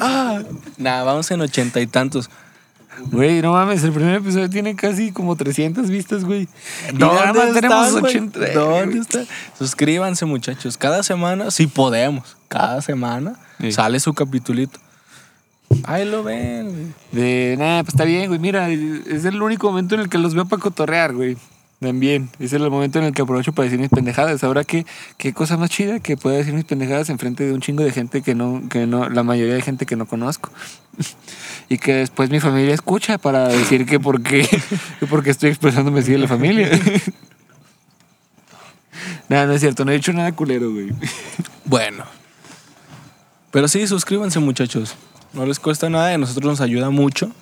Ah, 0.01 0.41
nada, 0.77 1.05
vamos 1.05 1.31
en 1.31 1.41
ochenta 1.41 1.81
y 1.81 1.87
tantos. 1.87 2.31
Güey, 3.11 3.41
no 3.41 3.53
mames, 3.53 3.83
el 3.83 3.93
primer 3.93 4.17
episodio 4.17 4.49
tiene 4.51 4.77
casi 4.77 5.11
como 5.13 5.35
300 5.35 5.89
vistas, 5.89 6.25
güey. 6.25 6.47
¿Dónde 6.93 7.07
nada 7.07 7.33
más 7.33 7.53
tenemos 7.55 7.87
están, 7.89 8.01
güey? 8.01 8.17
80. 8.17 8.47
eh, 8.47 8.53
¿Dónde 8.55 8.99
está? 8.99 9.21
Suscríbanse, 9.59 10.27
muchachos. 10.27 10.77
Cada 10.77 11.03
semana, 11.03 11.51
si 11.51 11.67
podemos, 11.67 12.37
cada 12.49 12.83
semana 12.83 13.35
Sí. 13.61 13.73
sale 13.73 13.99
su 14.01 14.13
capitulito. 14.13 14.79
Ahí 15.85 16.05
lo 16.05 16.23
ven. 16.23 16.69
güey. 16.71 16.87
De, 17.25 17.57
nada, 17.59 17.83
pues 17.83 17.95
está 17.95 18.05
bien, 18.05 18.27
güey. 18.29 18.39
Mira, 18.39 18.69
es 18.69 19.25
el 19.25 19.41
único 19.41 19.69
momento 19.69 19.95
en 19.95 20.03
el 20.03 20.09
que 20.11 20.19
los 20.19 20.35
veo 20.35 20.45
para 20.45 20.61
cotorrear, 20.61 21.15
güey. 21.15 21.37
También. 21.83 22.31
Es 22.39 22.53
el 22.53 22.71
momento 22.71 23.01
en 23.01 23.07
el 23.07 23.13
que 23.13 23.23
aprovecho 23.23 23.53
para 23.53 23.65
decir 23.65 23.81
mis 23.81 23.89
pendejadas. 23.89 24.45
Ahora, 24.45 24.63
¿qué, 24.63 24.87
qué 25.19 25.35
cosa 25.35 25.57
más 25.57 25.69
chida 25.69 25.99
que 25.99 26.17
pueda 26.17 26.37
decir 26.37 26.55
mis 26.55 26.65
pendejadas 26.65 27.11
enfrente 27.11 27.45
de 27.45 27.53
un 27.53 27.61
chingo 27.61 27.83
de 27.83 27.91
gente 27.91 28.23
que 28.23 28.37
no, 28.37 28.63
que 28.71 28.87
no, 28.87 29.09
la 29.09 29.25
mayoría 29.25 29.55
de 29.55 29.63
gente 29.63 29.85
que 29.85 29.97
no 29.97 30.07
conozco. 30.07 30.51
y 31.69 31.79
que 31.79 31.95
después 31.95 32.31
mi 32.31 32.39
familia 32.39 32.73
escucha 32.73 33.19
para 33.19 33.49
decir 33.49 33.85
que 33.85 33.99
por 33.99 34.23
qué, 34.23 34.49
que 35.01 35.07
porque 35.09 35.31
estoy 35.31 35.51
expresándome 35.51 35.99
así 36.01 36.13
de 36.13 36.19
la 36.19 36.29
familia. 36.29 36.71
nada, 39.29 39.47
no 39.47 39.53
es 39.53 39.61
cierto. 39.61 39.85
No 39.85 39.91
he 39.91 39.95
dicho 39.95 40.13
nada 40.13 40.31
culero, 40.31 40.71
güey. 40.71 40.91
Bueno. 41.65 42.05
Pero 43.51 43.67
sí, 43.67 43.89
suscríbanse, 43.89 44.39
muchachos. 44.39 44.95
No 45.33 45.45
les 45.47 45.59
cuesta 45.59 45.91
nada 45.91 46.13
y 46.13 46.15
a 46.15 46.19
nosotros 46.19 46.45
nos 46.45 46.61
ayuda 46.61 46.91
mucho. 46.91 47.33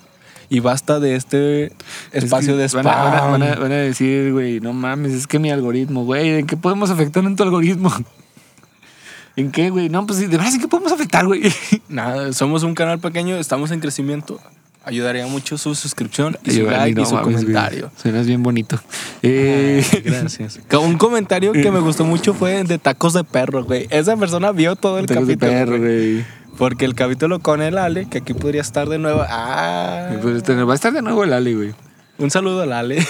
Y 0.51 0.59
basta 0.59 0.99
de 0.99 1.15
este 1.15 1.71
espacio 2.11 2.57
de 2.57 2.65
Es 2.65 2.73
que 2.73 2.79
spam. 2.81 2.93
van 2.93 3.13
a, 3.15 3.21
van 3.21 3.23
a- 3.23 3.25
van 3.31 3.43
a- 3.43 3.55
van 3.55 3.71
a 3.71 3.75
decir, 3.77 4.33
güey, 4.33 4.59
no 4.59 4.73
mames, 4.73 5.13
es 5.13 5.25
que 5.25 5.39
mi 5.39 5.49
algoritmo, 5.49 6.03
güey, 6.05 6.29
¿en 6.39 6.45
qué 6.45 6.57
podemos 6.57 6.89
afectar 6.91 7.23
en 7.23 7.35
tu 7.35 7.43
algoritmo? 7.43 7.89
¿En 9.37 9.49
qué, 9.51 9.69
güey? 9.69 9.87
No, 9.89 10.05
pues 10.05 10.19
de 10.19 10.27
verdad, 10.27 10.53
¿en 10.53 10.59
qué 10.59 10.67
podemos 10.67 10.91
afectar, 10.91 11.25
güey? 11.25 11.41
Nada, 11.89 12.33
somos 12.33 12.63
un 12.63 12.75
canal 12.75 12.99
pequeño, 12.99 13.37
estamos 13.37 13.71
en 13.71 13.79
crecimiento. 13.79 14.39
Ayudaría 14.83 15.27
mucho 15.27 15.59
su 15.59 15.75
suscripción 15.75 16.37
y 16.43 16.51
su 16.51 16.63
like 16.63 16.95
no 16.95 17.03
y 17.03 17.05
su 17.05 17.13
mames, 17.13 17.35
comentario. 17.37 17.91
Suenas 18.01 18.25
bien 18.25 18.41
bonito. 18.41 18.79
Eh, 19.21 19.85
Ay, 19.93 20.01
Gracias. 20.05 20.59
Un 20.81 20.97
comentario 20.97 21.53
que 21.53 21.69
me 21.71 21.79
gustó 21.79 22.03
mucho 22.03 22.33
fue 22.33 22.63
de 22.63 22.79
tacos 22.79 23.13
de 23.13 23.23
perro, 23.23 23.63
güey. 23.63 23.85
Esa 23.91 24.17
persona 24.17 24.51
vio 24.51 24.75
todo 24.75 24.97
el 24.97 25.05
tacos 25.05 25.27
de 25.27 25.37
capítulo. 25.37 25.51
perro, 25.65 25.77
güey. 25.79 26.25
Porque 26.57 26.85
el 26.85 26.93
capítulo 26.95 27.39
con 27.39 27.61
el 27.61 27.77
Ale, 27.77 28.07
que 28.07 28.19
aquí 28.19 28.33
podría 28.33 28.61
estar 28.61 28.87
de 28.89 28.97
nuevo. 28.99 29.23
Ah, 29.27 30.09
Pues, 30.21 30.37
este, 30.37 30.53
va 30.63 30.73
a 30.73 30.75
estar 30.75 30.93
de 30.93 31.01
nuevo 31.01 31.23
el 31.23 31.33
Ali, 31.33 31.53
güey. 31.55 31.73
un 32.17 32.29
saludo 32.31 32.61
al 32.61 32.73
Ale. 32.73 33.05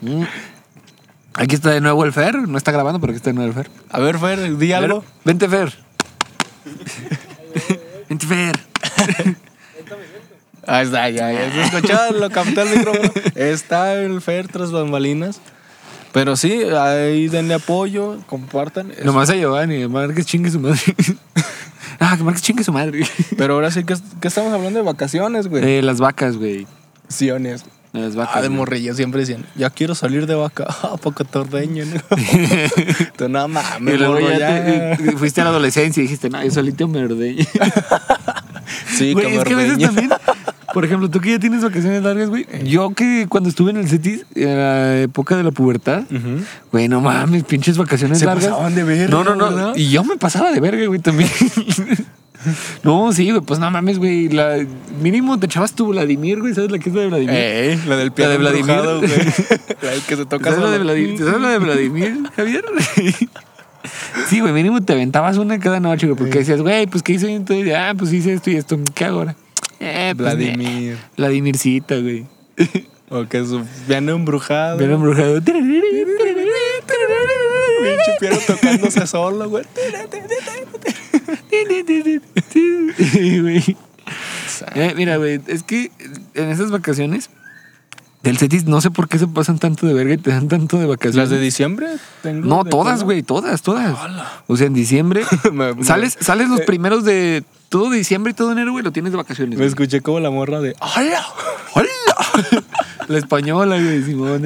Mm. 0.00 0.22
Aquí 1.34 1.54
está 1.56 1.70
de 1.70 1.80
nuevo 1.80 2.04
el 2.04 2.12
Fer. 2.12 2.36
No 2.36 2.56
está 2.58 2.70
grabando, 2.72 3.00
pero 3.00 3.12
aquí 3.12 3.16
está 3.16 3.30
de 3.30 3.34
nuevo 3.34 3.48
el 3.48 3.54
Fer. 3.54 3.70
A 3.90 3.98
ver, 4.00 4.18
Fer, 4.18 4.56
di 4.58 4.72
algo. 4.72 5.04
Vente, 5.24 5.48
Fer. 5.48 5.72
Vente, 8.08 8.26
Fer. 8.26 8.56
Ahí 10.66 10.84
está, 10.84 11.08
ya, 11.08 11.32
ya 11.32 11.50
se 11.52 11.62
escuchó, 11.62 12.12
lo 12.12 12.28
captó 12.30 12.62
el 12.62 12.76
micrófono. 12.76 13.10
Está 13.34 13.94
el 13.94 14.20
Fer 14.20 14.48
tras 14.48 14.70
bambalinas. 14.70 15.40
Pero 16.12 16.36
sí, 16.36 16.62
ahí 16.62 17.28
denle 17.28 17.54
apoyo, 17.54 18.18
compartan. 18.26 18.92
Nomás 19.04 19.30
a 19.30 19.34
Giovanni, 19.36 19.86
Marques 19.88 20.26
chingue 20.26 20.50
su 20.50 20.60
madre. 20.60 20.80
Ah, 22.00 22.16
que 22.16 22.24
Marques 22.24 22.42
chingue 22.42 22.64
su 22.64 22.72
madre. 22.72 23.06
Pero 23.36 23.54
ahora 23.54 23.70
sí 23.70 23.84
que, 23.84 23.94
que 24.20 24.28
estamos 24.28 24.52
hablando 24.52 24.78
de 24.78 24.84
vacaciones, 24.84 25.48
güey. 25.48 25.64
Eh, 25.78 25.82
las 25.82 25.98
vacas, 26.00 26.36
güey. 26.36 26.66
Vacaciones. 27.04 27.64
Las 27.92 28.14
vacas. 28.16 28.36
Ah, 28.36 28.42
de 28.42 28.48
güey. 28.48 28.58
morrillo 28.58 28.94
siempre 28.94 29.20
decían, 29.20 29.44
ya 29.56 29.70
quiero 29.70 29.94
salir 29.94 30.26
de 30.26 30.34
vaca. 30.34 30.66
Ah, 30.82 30.96
poco 31.00 31.24
tordeño, 31.24 31.84
¿no? 31.86 32.00
Tú 33.16 33.28
no 33.28 33.46
Y 33.46 33.48
mames, 33.48 33.98
luego 33.98 34.14
morro, 34.14 34.30
ya 34.30 34.38
ya. 34.38 34.48
te- 34.64 34.92
eh, 35.10 35.12
fuiste 35.16 35.40
a 35.40 35.44
la 35.44 35.50
adolescencia 35.50 36.00
y 36.00 36.04
dijiste, 36.04 36.28
no, 36.30 36.42
yo 36.44 36.50
solito 36.50 36.86
me 36.88 37.04
ordeñé. 37.04 37.46
Sí, 38.94 39.12
Güey, 39.14 39.36
es 39.36 39.44
que 39.44 39.54
a 39.54 39.56
veces 39.56 39.72
ordeño. 39.72 39.86
también, 39.88 40.10
por 40.78 40.84
ejemplo, 40.84 41.10
tú 41.10 41.20
que 41.20 41.30
ya 41.32 41.40
tienes 41.40 41.60
vacaciones 41.64 42.04
largas, 42.04 42.28
güey. 42.28 42.46
Yo 42.64 42.90
que 42.94 43.26
cuando 43.28 43.48
estuve 43.48 43.72
en 43.72 43.78
el 43.78 43.88
CETIS, 43.88 44.26
en 44.36 44.56
la 44.56 45.00
época 45.00 45.36
de 45.36 45.42
la 45.42 45.50
pubertad, 45.50 46.04
güey, 46.70 46.86
no 46.86 47.00
mames, 47.00 47.42
pinches 47.42 47.76
vacaciones 47.76 48.20
Se 48.20 48.26
largas. 48.26 48.44
pasaban 48.46 48.76
de 48.76 48.84
verga, 48.84 49.08
No, 49.08 49.24
no, 49.24 49.34
no. 49.34 49.46
¿verdad? 49.46 49.72
Y 49.74 49.90
yo 49.90 50.04
me 50.04 50.16
pasaba 50.16 50.52
de 50.52 50.60
verga, 50.60 50.86
güey, 50.86 51.00
también. 51.00 51.28
No, 52.84 53.12
sí, 53.12 53.28
güey, 53.28 53.40
pues 53.42 53.58
no 53.58 53.68
mames, 53.72 53.98
güey. 53.98 54.28
La, 54.28 54.64
mínimo 55.02 55.40
te 55.40 55.46
echabas 55.46 55.72
tu 55.72 55.88
Vladimir, 55.88 56.38
güey. 56.38 56.54
¿Sabes 56.54 56.70
la 56.70 56.78
que 56.78 56.88
es 56.90 56.94
la 56.94 57.00
de 57.02 57.08
Vladimir? 57.08 57.34
Eh, 57.36 57.78
la 57.88 57.96
del 57.96 58.08
La 58.10 58.14
piano 58.14 58.30
de 58.30 58.38
Vladimir. 58.38 58.70
embrujado, 58.70 58.98
güey. 59.00 59.10
La 59.82 59.90
del 59.90 60.00
que 60.02 60.16
se 60.16 60.24
toca 60.24 60.44
¿Sabes 60.50 60.60
la 60.60 60.70
de 60.70 60.76
solo. 60.76 60.84
Vladimir? 60.84 61.18
¿Sabes 61.18 61.40
la 61.40 61.48
de 61.50 61.58
Vladimir, 61.58 62.18
Javier? 62.36 62.64
Sí, 64.28 64.38
güey, 64.38 64.52
mínimo 64.52 64.80
te 64.82 64.92
aventabas 64.92 65.36
una 65.36 65.58
cada 65.58 65.80
noche, 65.80 66.06
güey, 66.06 66.16
porque 66.16 66.38
decías, 66.38 66.60
güey, 66.62 66.86
pues 66.86 67.02
¿qué 67.02 67.14
hice? 67.14 67.34
Entonces, 67.34 67.74
ah, 67.74 67.92
pues 67.98 68.12
hice 68.12 68.34
esto 68.34 68.50
y 68.50 68.56
esto, 68.56 68.78
¿qué 68.94 69.04
hago 69.06 69.18
ahora? 69.18 69.34
Eh, 69.80 70.14
pues, 70.16 70.36
Vladimir. 70.36 70.92
eh, 70.94 70.98
Vladimircita, 71.16 71.96
güey. 71.98 72.26
O 73.10 73.26
que 73.26 73.42
su 73.42 73.64
piano 73.86 74.12
embrujado. 74.12 74.76
Bien 74.76 74.90
embrujado. 74.90 75.40
Pinche 75.42 75.62
piano 78.20 78.36
tocándose 78.46 79.06
solo, 79.06 79.48
güey. 79.48 79.64
Eh, 84.74 84.92
mira, 84.96 85.16
güey, 85.16 85.40
es 85.46 85.62
que 85.62 85.90
en 86.34 86.50
esas 86.50 86.70
vacaciones 86.70 87.30
del 88.22 88.38
CETIS 88.38 88.64
no 88.66 88.80
sé 88.80 88.90
por 88.90 89.08
qué 89.08 89.18
se 89.18 89.26
pasan 89.26 89.58
tanto 89.58 89.86
de 89.86 89.94
verga 89.94 90.14
y 90.14 90.18
te 90.18 90.30
dan 90.30 90.48
tanto 90.48 90.78
de 90.78 90.86
vacaciones. 90.86 91.16
¿Las 91.16 91.30
de 91.30 91.40
diciembre? 91.40 91.86
Tengo 92.22 92.46
No, 92.46 92.64
de 92.64 92.70
todas, 92.70 93.04
güey, 93.04 93.22
todas, 93.22 93.62
todas. 93.62 93.96
Hola. 93.98 94.42
O 94.48 94.56
sea, 94.56 94.66
en 94.66 94.74
diciembre 94.74 95.22
sales, 95.82 96.16
sales 96.20 96.48
los 96.48 96.60
eh. 96.60 96.64
primeros 96.66 97.04
de 97.04 97.44
todo 97.68 97.90
diciembre 97.90 98.32
y 98.32 98.34
todo 98.34 98.52
enero, 98.52 98.72
güey, 98.72 98.84
lo 98.84 98.92
tienes 98.92 99.12
de 99.12 99.18
vacaciones. 99.18 99.50
Me 99.50 99.56
güey. 99.56 99.68
escuché 99.68 100.00
como 100.00 100.20
la 100.20 100.30
morra 100.30 100.60
de. 100.60 100.74
¡Hola! 100.80 101.26
¡Hola! 101.74 101.88
La 103.08 103.18
española, 103.18 103.80
güey, 103.80 104.02
Simón. 104.02 104.42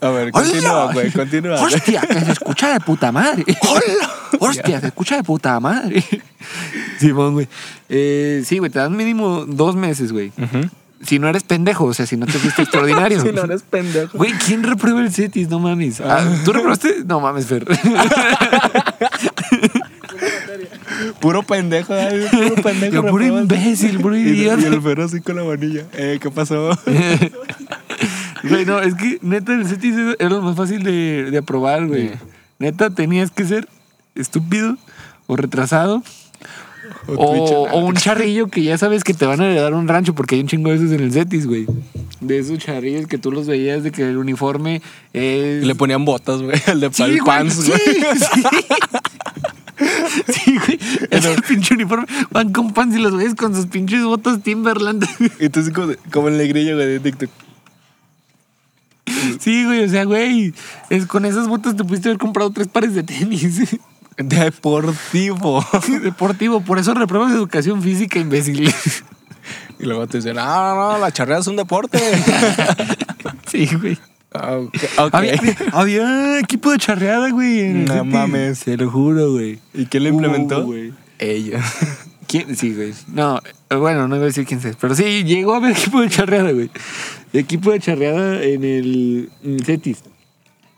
A 0.00 0.08
ver, 0.10 0.32
continúa, 0.32 0.92
güey, 0.92 1.10
continúa. 1.12 1.60
Hostia, 1.60 2.00
que 2.00 2.20
se 2.20 2.32
escucha 2.32 2.72
de 2.72 2.80
puta 2.80 3.12
madre. 3.12 3.44
¡Hola! 3.60 4.10
Hostia, 4.38 4.80
se 4.80 4.88
escucha 4.88 5.16
de 5.16 5.22
puta 5.22 5.58
madre. 5.60 6.04
Simón, 6.98 7.34
güey. 7.34 7.48
Eh, 7.88 8.42
sí, 8.44 8.58
güey, 8.58 8.70
te 8.70 8.78
dan 8.78 8.96
mínimo 8.96 9.44
dos 9.46 9.76
meses, 9.76 10.12
güey. 10.12 10.32
Si 11.04 11.18
no 11.18 11.28
eres 11.28 11.42
pendejo, 11.42 11.84
o 11.84 11.94
sea, 11.94 12.06
si 12.06 12.16
no 12.16 12.26
te 12.26 12.32
fuiste 12.32 12.62
extraordinario. 12.62 13.20
Si 13.20 13.32
no 13.32 13.42
eres 13.42 13.62
pendejo. 13.62 14.16
Güey, 14.16 14.32
¿quién 14.32 14.62
reprueba 14.62 15.00
el 15.00 15.12
CETIS? 15.12 15.48
No 15.48 15.58
mames. 15.58 16.00
Ah, 16.00 16.24
¿Tú 16.44 16.52
reprobaste? 16.52 17.04
No 17.04 17.20
mames, 17.20 17.46
Fer. 17.46 17.66
Puro 21.20 21.42
pendejo, 21.42 21.94
ay, 21.94 22.26
puro 22.30 22.54
pendejo. 22.62 22.94
Yo, 22.94 23.06
puro 23.06 23.24
imbécil, 23.26 24.00
puro 24.00 24.16
Y, 24.16 24.20
y 24.22 24.28
idiota. 24.30 24.66
el 24.66 24.80
perro 24.82 25.04
así 25.04 25.20
con 25.20 25.36
la 25.36 25.44
manilla. 25.44 25.84
Eh, 25.94 26.18
¿qué 26.20 26.30
pasó? 26.30 26.70
Güey, 28.44 28.64
no, 28.66 28.80
es 28.80 28.94
que 28.96 29.18
neta 29.22 29.54
el 29.54 29.66
CETIS 29.68 29.94
era 30.18 30.30
lo 30.30 30.42
más 30.42 30.56
fácil 30.56 30.82
de, 30.82 31.28
de 31.30 31.38
aprobar, 31.38 31.86
güey. 31.86 32.08
Sí. 32.08 32.14
Neta 32.58 32.90
tenías 32.90 33.30
que 33.30 33.44
ser 33.44 33.68
estúpido 34.16 34.76
o 35.28 35.36
retrasado 35.36 36.02
O 37.06 37.14
o, 37.14 37.68
o 37.70 37.84
un 37.84 37.94
charrillo 37.94 38.48
que 38.48 38.64
ya 38.64 38.76
sabes 38.78 39.04
que 39.04 39.14
te 39.14 39.26
van 39.26 39.40
a 39.40 39.46
heredar 39.46 39.74
un 39.74 39.86
rancho 39.86 40.14
porque 40.16 40.34
hay 40.34 40.40
un 40.40 40.48
chingo 40.48 40.70
de 40.70 40.76
esos 40.76 40.90
en 40.90 41.00
el 41.00 41.12
CETIS, 41.12 41.46
güey. 41.46 41.66
De 42.20 42.38
esos 42.40 42.58
charrillos 42.58 43.06
que 43.06 43.16
tú 43.18 43.30
los 43.30 43.46
veías 43.46 43.84
de 43.84 43.92
que 43.92 44.02
el 44.08 44.16
uniforme 44.16 44.82
es... 45.12 45.62
Y 45.62 45.66
le 45.66 45.74
ponían 45.76 46.04
botas, 46.04 46.42
güey. 46.42 46.60
El 46.66 46.80
de 46.80 46.92
Sí, 46.92 47.00
pal 47.02 47.10
güey, 47.12 47.20
pants, 47.24 47.54
sí, 47.54 47.72
sí. 47.72 48.42
Sí, 50.32 50.58
güey. 50.58 50.78
Ese 51.10 51.42
pinche 51.42 51.74
uniforme. 51.74 52.06
Van 52.30 52.52
con 52.52 52.72
pants 52.72 52.96
y 52.96 53.00
los 53.00 53.12
güeyes 53.12 53.34
con 53.34 53.54
sus 53.54 53.66
pinches 53.66 54.04
botas 54.04 54.42
Timberland. 54.42 55.06
Y 55.40 55.48
tú 55.48 55.60
así 55.60 55.72
como, 55.72 55.92
como 56.10 56.28
el 56.28 56.36
negrillo, 56.36 56.76
güey, 56.76 56.86
de 56.86 57.00
TikTok. 57.00 57.30
Sí, 59.40 59.64
güey, 59.64 59.84
o 59.84 59.88
sea, 59.88 60.04
güey. 60.04 60.54
Es, 60.90 61.06
con 61.06 61.24
esas 61.24 61.48
botas 61.48 61.76
te 61.76 61.84
pudiste 61.84 62.08
haber 62.08 62.18
comprado 62.18 62.50
tres 62.50 62.68
pares 62.68 62.94
de 62.94 63.02
tenis. 63.02 63.78
Deportivo. 64.16 65.64
Deportivo, 66.02 66.60
por 66.60 66.78
eso 66.78 66.94
repruebas 66.94 67.32
educación 67.32 67.82
física, 67.82 68.18
imbécil. 68.18 68.72
Y 69.78 69.84
luego 69.84 70.06
te 70.06 70.18
dicen, 70.18 70.36
ah, 70.38 70.74
no, 70.76 70.92
no, 70.92 70.98
la 70.98 71.10
charrea 71.10 71.38
es 71.38 71.46
un 71.46 71.56
deporte. 71.56 71.98
Sí, 73.46 73.68
güey. 73.74 73.98
Ah. 74.34 74.60
Había, 75.12 75.34
había 75.72 76.38
equipo 76.40 76.70
de 76.70 76.78
charreada, 76.78 77.30
güey. 77.30 77.72
No 77.72 78.04
mames. 78.04 78.60
Te 78.60 78.76
lo 78.76 78.90
juro, 78.90 79.32
güey. 79.32 79.58
¿Y 79.74 79.86
quién 79.86 80.04
lo 80.04 80.08
implementó? 80.10 80.60
Uh, 80.60 80.66
güey. 80.66 80.92
Ella. 81.18 81.60
¿Quién? 82.26 82.56
Sí, 82.56 82.74
güey. 82.74 82.94
No, 83.12 83.40
eh, 83.68 83.74
bueno, 83.76 84.08
no 84.08 84.16
voy 84.16 84.24
a 84.24 84.26
decir 84.26 84.46
quién 84.46 84.60
es. 84.64 84.76
Pero 84.76 84.94
sí, 84.94 85.24
llegó 85.24 85.52
a 85.54 85.56
haber 85.58 85.72
equipo 85.72 86.00
de 86.00 86.08
charreada, 86.08 86.50
güey. 86.52 86.70
Equipo 87.32 87.72
de 87.72 87.80
charreada 87.80 88.42
en 88.42 88.64
el, 88.64 89.30
en 89.44 89.54
el 89.54 89.64
CETIS. 89.64 90.02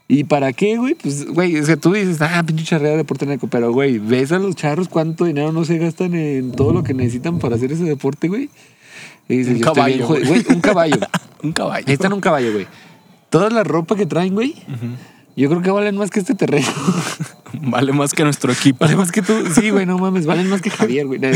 ¿Y 0.07 0.24
para 0.24 0.52
qué, 0.52 0.76
güey? 0.76 0.94
Pues, 0.94 1.26
güey, 1.26 1.59
o 1.59 1.64
sea, 1.64 1.76
tú 1.76 1.92
dices, 1.92 2.20
ah, 2.20 2.42
pinche 2.46 2.64
charreada 2.64 2.96
deporte 2.96 3.24
naco. 3.24 3.46
Pero, 3.46 3.72
güey, 3.72 3.98
ves 3.98 4.32
a 4.32 4.38
los 4.38 4.55
charros 4.55 4.88
cuánto 4.88 5.24
dinero 5.24 5.52
no 5.52 5.64
se 5.64 5.78
gastan 5.78 6.14
en 6.14 6.52
todo 6.52 6.72
lo 6.72 6.82
que 6.82 6.92
necesitan 6.92 7.38
para 7.38 7.57
hacer 7.57 7.72
ese 7.72 7.84
deporte, 7.84 8.28
güey. 8.28 8.50
Y 9.28 9.36
dices, 9.38 9.55
Un 9.55 9.61
bien 9.61 9.64
caballo, 9.64 10.07
güey. 10.07 10.24
Güey, 10.26 10.44
un 10.48 10.61
caballo. 10.61 10.96
un 11.42 11.52
caballo. 11.52 11.86
Necesitan 11.86 12.12
un 12.12 12.20
caballo, 12.20 12.52
güey. 12.52 12.66
Toda 13.35 13.51
la 13.51 13.64
ropa 13.64 13.97
que 13.97 14.07
traen, 14.07 14.32
güey, 14.32 14.55
Yo 15.37 15.49
creo 15.49 15.61
que 15.61 15.72
valen 15.72 15.97
más 15.97 16.12
que 16.12 16.20
este 16.20 16.37
terreno. 16.37 16.68
Vale 17.62 17.93
más 17.93 18.12
que 18.12 18.22
nuestro 18.22 18.53
equipo. 18.53 18.78
Vale 18.85 18.95
más 18.95 19.11
que 19.11 19.22
tú. 19.22 19.32
Sí, 19.53 19.70
güey, 19.70 19.87
no 19.87 19.99
mames, 19.99 20.24
valen 20.24 20.49
más 20.49 20.62
que 20.62 20.70
Javier, 20.70 21.05
güey. 21.05 21.20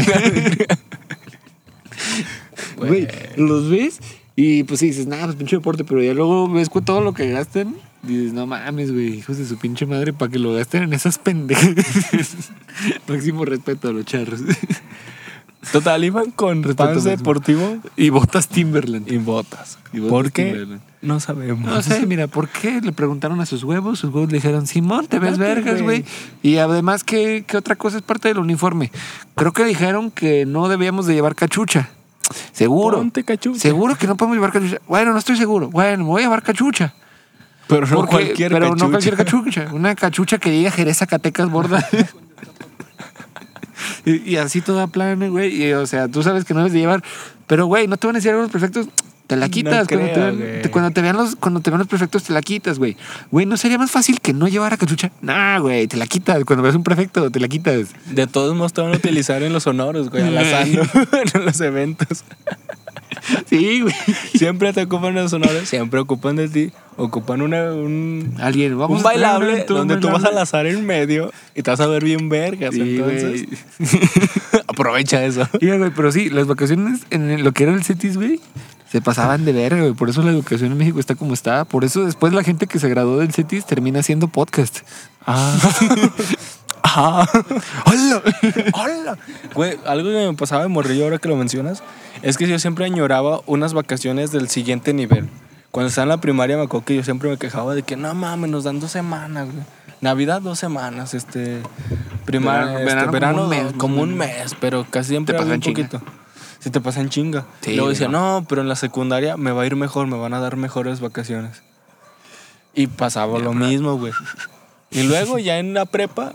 Güey, 2.77 3.09
los 3.37 3.69
ves 3.69 3.99
y 4.37 4.63
pues 4.63 4.79
sí 4.79 4.87
dices, 4.87 5.09
nada, 5.09 5.25
pues 5.25 5.35
pinche 5.35 5.57
deporte, 5.57 5.83
pero 5.83 6.01
ya 6.01 6.15
luego 6.15 6.49
ves 6.49 6.71
todo 6.85 7.01
lo 7.01 7.13
que 7.15 7.29
gastan. 7.33 7.75
Dices, 8.05 8.33
no 8.33 8.47
mames, 8.47 8.93
güey, 8.93 9.19
hijos 9.19 9.37
de 9.37 9.45
su 9.45 9.59
pinche 9.59 9.85
madre, 9.85 10.13
para 10.13 10.31
que 10.31 10.39
lo 10.39 10.53
gasten 10.53 10.85
en 10.85 10.93
esas 10.93 11.19
pendejas. 11.19 11.75
Máximo 13.09 13.45
respeto 13.45 13.89
a 13.89 13.93
los 13.93 14.05
charros. 14.05 14.43
Total, 15.73 16.03
iban 16.05 16.31
con 16.31 16.61
máximo. 16.61 17.01
deportivo 17.03 17.79
y 17.97 18.11
botas 18.11 18.49
Timberland. 18.49 19.11
y 19.11 19.17
botas. 19.19 19.79
Y 19.93 19.99
botas 19.99 20.11
¿Por 20.11 20.33
qué? 20.33 20.45
Timberland. 20.47 20.81
No 21.03 21.21
sabemos. 21.21 21.69
No 21.71 21.83
sé, 21.83 22.07
mira, 22.07 22.27
¿por 22.27 22.49
qué? 22.49 22.81
Le 22.81 22.93
preguntaron 22.93 23.41
a 23.41 23.47
sus 23.47 23.65
huevos, 23.65 23.99
sus 23.99 24.13
huevos 24.15 24.31
le 24.31 24.39
dijeron, 24.39 24.67
Simón, 24.67 25.07
te 25.09 25.19
ves 25.19 25.37
vergas, 25.39 25.83
güey. 25.83 26.03
güey. 26.03 26.05
Y 26.43 26.57
además, 26.59 27.05
¿qué, 27.05 27.45
¿qué 27.47 27.57
otra 27.57 27.77
cosa 27.77 27.97
es 27.99 28.03
parte 28.03 28.29
del 28.29 28.39
uniforme? 28.39 28.91
Creo 29.35 29.53
que 29.53 29.65
dijeron 29.65 30.11
que 30.11 30.47
no 30.47 30.69
debíamos 30.69 31.07
de 31.07 31.15
llevar 31.15 31.35
cachucha. 31.35 31.91
Seguro. 32.53 32.99
Ponte 32.99 33.25
cachucha. 33.25 33.59
Seguro 33.61 33.97
que 33.97 34.07
no 34.07 34.17
podemos 34.17 34.37
llevar 34.37 34.53
cachucha. 34.53 34.79
Bueno, 34.89 35.13
no 35.13 35.19
estoy 35.19 35.37
seguro. 35.37 35.69
Bueno, 35.71 36.05
voy 36.05 36.23
a 36.23 36.25
llevar 36.27 36.43
cachucha. 36.43 36.95
Pero 37.69 37.87
no 37.87 37.97
Porque- 37.97 38.11
cualquier 38.11 38.53
pero 38.53 38.67
cachucha. 38.67 38.85
no 38.85 38.91
cualquier 38.91 39.17
cachucha. 39.17 39.69
Una 39.73 39.95
cachucha 39.95 40.39
que 40.39 40.51
diga 40.51 40.71
Jerez 40.71 40.99
Zacatecas 40.99 41.51
borda. 41.51 41.87
y, 44.09 44.23
y 44.33 44.37
así 44.37 44.61
toda 44.61 44.87
plana, 44.87 45.29
güey. 45.29 45.63
Y, 45.65 45.73
o 45.73 45.87
sea, 45.87 46.09
tú 46.09 46.23
sabes 46.23 46.45
que 46.45 46.55
no 46.55 46.61
debes 46.61 46.73
de 46.73 46.81
llevar. 46.81 47.03
Pero, 47.47 47.67
güey, 47.67 47.87
no 47.87 47.97
te 47.97 48.07
van 48.07 48.17
a 48.17 48.19
decir 48.19 48.33
los 48.33 48.51
perfectos. 48.51 48.89
Te 49.27 49.37
la 49.37 49.47
No 49.47 49.51
quitas. 49.51 49.87
cuando, 49.89 50.07
te 50.11 50.19
vean, 50.21 50.37
güey. 50.39 50.63
te- 50.63 50.71
cuando 50.71 50.91
te 50.91 51.03
vean 51.03 51.17
los, 51.17 51.37
cuando 51.37 51.61
te 51.61 51.69
vean 51.71 51.81
los 51.81 51.87
prefectos, 51.89 52.23
te 52.25 52.33
la 52.33 52.41
quitas, 52.41 52.79
güey. 52.79 52.97
Güey, 53.31 53.45
¿no 53.45 53.59
sería 53.59 53.77
más 53.77 53.91
fácil 53.91 54.21
que 54.23 54.33
no 54.33 54.49
llevara 54.49 54.79
cachucha? 54.79 55.13
Nah, 55.21 55.59
güey, 55.59 55.87
te 55.87 55.99
la 55.99 56.07
quitas. 56.07 56.43
Cuando 56.47 56.63
ves 56.63 56.75
un 56.75 56.83
prefecto, 56.83 57.31
te 57.31 57.39
la 57.39 57.47
quitas. 57.49 57.89
De 58.07 58.27
todos 58.27 58.57
modos 58.57 58.73
te 58.73 58.81
van 58.81 58.93
a 58.95 58.97
utilizar 58.97 59.43
en 59.43 59.53
los 59.53 59.67
honores, 59.67 60.09
güey, 60.09 60.23
alazando 60.27 60.81
en 61.35 61.45
los 61.45 61.61
eventos. 61.61 62.25
Sí, 63.49 63.81
güey. 63.83 63.95
Siempre 64.35 64.73
te 64.73 64.83
ocupan 64.83 65.15
los 65.15 65.33
honores, 65.33 65.69
siempre 65.69 66.01
ocupan 66.01 66.37
de 66.37 66.49
ti. 66.49 66.73
Ocupan 66.97 67.43
una, 67.43 67.73
un, 67.73 68.35
Alguien, 68.41 68.77
vamos 68.77 69.01
un 69.01 69.07
a 69.07 69.11
bailable 69.11 69.65
un 69.69 69.75
donde 69.75 69.97
tú 69.99 70.09
vas 70.09 70.17
a 70.17 70.31
bailable. 70.31 70.41
lazar 70.41 70.67
en 70.67 70.85
medio 70.85 71.31
y 71.55 71.63
te 71.63 71.71
vas 71.71 71.81
a 71.81 71.87
ver 71.87 72.03
bien 72.03 72.29
vergas. 72.29 72.75
Sí, 72.75 72.97
entonces, 72.99 73.47
aprovecha 74.67 75.25
eso. 75.25 75.49
Mira, 75.61 75.79
güey, 75.79 75.91
pero 75.95 76.11
sí, 76.11 76.29
las 76.29 76.47
vacaciones 76.47 77.03
en 77.11 77.45
lo 77.45 77.53
que 77.53 77.63
era 77.65 77.73
el 77.73 77.85
CETIS, 77.85 78.17
güey, 78.17 78.41
se 78.91 79.01
pasaban 79.01 79.45
de 79.45 79.53
verga, 79.53 79.81
güey. 79.83 79.93
Por 79.93 80.09
eso 80.09 80.23
la 80.23 80.31
educación 80.31 80.73
en 80.73 80.79
México 80.79 80.99
está 80.99 81.15
como 81.15 81.35
está. 81.35 81.65
Por 81.65 81.85
eso 81.85 82.05
después 82.05 82.33
la 82.33 82.43
gente 82.43 82.67
que 82.67 82.81
se 82.81 82.89
graduó 82.89 83.19
del 83.19 83.33
CETIS 83.33 83.65
termina 83.67 84.01
haciendo 84.01 84.29
podcast. 84.29 84.79
Ah. 85.25 85.57
Ah. 86.83 87.27
¡Hola! 87.87 88.23
¡Hola! 88.75 89.19
Güey, 89.55 89.79
algo 89.87 90.09
que 90.11 90.27
me 90.27 90.35
pasaba 90.35 90.63
de 90.63 90.69
morrillo 90.69 91.05
ahora 91.05 91.19
que 91.19 91.29
lo 91.29 91.37
mencionas 91.37 91.83
es 92.23 92.37
que 92.37 92.47
yo 92.49 92.59
siempre 92.59 92.85
añoraba 92.85 93.41
unas 93.47 93.73
vacaciones 93.75 94.31
del 94.33 94.49
siguiente 94.49 94.93
nivel. 94.95 95.29
Cuando 95.71 95.89
estaba 95.89 96.05
en 96.05 96.09
la 96.11 96.17
primaria 96.21 96.57
me 96.57 96.63
acuerdo 96.65 96.87
que 96.87 96.97
yo 96.97 97.03
siempre 97.05 97.29
me 97.31 97.37
quejaba 97.37 97.75
de 97.75 97.83
que 97.83 97.97
no 97.97 98.13
mames, 98.15 98.51
nos 98.51 98.65
dan 98.65 98.81
dos 98.81 98.91
semanas, 98.91 99.47
güey. 99.53 99.65
Navidad 100.01 100.41
dos 100.41 100.59
semanas, 100.59 101.13
este 101.15 101.61
primaria, 102.25 102.79
Verano- 102.79 103.01
este, 103.01 103.11
verano 103.11 103.39
como 103.77 104.03
un 104.03 104.17
mes, 104.17 104.45
como 104.45 104.53
un 104.53 104.57
pero 104.61 104.87
casi 104.89 105.11
siempre 105.11 105.37
Te 105.37 105.43
un 105.43 105.49
pasa 105.49 105.61
chinga. 105.61 105.89
poquito. 105.89 106.03
Si 106.61 106.71
te 106.71 106.81
pasa 106.81 107.01
en 107.01 107.09
chinga. 107.09 107.45
Sí, 107.61 107.75
Luego 107.75 107.91
decía, 107.91 108.09
no. 108.09 108.41
no, 108.41 108.47
pero 108.49 108.61
en 108.63 108.69
la 108.69 108.77
secundaria 108.77 109.37
me 109.37 109.51
va 109.53 109.63
a 109.63 109.67
ir 109.67 109.77
mejor, 109.77 110.07
me 110.07 110.17
van 110.17 110.35
a 110.35 110.41
dar 110.41 110.57
mejores 110.57 111.01
vacaciones. 111.01 111.63
Y 112.75 112.87
pasaba 112.87 113.39
lo 113.41 113.53
mismo, 113.55 113.97
güey. 113.99 114.13
Y 114.91 115.03
luego 115.03 115.39
ya 115.39 115.59
en 115.59 115.75
la 115.75 115.85
prepa 115.85 116.33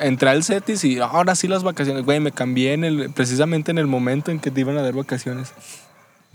entré 0.00 0.30
al 0.30 0.44
CETIS 0.44 0.84
y 0.84 0.98
ahora 0.98 1.34
sí 1.34 1.48
las 1.48 1.62
vacaciones. 1.62 2.04
Güey, 2.04 2.20
me 2.20 2.32
cambié 2.32 2.72
en 2.72 2.84
el, 2.84 3.10
precisamente 3.10 3.70
en 3.70 3.78
el 3.78 3.86
momento 3.86 4.30
en 4.30 4.40
que 4.40 4.50
te 4.50 4.60
iban 4.60 4.76
a 4.78 4.82
dar 4.82 4.94
vacaciones. 4.94 5.52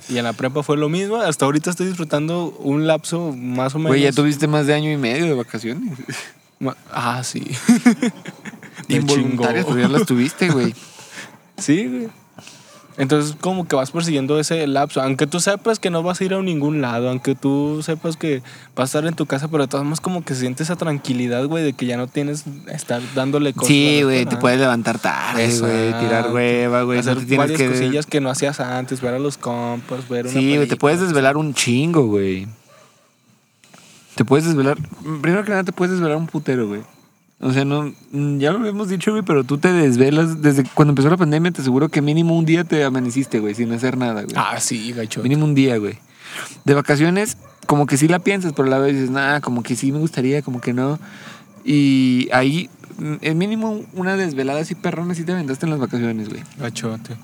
Y 0.08 0.18
en 0.18 0.24
la 0.24 0.34
prepa 0.34 0.64
fue 0.64 0.78
lo 0.78 0.90
mismo. 0.90 1.18
Hasta 1.18 1.46
ahorita 1.46 1.70
estoy 1.70 1.88
disfrutando 1.88 2.50
un 2.60 2.88
lapso 2.88 3.34
más 3.36 3.76
o 3.76 3.80
menos. 3.80 3.92
Güey, 3.92 4.02
ya 4.02 4.12
tuviste 4.12 4.48
más 4.48 4.66
de 4.66 4.74
año 4.74 4.92
y 4.92 4.98
medio 4.98 5.26
de 5.26 5.34
vacaciones. 5.34 5.98
Ah, 6.92 7.22
sí. 7.24 7.44
Involuntarias, 8.88 9.66
pero 9.66 9.80
ya 9.80 9.88
las 9.88 10.06
tuviste, 10.06 10.50
güey. 10.50 10.74
Sí, 11.58 11.88
güey. 11.88 12.19
Entonces, 13.00 13.34
como 13.40 13.66
que 13.66 13.78
vas 13.78 13.92
persiguiendo 13.92 14.38
ese 14.42 14.68
lapso. 14.68 15.02
Aunque 15.02 15.26
tú 15.26 15.40
sepas 15.40 15.80
que 15.80 15.90
no 15.90 16.04
vas 16.04 16.20
a 16.20 16.26
ir 16.26 16.34
a 16.34 16.42
ningún 16.42 16.82
lado, 16.82 17.08
aunque 17.08 17.34
tú 17.34 17.82
sepas 17.82 18.18
que 18.18 18.44
vas 18.76 18.94
a 18.94 19.00
estar 19.00 19.08
en 19.08 19.16
tu 19.16 19.26
casa, 19.26 19.48
pero 19.48 19.64
de 19.64 19.70
todas 19.70 19.86
maneras, 19.86 20.02
como 20.02 20.26
que 20.26 20.36
sientes 20.36 20.68
esa 20.68 20.76
tranquilidad, 20.76 21.46
güey, 21.46 21.64
de 21.64 21.72
que 21.72 21.86
ya 21.86 21.96
no 21.96 22.08
tienes 22.08 22.44
estar 22.68 23.02
dándole 23.16 23.54
cosas. 23.54 23.70
Sí, 23.70 24.02
güey, 24.04 24.26
te 24.26 24.36
puedes 24.36 24.60
levantar 24.60 25.00
tarde, 25.00 25.48
güey, 25.60 25.94
tirar 26.02 26.34
hueva, 26.34 26.84
güey. 26.84 27.00
Hacer 27.00 27.16
No 27.16 27.26
te 27.26 27.38
varias 27.38 27.58
que... 27.58 27.70
cosillas 27.70 28.06
que 28.06 28.20
no 28.20 28.30
hacías 28.30 28.60
antes, 28.60 29.00
ver 29.00 29.14
a 29.14 29.20
los 29.20 29.38
compas, 29.38 30.10
ver 30.10 30.26
una 30.26 30.34
Sí, 30.34 30.58
güey, 30.58 30.68
te 30.68 30.76
puedes 30.76 31.00
desvelar 31.00 31.38
un 31.38 31.54
chingo, 31.54 32.06
güey. 32.06 32.50
Te 34.16 34.26
puedes 34.26 34.46
desvelar. 34.46 34.78
Primero 35.22 35.46
que 35.46 35.52
nada, 35.52 35.64
te 35.64 35.72
puedes 35.72 35.94
desvelar 35.94 36.18
un 36.18 36.28
putero, 36.28 36.68
güey. 36.68 36.82
O 37.42 37.54
sea, 37.54 37.64
no. 37.66 37.94
mm, 38.12 38.40
Ya 38.40 38.52
lo 38.52 38.66
hemos 38.66 38.90
dicho, 38.90 39.12
güey, 39.12 39.24
pero 39.24 39.44
tú 39.44 39.58
te 39.58 39.72
desvelas. 39.72 40.42
Desde 40.42 40.64
cuando 40.74 40.92
empezó 40.92 41.10
la 41.10 41.18
pandemia, 41.18 41.52
te 41.52 41.62
aseguro 41.62 41.90
que 41.90 42.02
mínimo 42.02 42.38
un 42.38 42.46
día 42.46 42.64
te 42.64 42.84
amaneciste, 42.84 43.40
güey, 43.40 43.56
sin 43.56 43.72
hacer 43.72 43.98
nada, 43.98 44.24
güey. 44.24 44.36
Ah, 44.36 44.60
sí, 44.60 44.92
gacho. 44.94 45.24
Mínimo 45.24 45.46
un 45.46 45.56
día, 45.56 45.78
güey. 45.78 45.98
De 46.66 46.74
vacaciones, 46.74 47.38
como 47.66 47.86
que 47.86 47.98
sí 47.98 48.08
la 48.08 48.20
piensas, 48.20 48.54
pero 48.54 48.68
a 48.68 48.72
la 48.72 48.78
vez 48.80 48.94
dices, 48.94 49.10
nada, 49.10 49.42
como 49.42 49.64
que 49.64 49.76
sí 49.76 49.92
me 49.92 50.00
gustaría, 50.00 50.42
como 50.42 50.60
que 50.62 50.74
no. 50.74 51.00
Y 51.64 52.28
ahí, 52.34 52.70
mm, 52.98 53.16
el 53.22 53.36
mínimo 53.36 53.82
una 53.94 54.18
desvelada 54.18 54.60
así 54.60 54.76
perrona 54.76 55.16
sí 55.16 55.24
te 55.24 55.32
aventaste 55.32 55.66
en 55.66 55.72
las 55.72 55.80
vacaciones, 55.80 56.30
güey. 56.30 56.44
Gachote. 56.58 57.16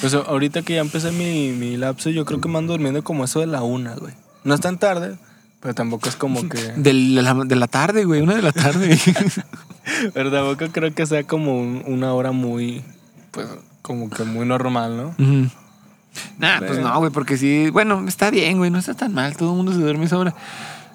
Pues 0.00 0.14
ahorita 0.14 0.62
que 0.62 0.74
ya 0.74 0.80
empecé 0.80 1.12
mi, 1.12 1.52
mi 1.52 1.76
lapso, 1.76 2.10
yo 2.10 2.24
creo 2.24 2.40
que 2.40 2.48
me 2.48 2.58
ando 2.58 2.72
durmiendo 2.72 3.02
como 3.04 3.24
eso 3.24 3.40
de 3.40 3.46
la 3.46 3.62
una, 3.62 3.94
güey. 3.94 4.14
No 4.44 4.54
es 4.54 4.60
tan 4.60 4.78
tarde, 4.78 5.16
pero 5.62 5.74
tampoco 5.74 6.08
es 6.08 6.16
como 6.16 6.46
que... 6.48 6.58
De 6.76 6.92
la, 6.92 7.34
de 7.44 7.56
la 7.56 7.68
tarde, 7.68 8.04
güey, 8.04 8.20
una 8.20 8.34
de 8.34 8.42
la 8.42 8.52
tarde. 8.52 8.98
pero 10.14 10.30
tampoco 10.30 10.70
creo 10.72 10.92
que 10.92 11.06
sea 11.06 11.22
como 11.24 11.58
un- 11.58 11.82
una 11.86 12.12
hora 12.12 12.32
muy... 12.32 12.84
Pues 13.30 13.46
como 13.80 14.10
que 14.10 14.24
muy 14.24 14.44
normal, 14.44 14.96
¿no? 14.96 15.14
Nah, 16.38 16.58
pues 16.58 16.78
no, 16.78 16.98
güey, 16.98 17.10
porque 17.10 17.36
sí, 17.38 17.70
bueno, 17.70 18.04
está 18.06 18.30
bien, 18.30 18.58
güey, 18.58 18.70
no 18.70 18.78
está 18.78 18.94
tan 18.94 19.14
mal, 19.14 19.36
todo 19.36 19.50
el 19.52 19.56
mundo 19.56 19.72
se 19.72 19.78
duerme 19.78 20.02
a 20.02 20.06
esa 20.06 20.18
hora. 20.18 20.34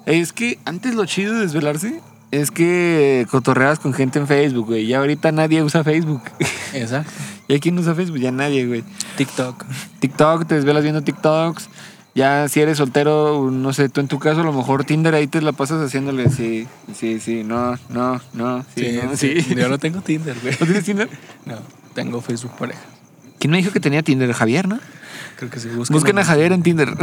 Es 0.06 0.32
que 0.32 0.58
antes 0.64 0.94
lo 0.94 1.04
chido 1.06 1.34
de 1.34 1.40
desvelarse 1.40 2.00
es 2.30 2.50
que 2.50 3.26
cotorreabas 3.30 3.78
con 3.78 3.92
gente 3.92 4.18
en 4.18 4.26
Facebook, 4.26 4.66
güey. 4.66 4.86
Ya 4.86 4.98
ahorita 4.98 5.32
nadie 5.32 5.62
usa 5.62 5.82
Facebook. 5.82 6.22
Exacto. 6.72 7.10
¿Ya 7.48 7.58
quién 7.58 7.78
usa 7.78 7.94
Facebook? 7.94 8.18
Ya 8.20 8.30
nadie, 8.30 8.66
güey. 8.66 8.84
TikTok. 9.16 9.64
TikTok, 10.00 10.46
te 10.46 10.54
desvelas 10.54 10.82
viendo 10.82 11.02
TikToks. 11.02 11.68
Ya 12.14 12.48
si 12.48 12.60
eres 12.60 12.78
soltero, 12.78 13.50
no 13.50 13.72
sé, 13.72 13.88
tú 13.88 14.00
en 14.00 14.08
tu 14.08 14.18
caso 14.18 14.40
a 14.40 14.44
lo 14.44 14.52
mejor 14.52 14.84
Tinder 14.84 15.14
ahí 15.14 15.28
te 15.28 15.40
la 15.40 15.52
pasas 15.52 15.84
haciéndole 15.84 16.30
sí, 16.30 16.66
sí, 16.94 17.20
sí, 17.20 17.44
no, 17.44 17.78
no, 17.90 18.20
no, 18.32 18.64
sí, 18.74 18.98
no, 19.02 19.16
sí. 19.16 19.44
Yo 19.54 19.68
no 19.68 19.78
tengo 19.78 20.00
Tinder, 20.00 20.36
güey. 20.40 20.56
¿No 20.58 20.66
tienes 20.66 20.84
Tinder? 20.84 21.08
No, 21.44 21.58
tengo 21.94 22.20
Facebook 22.20 22.52
pareja. 22.58 22.80
¿Quién 23.38 23.52
me 23.52 23.58
dijo 23.58 23.70
que 23.70 23.80
tenía 23.80 24.02
Tinder? 24.02 24.32
Javier, 24.32 24.66
¿no? 24.66 24.80
Creo 25.36 25.50
que 25.50 25.60
sí. 25.60 25.68
Busquen, 25.68 25.94
Busquen 25.94 26.18
a 26.18 26.24
Javier 26.24 26.52
en 26.52 26.62
Tinder. 26.62 26.92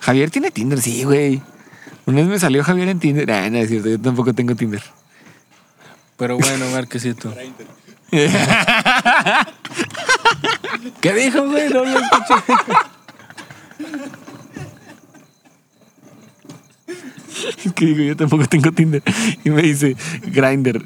Javier 0.00 0.30
tiene 0.30 0.50
Tinder, 0.50 0.80
sí, 0.80 1.04
güey. 1.04 1.42
Una 2.06 2.18
vez 2.18 2.28
me 2.28 2.38
salió 2.38 2.62
Javier 2.62 2.88
en 2.88 3.00
Tinder. 3.00 3.30
Ah, 3.32 3.48
no 3.50 3.58
es 3.58 3.70
cierto, 3.70 3.88
yo 3.88 3.98
tampoco 3.98 4.34
tengo 4.34 4.54
Tinder. 4.54 4.82
Pero 6.16 6.38
bueno, 6.38 6.66
Marquesito. 6.70 7.34
¿Qué 11.00 11.12
dijo, 11.12 11.48
güey? 11.48 11.68
No 11.70 11.84
lo 11.84 11.98
escuché. 11.98 12.34
Es 17.64 17.72
que 17.72 17.86
digo, 17.86 18.02
yo 18.02 18.16
tampoco 18.16 18.46
tengo 18.46 18.72
Tinder. 18.72 19.02
Y 19.44 19.50
me 19.50 19.62
dice 19.62 19.96
Grinder. 20.22 20.82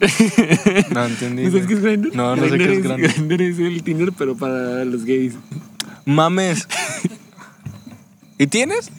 No 0.90 1.04
entendí. 1.04 1.44
¿No 1.44 1.50
sabes 1.50 1.66
qué 1.66 1.74
es 1.74 1.82
Grinder? 1.82 2.14
No, 2.14 2.36
no 2.36 2.48
sé 2.48 2.58
qué 2.58 2.64
es 2.64 2.82
Grindr. 2.82 2.96
Grinder 2.96 3.42
es 3.42 3.58
el 3.58 3.82
Tinder, 3.82 4.12
pero 4.16 4.36
para 4.36 4.84
los 4.84 5.04
gays. 5.04 5.34
Mames. 6.04 6.66
¿Y 8.38 8.46
tienes? 8.46 8.90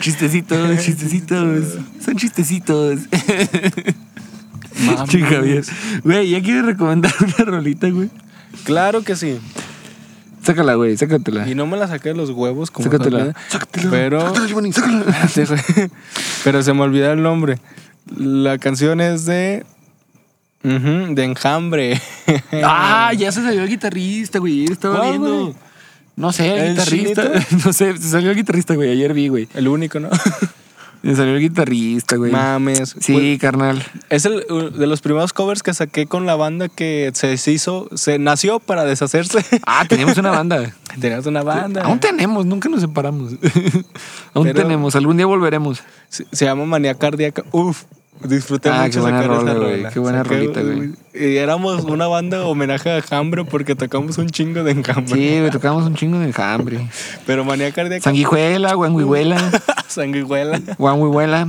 Chistecitos, 0.00 0.84
chistecitos. 0.84 1.78
Son 2.04 2.16
chistecitos. 2.16 3.00
Mames. 4.86 5.10
Che, 5.10 5.20
Javier. 5.20 5.64
Güey, 6.04 6.30
¿ya 6.30 6.42
quieres 6.42 6.64
recomendar 6.64 7.12
una 7.20 7.44
rolita, 7.50 7.88
güey? 7.90 8.10
Claro 8.64 9.02
que 9.02 9.16
sí. 9.16 9.38
Sácala, 10.42 10.74
güey, 10.74 10.96
sácatela. 10.96 11.48
Y 11.48 11.54
no 11.54 11.66
me 11.66 11.76
la 11.76 11.86
saqué 11.86 12.10
de 12.10 12.14
los 12.14 12.30
huevos 12.30 12.70
como 12.70 12.84
Sácatela. 12.90 13.18
Javier, 13.18 13.36
Sácatela. 13.48 13.90
Pero, 13.90 14.20
Sácatela, 14.20 14.46
Giovanni, 14.46 14.72
sácatela. 14.72 15.04
Espérate, 15.24 15.62
güey. 15.74 15.90
pero 16.44 16.62
se 16.62 16.72
me 16.72 16.80
olvidó 16.82 17.12
el 17.12 17.22
nombre. 17.22 17.58
La 18.16 18.58
canción 18.58 19.00
es 19.00 19.26
de. 19.26 19.64
Ujú, 20.64 21.14
de 21.14 21.24
Enjambre. 21.24 22.00
Ah, 22.64 23.12
ya 23.16 23.32
se 23.32 23.42
salió 23.42 23.62
el 23.62 23.68
guitarrista, 23.68 24.38
güey. 24.38 24.60
Ayer 24.60 24.72
estaba 24.72 24.96
¿Cuál, 24.98 25.10
viendo. 25.10 25.40
güey? 25.42 25.54
No 26.16 26.32
sé, 26.32 26.52
el, 26.52 26.58
¿El 26.58 26.70
guitarrista. 26.72 27.30
No 27.64 27.72
sé, 27.72 27.96
se 27.96 28.08
salió 28.10 28.30
el 28.30 28.36
guitarrista, 28.36 28.74
güey. 28.74 28.90
Ayer 28.90 29.14
vi, 29.14 29.28
güey. 29.28 29.48
El 29.54 29.68
único, 29.68 30.00
¿no? 30.00 30.08
Me 31.02 31.16
salió 31.16 31.34
el 31.34 31.40
guitarrista, 31.40 32.16
güey. 32.16 32.30
Mames. 32.30 32.94
Sí, 33.00 33.12
Güey, 33.14 33.38
carnal. 33.38 33.82
Es 34.10 34.26
el 34.26 34.44
de 34.76 34.86
los 34.86 35.00
primeros 35.00 35.32
covers 35.32 35.62
que 35.62 35.72
saqué 35.72 36.06
con 36.06 36.26
la 36.26 36.36
banda 36.36 36.68
que 36.68 37.10
se 37.14 37.32
hizo, 37.52 37.88
se 37.94 38.18
nació 38.18 38.60
para 38.60 38.84
deshacerse. 38.84 39.44
Ah, 39.66 39.84
teníamos 39.88 40.18
una 40.18 40.30
banda. 40.30 40.74
Tenías 41.00 41.24
una 41.26 41.42
banda. 41.42 41.82
Aún 41.84 42.00
tenemos, 42.00 42.44
nunca 42.44 42.68
nos 42.68 42.80
separamos. 42.80 43.32
Aún 44.34 44.44
Pero- 44.46 44.62
tenemos, 44.62 44.94
algún 44.96 45.16
día 45.16 45.26
volveremos. 45.26 45.80
Se, 46.08 46.26
se 46.32 46.44
llama 46.44 46.64
Manía 46.66 46.94
Cardíaca. 46.94 47.44
Uf, 47.52 47.84
disfruté 48.24 48.68
Ah, 48.68 48.82
mucho 48.84 48.92
qué 48.94 49.00
buena 49.00 49.22
rola, 49.22 49.54
güey, 49.54 49.84
qué 49.92 49.98
buena 49.98 50.22
Saqué, 50.22 50.34
rolita, 50.36 50.60
güey. 50.62 50.90
Y 51.14 51.36
éramos 51.36 51.84
una 51.84 52.06
banda 52.06 52.44
homenaje 52.46 52.90
a 52.90 52.96
Enjambre 52.98 53.44
porque 53.44 53.74
tocamos 53.74 54.18
un 54.18 54.28
chingo 54.30 54.62
de 54.62 54.72
Enjambre. 54.72 55.14
Sí, 55.14 55.38
güey, 55.38 55.50
tocamos 55.50 55.84
un 55.86 55.94
chingo 55.94 56.18
de 56.18 56.26
enjambre. 56.26 56.88
Pero 57.26 57.44
Manía 57.44 57.72
Cardíaca. 57.72 58.02
Sanguijuela, 58.04 58.74
guanguihuela, 58.74 59.50
Sanguijuela. 59.88 60.60
guanguihuela. 60.78 61.48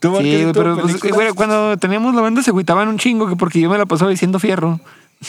¿Tú, 0.00 0.16
Sí, 0.20 0.42
güey, 0.42 0.52
pero 0.52 0.78
pues, 0.80 1.00
güey, 1.02 1.32
cuando 1.32 1.76
teníamos 1.76 2.14
la 2.14 2.20
banda 2.20 2.40
se 2.42 2.50
agüitaban 2.50 2.86
un 2.86 2.98
chingo 2.98 3.28
que 3.28 3.34
porque 3.34 3.60
yo 3.60 3.68
me 3.68 3.76
la 3.78 3.86
pasaba 3.86 4.10
diciendo 4.10 4.38
fierro. 4.38 4.78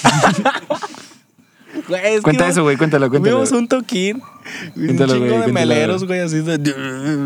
Güey, 1.87 2.01
es 2.05 2.15
que 2.17 2.21
Cuenta 2.21 2.43
iba- 2.43 2.51
eso, 2.51 2.63
güey, 2.63 2.77
cuéntalo, 2.77 3.09
cuéntalo. 3.09 3.35
Vimos 3.37 3.51
un 3.51 3.67
toquín. 3.67 4.21
Un 4.75 4.85
Cuéntalo, 4.85 5.13
chingo 5.13 5.25
güey, 5.25 5.37
de 5.37 5.43
cuéntalo. 5.43 5.53
meleros, 5.53 6.05
güey, 6.05 6.19
así 6.21 6.39
de. 6.41 6.59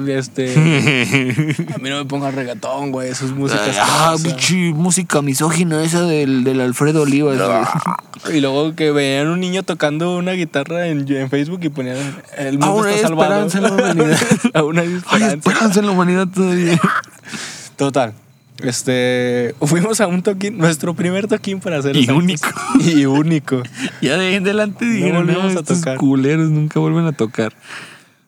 Este. 0.18 0.54
a 1.74 1.78
mí 1.80 1.90
no 1.90 1.98
me 1.98 2.06
pongas 2.06 2.34
reggaetón, 2.36 2.92
güey. 2.92 3.10
Eso 3.10 3.26
es 3.26 3.32
música. 3.32 3.62
Ah, 3.82 4.16
bichi, 4.22 4.74
música 4.74 5.22
misógina 5.22 5.84
esa 5.84 6.02
del, 6.04 6.44
del 6.44 6.62
Alfredo 6.62 7.02
Olivas. 7.04 7.38
güey. 7.38 7.58
Y 8.38 8.40
luego 8.40 8.74
que 8.74 8.92
veían 8.92 9.28
un 9.28 9.42
niño 9.42 9.64
tocando 9.64 10.16
una 10.18 10.32
guitarra 10.32 10.88
en, 10.88 11.06
en 11.14 11.30
Facebook 11.30 11.60
y 11.64 11.68
ponían 11.70 11.98
el 12.38 12.58
mundo 12.58 12.84
hay 12.84 12.96
está 12.96 13.08
salvado. 13.10 13.46
esperanza 13.46 13.58
en 13.58 13.64
la 13.66 13.72
humanidad. 13.74 14.18
Aún 14.54 14.80
hay 14.80 14.88
Hay 14.88 14.94
esperanza. 14.96 15.34
esperanza 15.36 15.80
en 15.82 15.86
la 15.88 15.92
humanidad 15.92 16.28
todavía. 16.34 16.80
Total. 17.76 18.14
Este, 18.64 19.54
fuimos 19.62 20.02
a 20.02 20.08
un 20.08 20.24
toquín, 20.24 20.58
nuestro 20.58 20.94
primer 20.94 21.28
toquín 21.28 21.60
para 21.60 21.78
hacer 21.78 21.96
Y 21.96 22.10
único. 22.10 22.48
Y 22.80 23.06
único. 23.06 23.62
Ya 24.02 24.18
de 24.18 24.28
ahí 24.28 24.36
en 24.36 24.44
adelante 24.44 24.86
no, 24.86 25.18
volvimos 25.18 25.56
a 25.56 25.60
estos 25.60 25.80
tocar". 25.80 25.98
culeros 25.98 26.50
nunca 26.50 26.80
vuelven 26.80 27.06
a 27.06 27.12
tocar. 27.12 27.54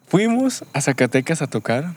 Fuimos 0.07 0.63
a 0.73 0.81
Zacatecas 0.81 1.41
a 1.41 1.47
tocar 1.47 1.93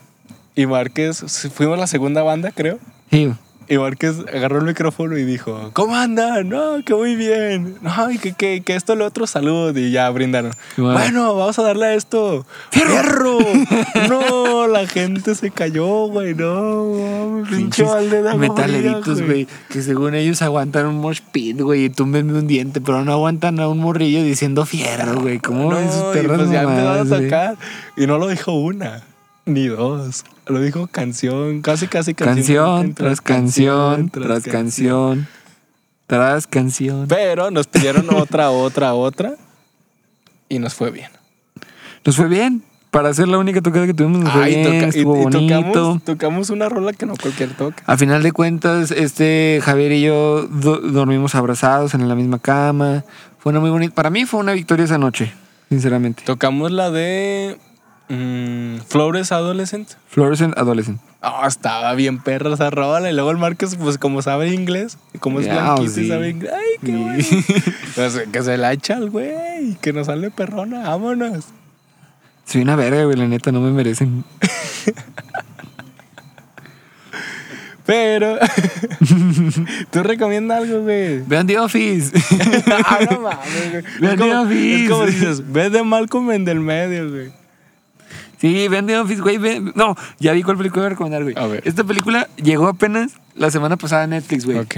y 0.57 0.67
Márquez, 0.67 1.25
fuimos 1.55 1.79
la 1.79 1.87
segunda 1.87 2.23
banda, 2.23 2.51
creo. 2.53 2.79
Sí, 3.11 3.31
Y 3.69 3.77
Márquez 3.77 4.17
agarró 4.33 4.59
el 4.59 4.65
micrófono 4.65 5.19
y 5.19 5.25
dijo, 5.25 5.71
¿cómo 5.75 5.95
andan? 5.95 6.49
No, 6.49 6.83
que 6.85 6.95
muy 6.95 7.17
bien. 7.17 7.77
No, 7.83 8.11
y 8.11 8.19
que, 8.19 8.33
que, 8.33 8.63
que 8.63 8.75
esto, 8.75 8.95
lo 8.95 9.05
otro, 9.05 9.27
salud. 9.27 9.77
Y 9.77 9.91
ya 9.91 10.09
brindaron. 10.11 10.53
Bueno. 10.77 11.35
Vamos 11.35 11.59
a 11.59 11.63
darle 11.63 11.87
a 11.87 11.95
esto. 11.95 12.47
¡Fierro! 12.71 13.39
no, 14.09 14.67
la 14.67 14.87
gente 14.87 15.35
se 15.35 15.51
cayó, 15.51 16.09
güey. 16.09 16.35
No, 16.35 17.43
pinche 17.49 17.85
metaleritos, 18.37 19.23
güey, 19.23 19.47
que 19.69 19.83
según 19.83 20.15
ellos 20.15 20.43
aguantan 20.43 20.87
un 20.87 20.99
mosh 20.99 21.21
pit, 21.33 21.61
güey, 21.61 21.85
y 21.85 21.91
túmbenme 21.91 22.39
un 22.39 22.47
diente, 22.47 22.81
pero 22.81 23.05
no 23.05 23.13
aguantan 23.13 23.61
a 23.61 23.69
un 23.69 23.79
morrillo 23.79 24.23
diciendo 24.23 24.65
fierro, 24.67 25.21
güey. 25.21 25.39
¿Cómo 25.39 25.71
No, 25.71 25.81
y 25.81 26.15
perras 26.15 26.39
pues 26.39 26.51
ya 26.51 26.63
mamadas, 26.63 27.01
empezaron 27.03 27.25
a 27.25 27.29
tocar. 27.29 27.57
Y 27.97 28.07
no 28.07 28.19
lo 28.19 28.29
dijo 28.29 28.53
una, 28.53 29.03
ni 29.49 29.67
dos. 29.67 30.25
Lo 30.47 30.61
dijo 30.61 30.87
canción, 30.87 31.61
casi, 31.63 31.89
casi 31.89 32.15
Canción 32.15 32.95
tras 32.95 33.21
canción, 33.21 34.09
tras 34.11 34.45
canción, 34.45 35.27
tras 36.07 36.47
canción. 36.47 37.07
Pero 37.09 37.51
nos 37.51 37.67
pidieron 37.67 38.07
otra, 38.15 38.51
otra, 38.51 38.95
otra. 38.95 39.35
Y 40.49 40.59
nos 40.59 40.75
fue 40.75 40.91
bien. 40.91 41.11
Nos 42.05 42.17
fue 42.17 42.29
bien. 42.29 42.63
Para 42.91 43.13
ser 43.13 43.29
la 43.29 43.37
única 43.37 43.61
tocada 43.61 43.85
que 43.87 43.93
tuvimos, 43.93 44.21
nos 44.21 44.33
fue 44.33 44.45
Ay, 44.45 44.55
bien, 44.55 44.65
toca- 44.65 44.77
y, 44.87 44.89
estuvo 44.89 45.17
y 45.21 45.25
bonito. 45.25 45.63
tocamos, 45.73 46.05
tocamos 46.05 46.51
una 46.51 46.71
rola 46.71 46.95
que 46.95 47.05
no 47.05 47.15
cualquier 47.21 47.51
toca. 47.55 47.83
A 47.87 47.99
final 47.99 48.23
de 48.23 48.33
cuentas, 48.33 48.91
este 48.93 49.61
Javier 49.63 49.93
y 49.93 50.01
yo 50.01 50.45
do- 50.45 50.79
dormimos 50.79 51.35
abrazados 51.35 51.93
en 51.93 52.09
la 52.09 52.15
misma 52.15 52.39
cama. 52.39 53.05
Fue 53.39 53.51
una 53.51 53.61
muy 53.61 53.69
bonita. 53.69 53.95
Para 53.95 54.09
mí 54.09 54.25
fue 54.25 54.41
una 54.41 54.53
victoria 54.55 54.87
esa 54.87 54.97
noche, 54.97 55.31
sinceramente. 55.69 56.23
Tocamos 56.25 56.73
la 56.73 56.91
de 56.91 57.59
mm, 58.09 58.79
Flores 58.89 59.33
Adolescent. 59.33 59.91
Fluorescent 60.09 60.57
Adolescent. 60.59 61.01
Ah, 61.21 61.45
estaba 61.49 61.95
bien 61.95 62.19
perra 62.23 62.55
esa 62.55 62.71
rola. 62.71 63.11
Y 63.11 63.15
luego 63.15 63.31
el 63.31 63.39
Márquez, 63.39 63.77
pues 63.77 63.99
como 63.99 64.23
sabe 64.23 64.53
inglés, 64.53 64.99
como 65.21 65.41
es 65.41 65.47
Ya, 65.47 65.55
blanquito 65.75 65.93
sí. 65.93 66.03
y 66.03 66.09
sabe 66.09 66.31
inglés. 66.31 66.53
Ay, 66.55 66.77
qué 66.85 66.93
bueno. 66.97 67.25
Pues, 67.95 68.23
que 68.33 68.43
se 68.43 68.57
la 68.57 68.73
echa 68.73 68.97
al 68.97 69.11
güey. 69.11 69.77
Que 69.81 69.93
nos 69.93 70.07
sale 70.07 70.31
perrona. 70.31 70.89
Vámonos. 70.89 71.47
Soy 72.45 72.63
una 72.63 72.77
verga, 72.77 73.05
güey, 73.05 73.17
la 73.17 73.27
neta, 73.27 73.51
no 73.53 73.61
me 73.61 73.71
merecen. 73.73 74.25
Pero. 77.87 78.39
¿Tú 79.91 80.03
recomiendas 80.03 80.59
algo, 80.63 80.83
güey? 80.83 81.21
Vean 81.27 81.47
The 81.47 81.59
Office. 81.59 82.13
ah, 82.85 82.99
no 83.11 83.21
mames, 83.21 83.71
güey. 83.71 83.83
Vean 84.01 84.13
Es 84.15 84.19
como, 84.21 84.31
The 84.31 84.37
Office. 84.37 84.83
es 84.85 84.91
como 84.91 85.07
dices, 85.07 85.53
ve 85.53 85.71
de 85.71 85.83
Malcolm 85.83 86.31
en 86.33 86.45
del 86.45 86.61
medio, 86.61 87.09
güey. 87.11 87.33
Sí, 88.41 88.69
vean 88.69 88.87
The 88.87 88.99
Office, 88.99 89.21
güey. 89.21 89.39
No, 89.75 89.97
ya 90.19 90.33
vi 90.33 90.43
cuál 90.43 90.57
película 90.57 90.83
voy 90.83 90.87
a 90.87 90.91
recomendar, 90.91 91.23
güey. 91.23 91.35
A 91.39 91.47
ver. 91.47 91.63
Esta 91.67 91.85
película 91.85 92.29
llegó 92.37 92.67
apenas 92.69 93.13
la 93.35 93.51
semana 93.51 93.77
pasada 93.77 94.05
a 94.05 94.07
Netflix, 94.07 94.45
güey. 94.45 94.59
Ok. 94.59 94.77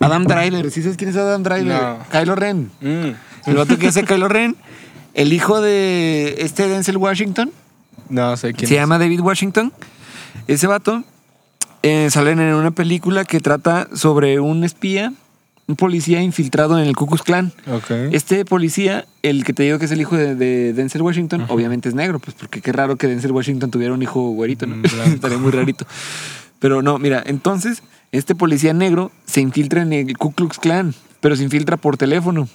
Adam 0.00 0.24
Driver. 0.24 0.70
¿Sí 0.70 0.82
sabes 0.82 0.96
quién 0.96 1.10
es 1.10 1.16
Adam 1.16 1.42
Driver? 1.42 1.66
No. 1.82 1.98
Kylo 2.10 2.34
Ren. 2.34 2.70
Mm. 2.80 3.10
El 3.46 3.56
vato 3.56 3.78
que 3.78 3.88
hace 3.88 4.04
Kylo 4.04 4.28
Ren. 4.30 4.56
El 5.14 5.32
hijo 5.32 5.60
de 5.60 6.36
este 6.38 6.68
Denzel 6.68 6.96
Washington. 6.96 7.50
No 8.08 8.36
sé 8.36 8.54
quién 8.54 8.68
Se 8.68 8.74
es. 8.74 8.80
llama 8.80 8.98
David 8.98 9.20
Washington. 9.20 9.72
Ese 10.46 10.66
vato 10.66 11.04
eh, 11.82 12.08
salen 12.10 12.40
en 12.40 12.54
una 12.54 12.70
película 12.70 13.24
que 13.24 13.40
trata 13.40 13.88
sobre 13.94 14.40
un 14.40 14.64
espía, 14.64 15.12
un 15.70 15.76
policía 15.76 16.20
infiltrado 16.20 16.78
en 16.78 16.86
el 16.86 16.96
Ku 16.96 17.06
Klux 17.06 17.22
Klan. 17.22 17.52
Este 18.10 18.44
policía, 18.44 19.06
el 19.22 19.44
que 19.44 19.52
te 19.52 19.62
digo 19.62 19.78
que 19.78 19.84
es 19.84 19.92
el 19.92 20.00
hijo 20.00 20.16
de, 20.16 20.34
de 20.34 20.72
Denzel 20.72 21.02
Washington, 21.02 21.46
obviamente 21.48 21.88
es 21.88 21.94
negro, 21.94 22.18
pues 22.18 22.36
porque 22.38 22.60
qué 22.60 22.72
raro 22.72 22.96
que 22.96 23.06
Denzel 23.06 23.32
Washington 23.32 23.70
tuviera 23.70 23.94
un 23.94 24.02
hijo 24.02 24.30
güerito, 24.30 24.66
¿no? 24.66 24.76
Mm. 24.76 24.84
Estaría 25.14 25.38
muy 25.38 25.52
rarito. 25.52 25.86
Pero 26.58 26.82
no, 26.82 26.98
mira, 26.98 27.22
entonces 27.24 27.82
este 28.12 28.34
policía 28.34 28.72
negro 28.72 29.12
se 29.24 29.40
infiltra 29.40 29.82
en 29.82 29.92
el 29.92 30.18
Ku 30.18 30.32
Klux 30.32 30.58
Klan, 30.58 30.94
pero 31.20 31.36
se 31.36 31.44
infiltra 31.44 31.76
por 31.76 31.96
teléfono. 31.96 32.48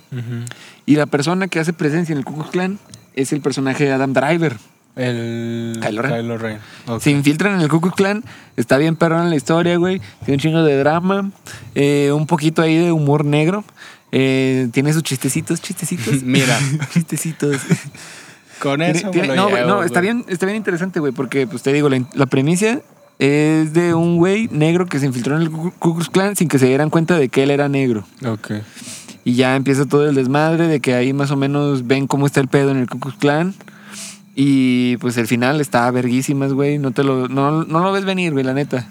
Y 0.86 0.96
la 0.96 1.06
persona 1.06 1.48
que 1.48 1.60
hace 1.60 1.72
presencia 1.72 2.14
en 2.14 2.20
el 2.20 2.26
Ku 2.26 2.34
Klux 2.34 2.50
Klan 2.52 2.80
es 3.16 3.32
el 3.32 3.42
personaje 3.42 3.86
de 3.86 3.94
Adam 3.94 4.14
Driver. 4.14 4.58
El. 4.96 5.80
Kylo 5.82 6.02
Ren. 6.02 6.12
Kylo 6.22 6.38
Ren. 6.38 6.60
Ok. 6.88 7.02
Se 7.02 7.12
infiltran 7.12 7.56
en 7.56 7.62
el 7.62 7.68
Ku 7.70 7.82
Klux 7.82 7.96
Klan. 7.96 8.24
Está 8.56 8.78
bien 8.78 8.96
perro 8.96 9.22
en 9.22 9.30
la 9.30 9.36
historia, 9.36 9.76
güey. 9.78 10.00
Tiene 10.20 10.34
un 10.36 10.40
chingo 10.40 10.64
de 10.64 10.78
drama. 10.78 11.32
eh, 11.76 12.12
un 12.14 12.28
poquito 12.28 12.62
ahí 12.62 12.78
de 12.78 12.92
humor 12.92 13.26
negro. 13.26 13.64
eh, 14.12 14.70
tiene 14.72 14.94
sus 14.94 15.04
chistecitos, 15.04 15.62
chistecitos. 15.62 16.22
Mira. 16.24 16.58
chistecitos. 16.94 17.58
Con 18.60 18.82
eso. 18.82 19.12
tiene- 19.12 19.28
me 19.30 19.36
lo 19.36 19.50
no, 19.50 19.56
llevo, 19.56 19.68
no, 19.68 19.84
está 19.84 20.00
bien, 20.00 20.24
está 20.30 20.46
bien 20.46 20.56
interesante, 20.58 21.00
güey, 21.02 21.12
porque 21.12 21.46
pues 21.46 21.62
te 21.62 21.74
digo, 21.74 21.90
la, 21.90 22.02
la 22.14 22.26
premisa 22.26 22.80
es 23.20 23.74
de 23.74 23.94
un 23.94 24.16
güey 24.18 24.48
negro 24.52 24.86
que 24.86 25.00
se 25.00 25.06
infiltró 25.06 25.36
en 25.36 25.42
el 25.44 25.52
Ku 25.52 25.72
Klux 25.80 26.10
Klan 26.10 26.36
sin 26.38 26.48
que 26.48 26.58
se 26.60 26.68
dieran 26.68 26.90
cuenta 26.90 27.18
de 27.20 27.28
que 27.28 27.44
él 27.44 27.52
era 27.52 27.68
negro. 27.68 28.06
Ok. 28.26 28.52
Y 29.26 29.34
ya 29.36 29.56
empieza 29.58 29.86
todo 29.86 30.08
el 30.08 30.16
desmadre 30.16 30.68
de 30.68 30.80
que 30.80 30.94
ahí 30.94 31.12
más 31.12 31.32
o 31.32 31.36
menos 31.36 31.86
ven 31.88 32.08
cómo 32.08 32.26
está 32.28 32.40
el 32.40 32.48
pedo 32.48 32.72
en 32.72 32.78
el 32.78 32.88
Ku 32.88 33.00
Klux 33.00 33.18
Klan. 33.18 33.54
Y 34.36 34.98
pues 34.98 35.16
el 35.18 35.28
final 35.28 35.62
está 35.62 35.90
verguísimas, 35.92 36.52
güey. 36.54 36.78
No, 36.78 36.92
te 36.92 37.04
lo, 37.04 37.28
no, 37.30 37.64
no 37.64 37.80
lo 37.80 37.92
ves 37.92 38.04
venir, 38.06 38.34
güey, 38.34 38.44
la 38.44 38.54
neta. 38.54 38.88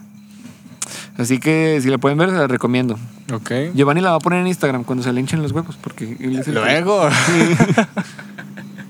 Así 1.19 1.39
que 1.39 1.79
si 1.83 1.91
la 1.91 1.99
pueden 1.99 2.19
ver, 2.19 2.31
se 2.31 2.37
la 2.37 2.47
recomiendo. 2.47 2.99
Ok. 3.33 3.51
Giovanni 3.75 4.01
la 4.01 4.11
va 4.11 4.17
a 4.17 4.21
poner 4.21 4.41
en 4.41 4.47
Instagram 4.49 4.85
cuando 4.85 5.05
se 5.05 5.13
le 5.13 5.21
hinchen 5.21 5.43
los 5.43 5.53
huevos, 5.53 5.77
porque 5.81 6.17
él 6.19 6.39
es 6.39 6.49
el 6.49 6.55
que- 6.55 6.61
Luego. 6.61 7.09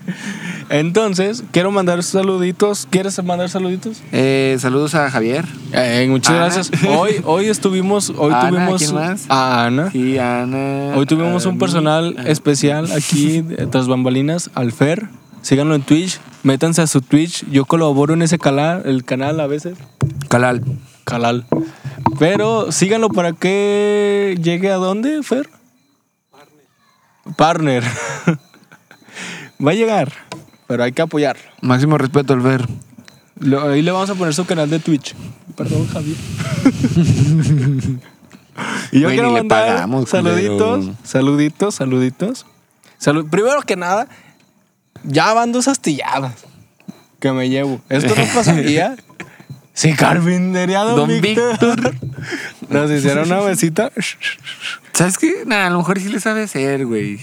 Entonces, 0.71 1.45
quiero 1.51 1.71
mandar 1.71 2.03
saluditos. 2.03 2.87
¿Quieres 2.91 3.23
mandar 3.23 3.49
saluditos? 3.49 4.03
Eh, 4.13 4.57
saludos 4.59 4.95
a 4.95 5.11
Javier. 5.11 5.45
Eh, 5.73 6.07
muchas 6.09 6.31
Ana. 6.35 6.45
gracias. 6.47 6.71
Hoy, 6.89 7.17
hoy 7.25 7.47
estuvimos, 7.49 8.11
hoy 8.17 8.33
Ana, 8.33 8.49
tuvimos 8.49 8.83
¿quién 8.83 8.95
más? 8.95 9.25
a 9.29 9.65
Ana. 9.67 9.91
Sí, 9.91 10.19
Ana. 10.19 10.93
Hoy 10.97 11.07
tuvimos 11.07 11.45
a 11.45 11.49
un 11.51 11.55
mí. 11.57 11.61
personal 11.61 12.17
especial 12.27 12.91
aquí 12.93 13.43
tras 13.71 13.87
bambalinas, 13.89 14.51
al 14.55 14.73
Fer. 14.73 15.09
Síganlo 15.43 15.75
en 15.75 15.83
Twitch, 15.83 16.19
métanse 16.45 16.83
a 16.83 16.87
su 16.87 17.01
Twitch. 17.01 17.45
Yo 17.51 17.65
colaboro 17.65 18.15
en 18.15 18.23
ese 18.23 18.39
canal, 18.39 18.83
el 18.85 19.05
canal 19.05 19.41
a 19.41 19.47
veces. 19.49 19.77
Calal. 20.29 20.63
Canal. 21.05 21.47
Pero 22.19 22.71
síganlo 22.71 23.09
para 23.09 23.33
que 23.33 24.39
llegue 24.41 24.71
a 24.71 24.77
dónde, 24.77 25.23
Fer? 25.23 25.49
Partner. 27.37 27.83
Va 29.67 29.71
a 29.71 29.75
llegar, 29.75 30.13
pero 30.67 30.85
hay 30.85 30.93
que 30.93 31.03
apoyarlo. 31.03 31.43
Máximo 31.63 31.97
respeto 31.99 32.35
al. 32.35 32.67
Lo- 33.41 33.69
ahí 33.71 33.83
le 33.83 33.91
vamos 33.91 34.11
a 34.11 34.15
poner 34.15 34.35
su 34.35 34.45
canal 34.45 34.69
de 34.71 34.79
Twitch. 34.79 35.15
Perdón, 35.57 35.87
Javier. 35.89 36.17
y 38.93 39.01
yo 39.01 39.09
quiero 39.09 39.31
mandar 39.31 39.67
pagamos, 39.69 40.09
saluditos, 40.11 40.91
saluditos, 41.03 41.75
saluditos. 41.77 42.47
Salu- 43.01 43.29
Primero 43.29 43.63
que 43.63 43.77
nada, 43.77 44.09
ya 45.03 45.33
van 45.35 45.53
dos 45.53 45.69
astilladas 45.69 46.33
que 47.21 47.33
me 47.33 47.49
llevo. 47.49 47.81
Esto 47.89 48.15
no 48.15 48.25
pasaría 48.35 48.97
Sí, 49.75 49.93
carpintería 49.95 50.81
Don, 50.81 50.97
Don 50.97 51.21
Víctor. 51.21 51.59
Víctor. 51.59 51.95
Nos 52.69 52.91
hicieron 52.93 53.27
una 53.27 53.41
mesita. 53.43 53.91
¿Sabes 54.93 55.19
qué? 55.19 55.43
Nah, 55.47 55.67
a 55.67 55.71
lo 55.71 55.79
mejor 55.79 55.99
sí 55.99 56.09
le 56.09 56.21
sabe 56.21 56.45
hacer, 56.45 56.87
güey. 56.87 57.19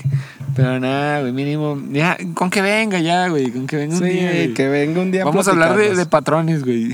Pero 0.54 0.78
nada, 0.82 1.22
güey, 1.22 1.32
mínimo. 1.32 1.82
Ya, 1.92 2.18
con 2.34 2.50
que 2.50 2.62
venga 2.62 3.00
ya, 3.00 3.30
güey. 3.30 3.52
Con 3.52 3.68
que 3.68 3.78
venga 3.78 3.96
un 3.96 4.02
Sí, 4.02 4.10
día. 4.10 4.54
que 4.54 4.68
venga 4.68 5.00
un 5.00 5.12
día. 5.12 5.24
Vamos 5.24 5.48
a 5.48 5.52
hablar 5.52 5.78
de, 5.78 5.96
de 5.96 6.06
patrones, 6.06 6.66
güey. 6.66 6.94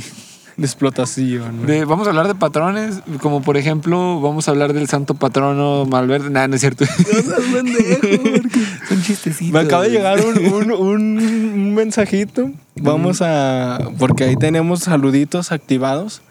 De 0.58 0.66
explotación. 0.66 1.66
De- 1.68 1.86
vamos 1.86 2.08
a 2.08 2.10
hablar 2.10 2.28
de 2.28 2.34
patrones, 2.36 3.02
como 3.22 3.42
por 3.44 3.58
ejemplo, 3.58 4.20
vamos 4.22 4.48
a 4.48 4.52
hablar 4.52 4.74
del 4.74 4.88
santo 4.88 5.14
patrono 5.14 5.86
Malverde. 5.86 6.30
Nah, 6.32 6.48
no 6.48 6.56
es 6.56 6.62
cierto. 6.62 6.84
Son 8.90 9.02
chistecitos. 9.04 9.54
Me 9.54 9.60
acaba 9.60 9.84
de 9.84 9.90
llegar 9.92 10.20
un, 10.26 10.38
un- 10.54 10.72
un- 10.72 11.20
un 11.20 11.74
mensajito. 11.76 12.52
Vamos 12.76 13.22
a. 13.22 13.78
Porque 14.00 14.24
ahí 14.26 14.36
tenemos 14.36 14.80
saluditos 14.82 15.52
activados 15.52 16.22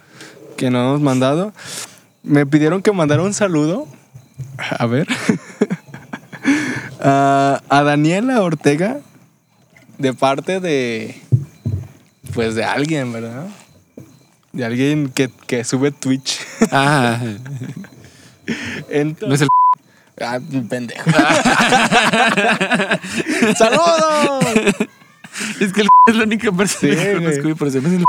que 0.57 0.70
no 0.70 0.81
hemos 0.81 1.01
mandado. 1.01 1.53
Me 2.22 2.47
pidieron 2.47 2.83
que 2.83 2.93
mandara 2.93 3.22
un 3.22 3.35
saludo. 3.35 3.87
A 4.79 4.87
ver. 4.87 5.07
a, 7.01 7.61
a 7.68 7.83
Daniela 7.83 8.43
Ortega. 8.43 8.99
De 9.99 10.12
parte 10.12 10.61
de. 10.61 11.20
Pues 12.35 12.55
de 12.55 12.64
alguien, 12.64 13.12
¿verdad? 13.12 13.47
De 14.57 14.65
alguien 14.65 15.11
que, 15.11 15.31
que 15.47 15.63
sube 15.65 15.91
Twitch. 15.93 16.41
Ah, 16.73 17.21
Entonces, 18.89 19.29
no 19.29 19.35
es 19.35 19.41
el. 19.43 19.49
Ah, 20.19 20.41
pendejo. 20.69 21.11
¡Saludos! 23.57 24.45
Es 25.61 25.71
que 25.75 25.83
el 25.83 25.89
es 26.07 26.17
la 26.17 26.25
única 26.25 26.51
persona 26.51 26.95
Sí, 26.95 26.99
que 26.99 27.13
conozco, 27.13 27.43
güey, 27.43 27.55
pero 27.57 27.71
se 27.71 27.83
me 27.83 27.89
hace 27.89 27.97
el. 27.99 28.07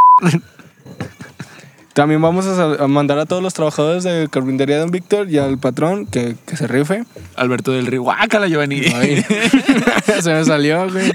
También 1.97 2.21
vamos 2.21 2.45
a, 2.45 2.87
mandar 2.87 3.17
a 3.17 3.25
todos 3.25 3.41
los 3.41 3.55
trabajadores 3.55 4.03
de 4.03 4.27
Carpintería 4.29 4.77
Don 4.77 4.91
Víctor 4.91 5.31
y 5.31 5.39
al 5.39 5.57
patrón 5.57 6.05
que, 6.05 6.35
que 6.45 6.55
se 6.55 6.67
rife. 6.67 7.05
Alberto 7.35 7.71
del 7.71 7.87
Río. 7.87 8.03
Guácala, 8.03 8.47
Giovanni. 8.47 8.81
Ay, 8.93 9.25
se 10.21 10.31
me 10.31 10.45
salió, 10.45 10.87
güey. 10.91 11.11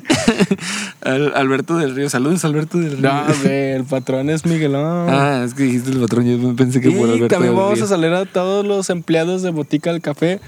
Al- 1.02 1.34
Alberto 1.36 1.76
del 1.76 1.94
Río. 1.94 2.10
Saludos, 2.10 2.44
Alberto 2.44 2.78
del 2.78 2.96
Río. 2.96 3.12
No, 3.12 3.24
güey, 3.44 3.70
el 3.74 3.84
patrón 3.84 4.28
es 4.28 4.44
Miguelón. 4.44 5.08
Ah, 5.08 5.44
es 5.46 5.54
que 5.54 5.62
dijiste 5.62 5.92
el 5.92 6.00
patrón. 6.00 6.26
Yo 6.26 6.56
pensé 6.56 6.80
que 6.80 6.90
por 6.90 7.08
y 7.08 7.12
Alberto 7.12 7.28
también 7.28 7.52
del 7.54 7.62
vamos 7.62 7.76
Río. 7.76 7.84
a 7.84 7.88
salir 7.88 8.12
a 8.12 8.24
todos 8.24 8.66
los 8.66 8.90
empleados 8.90 9.42
de 9.42 9.50
Botica 9.50 9.92
del 9.92 10.00
Café. 10.00 10.40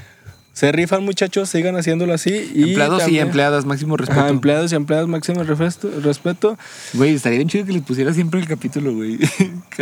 Se 0.55 0.71
rifan, 0.71 1.05
muchachos, 1.05 1.49
sigan 1.51 1.77
haciendo 1.77 2.11
así. 2.15 2.51
Y 2.55 2.63
Empleados 2.71 2.99
y 3.01 3.03
también- 3.03 3.27
empleadas, 3.27 3.65
máximo 3.67 3.97
respeto. 3.97 4.21
Ajá, 4.21 4.29
empleados 4.31 4.73
y 4.73 4.77
empleadas, 4.77 5.09
máximo 5.09 5.43
respeto. 5.43 6.57
Güey, 6.93 7.15
estaría 7.15 7.39
bien 7.39 7.49
chido 7.49 7.67
que 7.67 7.73
les 7.73 7.83
pusiera 7.83 8.15
siempre 8.15 8.39
el 8.41 8.47
capítulo, 8.47 8.95
güey. 8.95 9.19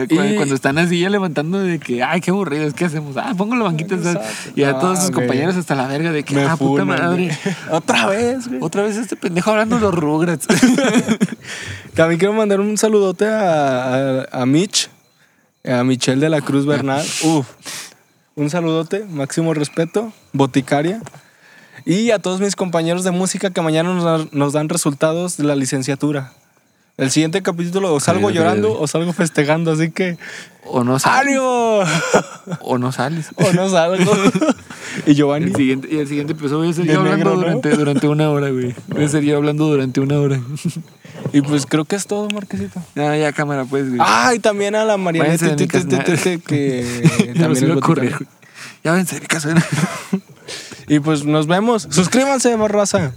Y- 0.08 0.34
Cuando 0.36 0.54
están 0.54 0.78
así 0.78 0.98
ya 1.00 1.10
levantando 1.10 1.58
de 1.60 1.78
que, 1.78 2.02
ay, 2.02 2.22
qué 2.22 2.30
aburrido, 2.30 2.72
¿qué 2.74 2.86
hacemos? 2.86 3.16
Ah, 3.18 3.34
pongo 3.36 3.54
la 3.54 3.64
banquita. 3.64 3.96
Y 4.56 4.62
a 4.62 4.78
todos 4.78 4.98
sus 5.00 5.10
Ah, 5.10 5.12
compañeros 5.12 5.56
hasta 5.56 5.74
la 5.74 5.86
verga 5.86 6.10
de 6.10 6.22
que, 6.24 6.34
Me 6.34 6.44
ah, 6.44 6.56
puta 6.56 6.86
madre. 6.86 7.30
Otra 7.70 8.06
vez, 8.06 8.48
güey. 8.48 8.60
Otra 8.62 8.82
vez 8.82 8.96
este 8.96 9.14
pendejo 9.14 9.50
hablando 9.50 9.76
de 9.76 9.82
los 9.82 9.94
Rugrats. 9.94 10.46
También 11.94 12.18
quiero 12.18 12.32
mandar 12.32 12.60
un 12.60 12.78
saludote 12.78 13.26
a, 13.26 14.22
a, 14.22 14.42
a 14.42 14.46
Mitch, 14.46 14.88
a 15.64 15.84
Michelle 15.84 16.20
de 16.20 16.30
la 16.30 16.40
Cruz 16.40 16.64
Bernal. 16.64 17.04
Uf, 17.24 17.46
un 18.36 18.50
saludote, 18.50 19.04
máximo 19.04 19.54
respeto, 19.54 20.12
boticaria. 20.32 21.00
Y 21.84 22.10
a 22.10 22.18
todos 22.18 22.40
mis 22.40 22.54
compañeros 22.56 23.02
de 23.04 23.10
música 23.10 23.50
que 23.50 23.60
mañana 23.60 23.92
nos, 23.94 24.04
dan- 24.04 24.28
resultados 24.68 25.36
de 25.36 25.44
la 25.44 25.56
licenciatura. 25.56 26.32
El 26.98 27.10
siguiente 27.10 27.42
capítulo 27.42 27.94
o 27.94 28.00
salgo 28.00 28.30
llorando 28.30 28.78
o 28.78 28.86
salgo 28.86 29.12
festejando, 29.12 29.72
así 29.72 29.90
que 29.90 30.18
o 30.66 30.84
no 30.84 30.98
sales. 30.98 31.28
¡ánimo! 31.28 31.80
O 32.60 32.78
no 32.78 32.92
sales. 32.92 33.30
o 33.36 33.52
no 33.52 33.68
salgo. 33.68 34.12
y 35.06 35.14
Giovanni. 35.14 35.46
El 35.46 35.56
siguiente, 35.56 35.88
y 35.90 35.98
el 35.98 36.06
siguiente 36.06 36.34
episodio 36.34 36.70
yo 36.70 37.00
hablando 37.00 37.16
negro, 37.16 37.30
¿no? 37.30 37.36
durante, 37.36 37.70
durante 37.70 38.08
una 38.08 38.30
hora, 38.30 38.50
güey. 38.50 38.74
Voy 38.88 39.04
a 39.04 39.08
ser 39.08 39.24
yo 39.24 39.36
hablando 39.36 39.66
durante 39.66 40.00
una 40.00 40.20
hora. 40.20 40.40
Y 41.32 41.40
pues 41.40 41.66
creo 41.66 41.84
que 41.84 41.96
es 41.96 42.06
todo, 42.06 42.28
Marquesito. 42.28 42.80
Ah, 42.96 43.16
ya 43.16 43.32
cámara, 43.32 43.64
pues, 43.64 43.88
güey. 43.88 43.98
Ah, 44.00 44.32
y 44.34 44.38
también 44.38 44.74
a 44.74 44.84
la 44.84 44.96
casa. 44.96 45.56
que 45.56 47.34
también 47.38 47.68
me 47.68 47.74
ocurre. 47.74 48.14
Ya 48.84 48.90
váyanse 48.90 49.16
de 49.16 49.20
mi 49.22 49.26
casa. 49.26 49.54
Y 50.88 50.98
pues 51.00 51.24
nos 51.24 51.46
vemos. 51.46 51.86
Suscríbanse, 51.90 52.56
más 52.56 52.70
raza. 52.70 53.12